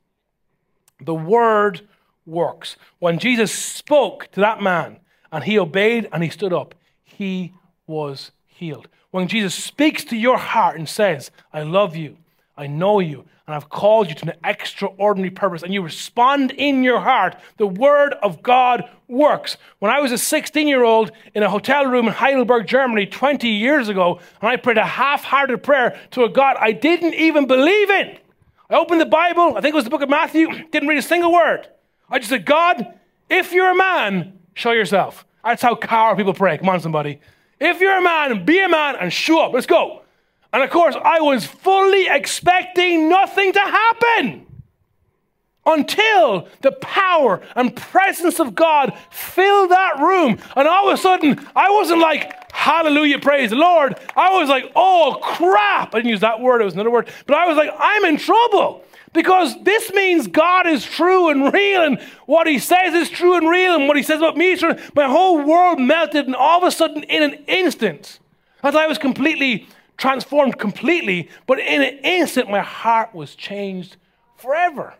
The 1.00 1.14
Word 1.14 1.86
works. 2.26 2.76
When 2.98 3.18
Jesus 3.18 3.52
spoke 3.52 4.28
to 4.32 4.40
that 4.40 4.62
man 4.62 5.00
and 5.30 5.44
he 5.44 5.58
obeyed 5.58 6.08
and 6.12 6.22
he 6.22 6.30
stood 6.30 6.52
up, 6.52 6.74
he 7.02 7.52
was 7.86 8.32
healed. 8.46 8.88
When 9.10 9.28
Jesus 9.28 9.54
speaks 9.54 10.04
to 10.04 10.16
your 10.16 10.38
heart 10.38 10.78
and 10.78 10.88
says, 10.88 11.30
I 11.52 11.62
love 11.62 11.94
you, 11.94 12.16
I 12.56 12.68
know 12.68 13.00
you, 13.00 13.24
and 13.46 13.54
I've 13.54 13.68
called 13.68 14.08
you 14.08 14.14
to 14.14 14.26
an 14.26 14.38
extraordinary 14.44 15.30
purpose, 15.30 15.62
and 15.62 15.74
you 15.74 15.82
respond 15.82 16.52
in 16.52 16.84
your 16.84 17.00
heart, 17.00 17.36
the 17.56 17.66
Word 17.66 18.14
of 18.22 18.42
God 18.42 18.88
works. 19.08 19.56
When 19.80 19.90
I 19.90 20.00
was 20.00 20.12
a 20.12 20.18
16 20.18 20.68
year 20.68 20.84
old 20.84 21.10
in 21.34 21.42
a 21.42 21.50
hotel 21.50 21.86
room 21.86 22.06
in 22.06 22.12
Heidelberg, 22.12 22.66
Germany, 22.66 23.06
20 23.06 23.48
years 23.48 23.88
ago, 23.88 24.20
and 24.40 24.48
I 24.48 24.56
prayed 24.56 24.78
a 24.78 24.84
half 24.84 25.24
hearted 25.24 25.62
prayer 25.62 25.98
to 26.12 26.24
a 26.24 26.28
God 26.28 26.56
I 26.60 26.72
didn't 26.72 27.14
even 27.14 27.46
believe 27.46 27.90
in, 27.90 28.18
I 28.70 28.76
opened 28.76 29.00
the 29.00 29.06
Bible, 29.06 29.56
I 29.56 29.60
think 29.60 29.74
it 29.74 29.76
was 29.76 29.84
the 29.84 29.90
book 29.90 30.02
of 30.02 30.08
Matthew, 30.08 30.48
didn't 30.70 30.88
read 30.88 30.98
a 30.98 31.02
single 31.02 31.32
word. 31.32 31.68
I 32.08 32.18
just 32.18 32.30
said, 32.30 32.46
God, 32.46 32.98
if 33.28 33.52
you're 33.52 33.70
a 33.70 33.76
man, 33.76 34.38
show 34.54 34.70
yourself. 34.70 35.26
That's 35.44 35.62
how 35.62 35.74
car 35.74 36.16
people 36.16 36.34
pray. 36.34 36.56
Come 36.56 36.68
on, 36.68 36.80
somebody. 36.80 37.20
If 37.60 37.80
you're 37.80 37.98
a 37.98 38.02
man, 38.02 38.44
be 38.44 38.62
a 38.62 38.68
man 38.68 38.96
and 38.96 39.12
show 39.12 39.44
up. 39.44 39.52
Let's 39.52 39.66
go. 39.66 40.03
And 40.54 40.62
of 40.62 40.70
course, 40.70 40.94
I 41.02 41.20
was 41.20 41.44
fully 41.44 42.06
expecting 42.06 43.08
nothing 43.08 43.52
to 43.52 43.58
happen 43.58 44.46
until 45.66 46.46
the 46.60 46.70
power 46.70 47.42
and 47.56 47.74
presence 47.74 48.38
of 48.38 48.54
God 48.54 48.96
filled 49.10 49.72
that 49.72 49.98
room. 49.98 50.38
And 50.54 50.68
all 50.68 50.88
of 50.88 50.94
a 50.94 50.96
sudden, 50.96 51.44
I 51.56 51.72
wasn't 51.72 51.98
like, 51.98 52.52
hallelujah, 52.52 53.18
praise 53.18 53.50
the 53.50 53.56
Lord. 53.56 53.98
I 54.14 54.38
was 54.38 54.48
like, 54.48 54.70
oh 54.76 55.18
crap. 55.20 55.92
I 55.92 55.98
didn't 55.98 56.10
use 56.10 56.20
that 56.20 56.38
word, 56.38 56.60
it 56.60 56.66
was 56.66 56.74
another 56.74 56.90
word. 56.90 57.10
But 57.26 57.36
I 57.36 57.48
was 57.48 57.56
like, 57.56 57.70
I'm 57.76 58.04
in 58.04 58.16
trouble. 58.16 58.84
Because 59.12 59.60
this 59.64 59.92
means 59.92 60.28
God 60.28 60.68
is 60.68 60.84
true 60.84 61.30
and 61.30 61.52
real, 61.52 61.82
and 61.82 62.00
what 62.26 62.46
He 62.46 62.60
says 62.60 62.94
is 62.94 63.10
true 63.10 63.36
and 63.36 63.48
real, 63.48 63.74
and 63.74 63.88
what 63.88 63.96
He 63.96 64.04
says 64.04 64.18
about 64.18 64.36
me 64.36 64.52
is 64.52 64.60
true. 64.60 64.76
My 64.94 65.08
whole 65.08 65.42
world 65.42 65.80
melted, 65.80 66.26
and 66.26 66.34
all 66.36 66.58
of 66.58 66.64
a 66.64 66.70
sudden, 66.72 67.02
in 67.04 67.22
an 67.24 67.34
instant, 67.46 68.18
as 68.64 68.74
I 68.74 68.86
was 68.86 68.98
completely 68.98 69.68
transformed, 69.96 70.58
completely, 70.58 71.28
but 71.46 71.58
in 71.58 71.82
an 71.82 71.98
instant, 72.04 72.50
my 72.50 72.60
heart 72.60 73.14
was 73.14 73.34
changed 73.34 73.96
forever. 74.36 74.94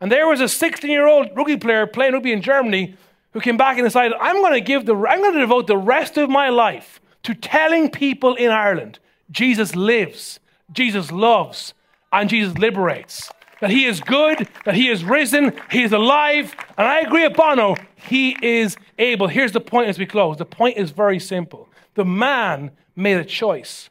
And 0.00 0.12
there 0.12 0.28
was 0.28 0.40
a 0.40 0.48
16 0.48 0.90
year 0.90 1.06
old 1.06 1.28
rugby 1.34 1.56
player 1.56 1.86
playing 1.86 2.12
rugby 2.12 2.32
in 2.32 2.42
Germany 2.42 2.96
who 3.32 3.40
came 3.40 3.56
back 3.56 3.76
and 3.76 3.86
decided, 3.86 4.16
I'm 4.20 4.36
going 4.36 4.54
to 4.54 4.60
give 4.60 4.86
the, 4.86 4.94
I'm 4.94 5.20
going 5.20 5.34
to 5.34 5.40
devote 5.40 5.66
the 5.66 5.76
rest 5.76 6.16
of 6.16 6.30
my 6.30 6.48
life 6.48 7.00
to 7.24 7.34
telling 7.34 7.90
people 7.90 8.34
in 8.34 8.50
Ireland 8.50 8.98
Jesus 9.30 9.74
lives, 9.74 10.38
Jesus 10.72 11.10
loves, 11.10 11.74
and 12.12 12.30
Jesus 12.30 12.56
liberates 12.56 13.30
that 13.60 13.70
he 13.70 13.86
is 13.86 14.00
good, 14.00 14.48
that 14.64 14.74
he 14.74 14.88
is 14.88 15.04
risen, 15.04 15.58
he 15.70 15.82
is 15.82 15.92
alive. 15.92 16.54
And 16.76 16.86
I 16.86 17.00
agree 17.00 17.26
with 17.26 17.36
Bono, 17.36 17.76
he 17.96 18.36
is 18.42 18.76
able. 18.98 19.28
Here's 19.28 19.52
the 19.52 19.60
point 19.60 19.88
as 19.88 19.98
we 19.98 20.06
close 20.06 20.36
the 20.36 20.44
point 20.44 20.76
is 20.76 20.90
very 20.90 21.18
simple. 21.18 21.68
The 21.94 22.04
man 22.04 22.70
made 22.94 23.16
a 23.16 23.24
choice 23.24 23.90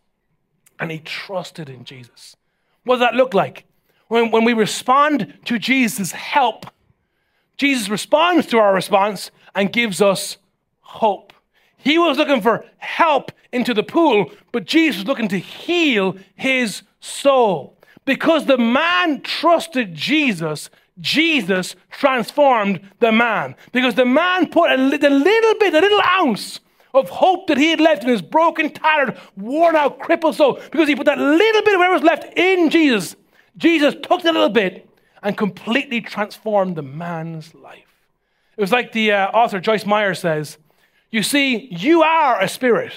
and 0.80 0.92
he 0.92 1.00
trusted 1.00 1.70
in 1.70 1.86
Jesus. 1.86 2.36
What 2.84 2.96
does 2.96 3.08
that 3.08 3.16
look 3.16 3.34
like? 3.34 3.66
When, 4.08 4.32
when 4.32 4.44
we 4.44 4.54
respond 4.54 5.34
to 5.46 5.58
Jesus' 5.58 6.12
help, 6.12 6.68
Jesus 7.58 7.90
responds 7.90 8.46
to 8.48 8.58
our 8.58 8.74
response 8.74 9.32
and 9.56 9.72
gives 9.72 10.02
us 10.02 10.38
hope. 10.82 11.34
He 11.78 11.98
was 11.98 12.18
looking 12.18 12.42
for 12.42 12.66
help 12.78 13.32
into 13.52 13.74
the 13.74 13.84
pool, 13.84 14.32
but 14.52 14.66
Jesus 14.66 15.02
was 15.02 15.08
looking 15.08 15.28
to 15.30 15.40
heal 15.40 16.18
his 16.36 16.82
soul. 17.00 17.78
Because 18.06 18.46
the 18.46 18.58
man 18.58 19.22
trusted 19.22 19.96
Jesus, 19.96 20.70
Jesus 21.00 21.76
transformed 21.90 22.80
the 23.00 23.12
man. 23.12 23.56
Because 23.72 23.96
the 23.96 24.06
man 24.06 24.48
put 24.48 24.72
a, 24.72 24.78
little 24.78 25.56
bit, 25.60 25.74
a 25.74 25.80
little 25.80 26.02
ounce 26.02 26.60
of 26.96 27.10
hope 27.10 27.48
that 27.48 27.58
he 27.58 27.70
had 27.70 27.80
left 27.80 28.04
in 28.04 28.10
his 28.10 28.22
broken, 28.22 28.70
tattered, 28.70 29.18
worn 29.36 29.76
out, 29.76 30.00
crippled 30.00 30.36
soul. 30.36 30.60
Because 30.72 30.88
he 30.88 30.96
put 30.96 31.06
that 31.06 31.18
little 31.18 31.62
bit 31.62 31.74
of 31.74 31.80
whatever 31.80 31.94
was 31.94 32.04
left 32.04 32.38
in 32.38 32.70
Jesus. 32.70 33.16
Jesus 33.58 33.94
took 34.02 34.22
that 34.24 34.34
little 34.34 34.50
bit 34.50 34.90
and 35.24 35.38
completely 35.38 36.02
transformed 36.02 36.76
the 36.76 36.82
man's 36.82 37.54
life. 37.56 37.84
It 38.58 38.62
was 38.62 38.72
like 38.72 38.92
the 38.92 39.12
uh, 39.12 39.28
author 39.28 39.60
Joyce 39.60 39.86
Meyer 39.86 40.14
says 40.14 40.58
You 41.12 41.24
see, 41.24 41.68
you 41.72 42.04
are 42.04 42.42
a 42.42 42.48
spirit. 42.48 42.94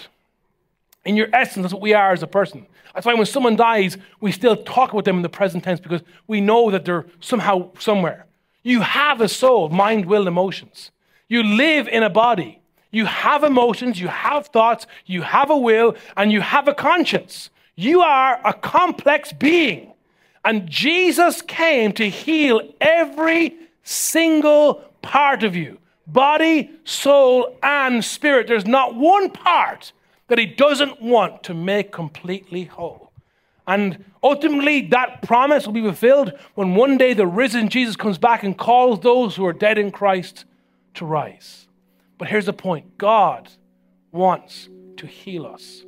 In 1.04 1.16
your 1.16 1.28
essence, 1.32 1.64
that's 1.64 1.72
what 1.72 1.82
we 1.82 1.94
are 1.94 2.12
as 2.12 2.22
a 2.22 2.26
person. 2.26 2.66
That's 2.94 3.06
why 3.06 3.14
when 3.14 3.26
someone 3.26 3.56
dies, 3.56 3.96
we 4.20 4.32
still 4.32 4.56
talk 4.56 4.92
about 4.92 5.04
them 5.04 5.16
in 5.16 5.22
the 5.22 5.28
present 5.28 5.64
tense 5.64 5.80
because 5.80 6.02
we 6.26 6.40
know 6.40 6.70
that 6.70 6.84
they're 6.84 7.06
somehow 7.20 7.70
somewhere. 7.78 8.26
You 8.62 8.80
have 8.80 9.20
a 9.20 9.28
soul, 9.28 9.68
mind, 9.68 10.06
will, 10.06 10.26
emotions. 10.26 10.90
You 11.28 11.42
live 11.42 11.88
in 11.88 12.02
a 12.02 12.10
body. 12.10 12.60
You 12.90 13.06
have 13.06 13.44
emotions, 13.44 14.00
you 14.00 14.08
have 14.08 14.46
thoughts, 14.46 14.86
you 15.04 15.22
have 15.22 15.50
a 15.50 15.56
will, 15.56 15.94
and 16.16 16.32
you 16.32 16.40
have 16.40 16.68
a 16.68 16.74
conscience. 16.74 17.50
You 17.76 18.00
are 18.00 18.40
a 18.44 18.54
complex 18.54 19.32
being. 19.32 19.92
And 20.44 20.68
Jesus 20.68 21.42
came 21.42 21.92
to 21.92 22.08
heal 22.08 22.62
every 22.80 23.54
single 23.82 24.82
part 25.02 25.42
of 25.42 25.54
you 25.54 25.78
body, 26.06 26.70
soul, 26.84 27.56
and 27.62 28.02
spirit. 28.02 28.46
There's 28.46 28.66
not 28.66 28.94
one 28.94 29.30
part 29.30 29.92
that 30.28 30.38
he 30.38 30.46
doesn't 30.46 31.02
want 31.02 31.42
to 31.44 31.54
make 31.54 31.92
completely 31.92 32.64
whole. 32.64 33.12
And 33.66 34.04
ultimately, 34.22 34.88
that 34.88 35.20
promise 35.20 35.66
will 35.66 35.74
be 35.74 35.82
fulfilled 35.82 36.32
when 36.54 36.74
one 36.74 36.96
day 36.96 37.12
the 37.12 37.26
risen 37.26 37.68
Jesus 37.68 37.96
comes 37.96 38.16
back 38.16 38.42
and 38.42 38.56
calls 38.56 39.00
those 39.00 39.36
who 39.36 39.44
are 39.44 39.52
dead 39.52 39.76
in 39.76 39.90
Christ 39.90 40.46
to 40.94 41.04
rise. 41.04 41.67
But 42.18 42.28
here's 42.28 42.46
the 42.46 42.52
point 42.52 42.98
God 42.98 43.48
wants 44.10 44.68
to 44.98 45.06
heal 45.06 45.46
us, 45.46 45.84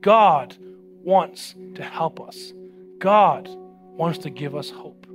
God 0.00 0.56
wants 1.02 1.54
to 1.74 1.82
help 1.82 2.20
us, 2.20 2.52
God 2.98 3.48
wants 3.48 4.18
to 4.20 4.30
give 4.30 4.54
us 4.54 4.70
hope. 4.70 5.06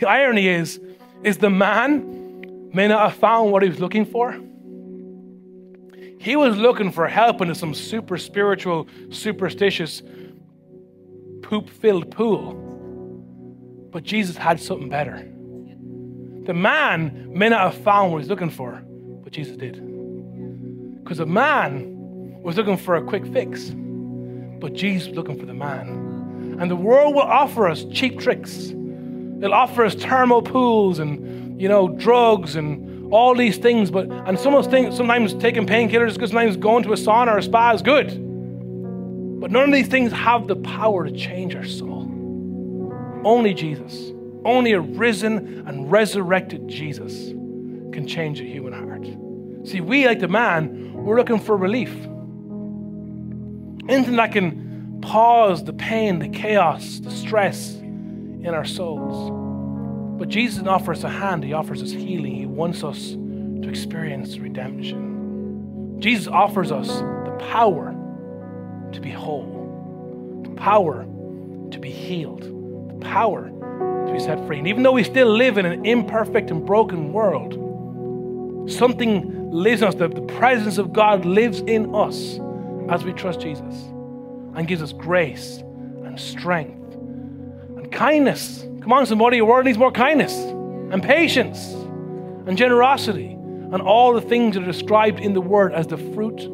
The 0.00 0.08
irony 0.08 0.48
is, 0.48 0.80
is 1.22 1.38
the 1.38 1.50
man 1.50 2.70
may 2.72 2.88
not 2.88 3.10
have 3.10 3.18
found 3.18 3.52
what 3.52 3.62
he 3.62 3.68
was 3.68 3.80
looking 3.80 4.04
for. 4.04 4.38
He 6.20 6.36
was 6.36 6.56
looking 6.56 6.90
for 6.90 7.06
help 7.06 7.40
into 7.40 7.54
some 7.54 7.74
super 7.74 8.18
spiritual, 8.18 8.88
superstitious, 9.10 10.02
poop 11.42 11.70
filled 11.70 12.10
pool. 12.10 12.54
But 13.90 14.02
Jesus 14.02 14.36
had 14.36 14.60
something 14.60 14.88
better. 14.88 15.26
The 16.44 16.54
man 16.54 17.30
may 17.32 17.48
not 17.48 17.72
have 17.72 17.82
found 17.82 18.12
what 18.12 18.18
he's 18.20 18.28
looking 18.28 18.50
for, 18.50 18.82
but 19.22 19.32
Jesus 19.32 19.56
did. 19.56 19.87
Because 21.08 21.18
the 21.20 21.24
man 21.24 22.38
was 22.42 22.58
looking 22.58 22.76
for 22.76 22.96
a 22.96 23.02
quick 23.02 23.24
fix, 23.32 23.70
but 24.60 24.74
Jesus 24.74 25.08
was 25.08 25.16
looking 25.16 25.40
for 25.40 25.46
the 25.46 25.54
man. 25.54 26.58
And 26.60 26.70
the 26.70 26.76
world 26.76 27.14
will 27.14 27.22
offer 27.22 27.66
us 27.66 27.86
cheap 27.90 28.20
tricks. 28.20 28.66
It'll 28.68 29.54
offer 29.54 29.86
us 29.86 29.94
thermal 29.94 30.42
pools 30.42 30.98
and, 30.98 31.58
you 31.58 31.66
know, 31.66 31.88
drugs 31.88 32.56
and 32.56 33.10
all 33.10 33.34
these 33.34 33.56
things. 33.56 33.90
But 33.90 34.10
and 34.10 34.38
some 34.38 34.54
of 34.54 34.62
those 34.62 34.70
things, 34.70 34.98
sometimes 34.98 35.32
taking 35.32 35.66
painkillers, 35.66 36.20
sometimes 36.20 36.58
going 36.58 36.82
to 36.82 36.92
a 36.92 36.96
sauna 36.96 37.28
or 37.28 37.38
a 37.38 37.42
spa 37.42 37.72
is 37.72 37.80
good. 37.80 38.08
But 39.40 39.50
none 39.50 39.64
of 39.64 39.72
these 39.72 39.88
things 39.88 40.12
have 40.12 40.46
the 40.46 40.56
power 40.56 41.06
to 41.06 41.10
change 41.10 41.54
our 41.54 41.64
soul. 41.64 42.02
Only 43.24 43.54
Jesus, 43.54 44.12
only 44.44 44.72
a 44.72 44.80
risen 44.82 45.66
and 45.66 45.90
resurrected 45.90 46.68
Jesus 46.68 47.28
can 47.94 48.06
change 48.06 48.42
a 48.42 48.44
human 48.44 48.74
heart. 48.74 49.06
See, 49.68 49.80
we, 49.80 50.06
like 50.06 50.20
the 50.20 50.28
man, 50.28 50.87
we're 51.08 51.16
looking 51.16 51.40
for 51.40 51.56
relief. 51.56 51.90
Anything 53.88 54.16
that 54.16 54.32
can 54.32 55.00
pause 55.00 55.64
the 55.64 55.72
pain, 55.72 56.18
the 56.18 56.28
chaos, 56.28 56.98
the 56.98 57.10
stress 57.10 57.76
in 57.76 58.48
our 58.48 58.66
souls. 58.66 59.30
But 60.18 60.28
Jesus 60.28 60.56
doesn't 60.56 60.68
offer 60.68 60.92
us 60.92 61.04
a 61.04 61.08
hand, 61.08 61.44
He 61.44 61.54
offers 61.54 61.82
us 61.82 61.90
healing. 61.90 62.34
He 62.34 62.44
wants 62.44 62.84
us 62.84 63.12
to 63.12 63.68
experience 63.68 64.38
redemption. 64.38 65.96
Jesus 65.98 66.28
offers 66.28 66.70
us 66.70 66.88
the 66.88 67.36
power 67.48 67.96
to 68.92 69.00
be 69.00 69.10
whole, 69.10 70.42
the 70.44 70.54
power 70.56 71.04
to 71.70 71.78
be 71.78 71.90
healed, 71.90 72.42
the 72.42 73.06
power 73.06 73.48
to 73.48 74.12
be 74.12 74.18
set 74.18 74.46
free. 74.46 74.58
And 74.58 74.68
even 74.68 74.82
though 74.82 74.92
we 74.92 75.04
still 75.04 75.28
live 75.28 75.56
in 75.56 75.64
an 75.64 75.86
imperfect 75.86 76.50
and 76.50 76.66
broken 76.66 77.14
world, 77.14 77.67
something 78.68 79.50
lives 79.50 79.82
in 79.82 79.88
us. 79.88 79.94
The, 79.94 80.08
the 80.08 80.22
presence 80.22 80.78
of 80.78 80.92
God 80.92 81.24
lives 81.24 81.60
in 81.60 81.94
us 81.94 82.38
as 82.88 83.04
we 83.04 83.12
trust 83.12 83.40
Jesus 83.40 83.74
and 84.54 84.66
gives 84.66 84.82
us 84.82 84.92
grace 84.92 85.58
and 85.58 86.18
strength 86.18 86.94
and 86.94 87.90
kindness. 87.90 88.62
Come 88.80 88.92
on, 88.92 89.06
somebody, 89.06 89.38
your 89.38 89.46
world 89.46 89.64
needs 89.64 89.78
more 89.78 89.92
kindness 89.92 90.34
and 90.34 91.02
patience 91.02 91.72
and 92.46 92.56
generosity 92.56 93.32
and 93.72 93.82
all 93.82 94.14
the 94.14 94.22
things 94.22 94.54
that 94.54 94.62
are 94.62 94.66
described 94.66 95.20
in 95.20 95.34
the 95.34 95.40
Word 95.40 95.74
as 95.74 95.86
the 95.86 95.98
fruit 95.98 96.46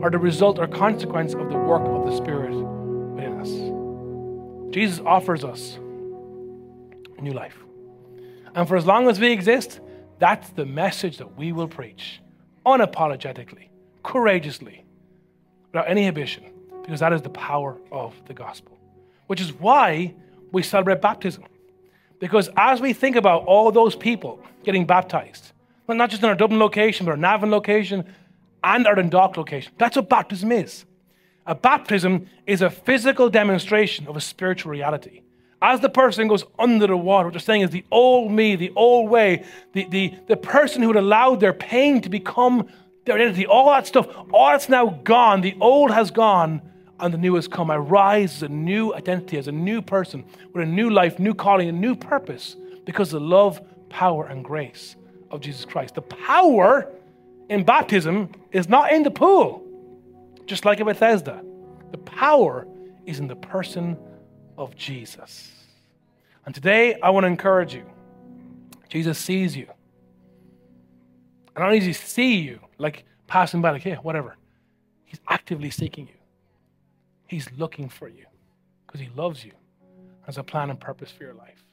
or 0.00 0.10
the 0.10 0.18
result 0.18 0.58
or 0.58 0.66
consequence 0.66 1.34
of 1.34 1.48
the 1.48 1.56
work 1.56 1.82
of 1.82 2.06
the 2.06 2.16
Spirit 2.16 2.54
within 2.54 3.40
us. 3.40 4.74
Jesus 4.74 5.00
offers 5.04 5.44
us 5.44 5.78
new 7.20 7.32
life. 7.32 7.56
And 8.54 8.68
for 8.68 8.76
as 8.76 8.86
long 8.86 9.08
as 9.08 9.18
we 9.18 9.32
exist, 9.32 9.80
that's 10.18 10.50
the 10.50 10.66
message 10.66 11.18
that 11.18 11.36
we 11.36 11.52
will 11.52 11.68
preach 11.68 12.20
unapologetically, 12.66 13.68
courageously, 14.02 14.84
without 15.72 15.88
any 15.88 16.02
inhibition, 16.02 16.44
because 16.82 17.00
that 17.00 17.12
is 17.12 17.22
the 17.22 17.30
power 17.30 17.76
of 17.92 18.14
the 18.26 18.34
gospel. 18.34 18.78
Which 19.26 19.40
is 19.40 19.52
why 19.52 20.14
we 20.52 20.62
celebrate 20.62 21.00
baptism. 21.00 21.44
Because 22.18 22.50
as 22.56 22.80
we 22.80 22.92
think 22.92 23.16
about 23.16 23.44
all 23.44 23.70
those 23.70 23.94
people 23.94 24.40
getting 24.64 24.86
baptized, 24.86 25.52
not 25.86 26.10
just 26.10 26.22
in 26.22 26.28
our 26.28 26.34
Dublin 26.34 26.58
location, 26.58 27.06
but 27.06 27.12
our 27.12 27.16
Navan 27.16 27.50
location 27.50 28.04
and 28.64 28.86
our 28.86 28.94
Dundalk 28.94 29.36
location, 29.36 29.72
that's 29.78 29.96
what 29.96 30.08
baptism 30.08 30.52
is. 30.52 30.84
A 31.46 31.54
baptism 31.54 32.28
is 32.46 32.60
a 32.60 32.68
physical 32.68 33.30
demonstration 33.30 34.06
of 34.06 34.16
a 34.16 34.20
spiritual 34.20 34.72
reality. 34.72 35.22
As 35.60 35.80
the 35.80 35.88
person 35.88 36.28
goes 36.28 36.44
under 36.58 36.86
the 36.86 36.96
water, 36.96 37.26
what 37.26 37.32
they're 37.32 37.40
saying 37.40 37.62
is 37.62 37.70
the 37.70 37.84
old 37.90 38.30
me, 38.30 38.54
the 38.54 38.72
old 38.76 39.10
way, 39.10 39.44
the, 39.72 39.86
the, 39.90 40.14
the 40.28 40.36
person 40.36 40.82
who 40.82 40.88
had 40.88 40.96
allowed 40.96 41.40
their 41.40 41.52
pain 41.52 42.00
to 42.02 42.08
become 42.08 42.68
their 43.04 43.16
identity, 43.16 43.46
all 43.46 43.70
that 43.70 43.86
stuff, 43.86 44.06
all 44.32 44.50
that's 44.50 44.68
now 44.68 45.00
gone. 45.02 45.40
The 45.40 45.56
old 45.60 45.90
has 45.90 46.10
gone 46.10 46.62
and 47.00 47.12
the 47.12 47.18
new 47.18 47.34
has 47.34 47.48
come. 47.48 47.70
I 47.70 47.76
rise 47.76 48.36
as 48.36 48.42
a 48.44 48.48
new 48.48 48.94
identity, 48.94 49.36
as 49.36 49.48
a 49.48 49.52
new 49.52 49.82
person 49.82 50.24
with 50.52 50.62
a 50.62 50.66
new 50.66 50.90
life, 50.90 51.18
new 51.18 51.34
calling, 51.34 51.68
a 51.68 51.72
new 51.72 51.96
purpose 51.96 52.56
because 52.84 53.10
the 53.10 53.20
love, 53.20 53.60
power, 53.88 54.26
and 54.26 54.44
grace 54.44 54.96
of 55.30 55.40
Jesus 55.40 55.64
Christ. 55.64 55.94
The 55.94 56.02
power 56.02 56.90
in 57.48 57.64
baptism 57.64 58.30
is 58.52 58.68
not 58.68 58.92
in 58.92 59.02
the 59.02 59.10
pool, 59.10 59.64
just 60.46 60.64
like 60.64 60.78
in 60.80 60.86
Bethesda. 60.86 61.42
The 61.90 61.98
power 61.98 62.66
is 63.06 63.18
in 63.18 63.26
the 63.26 63.36
person 63.36 63.96
of 64.58 64.76
Jesus. 64.76 65.50
And 66.44 66.54
today, 66.54 66.98
I 67.02 67.10
want 67.10 67.24
to 67.24 67.28
encourage 67.28 67.72
you. 67.72 67.84
Jesus 68.88 69.18
sees 69.18 69.56
you. 69.56 69.66
And 71.54 71.62
not 71.62 71.66
only 71.66 71.78
does 71.78 71.86
he 71.86 71.92
see 71.92 72.36
you, 72.36 72.60
like 72.78 73.04
passing 73.26 73.62
by, 73.62 73.70
like, 73.70 73.82
hey, 73.82 73.94
whatever. 73.94 74.36
He's 75.04 75.20
actively 75.28 75.70
seeking 75.70 76.06
you. 76.08 76.14
He's 77.26 77.48
looking 77.56 77.88
for 77.88 78.08
you 78.08 78.24
because 78.86 79.00
he 79.00 79.08
loves 79.14 79.44
you, 79.44 79.52
has 80.26 80.38
a 80.38 80.42
plan 80.42 80.70
and 80.70 80.80
purpose 80.80 81.10
for 81.10 81.24
your 81.24 81.34
life. 81.34 81.64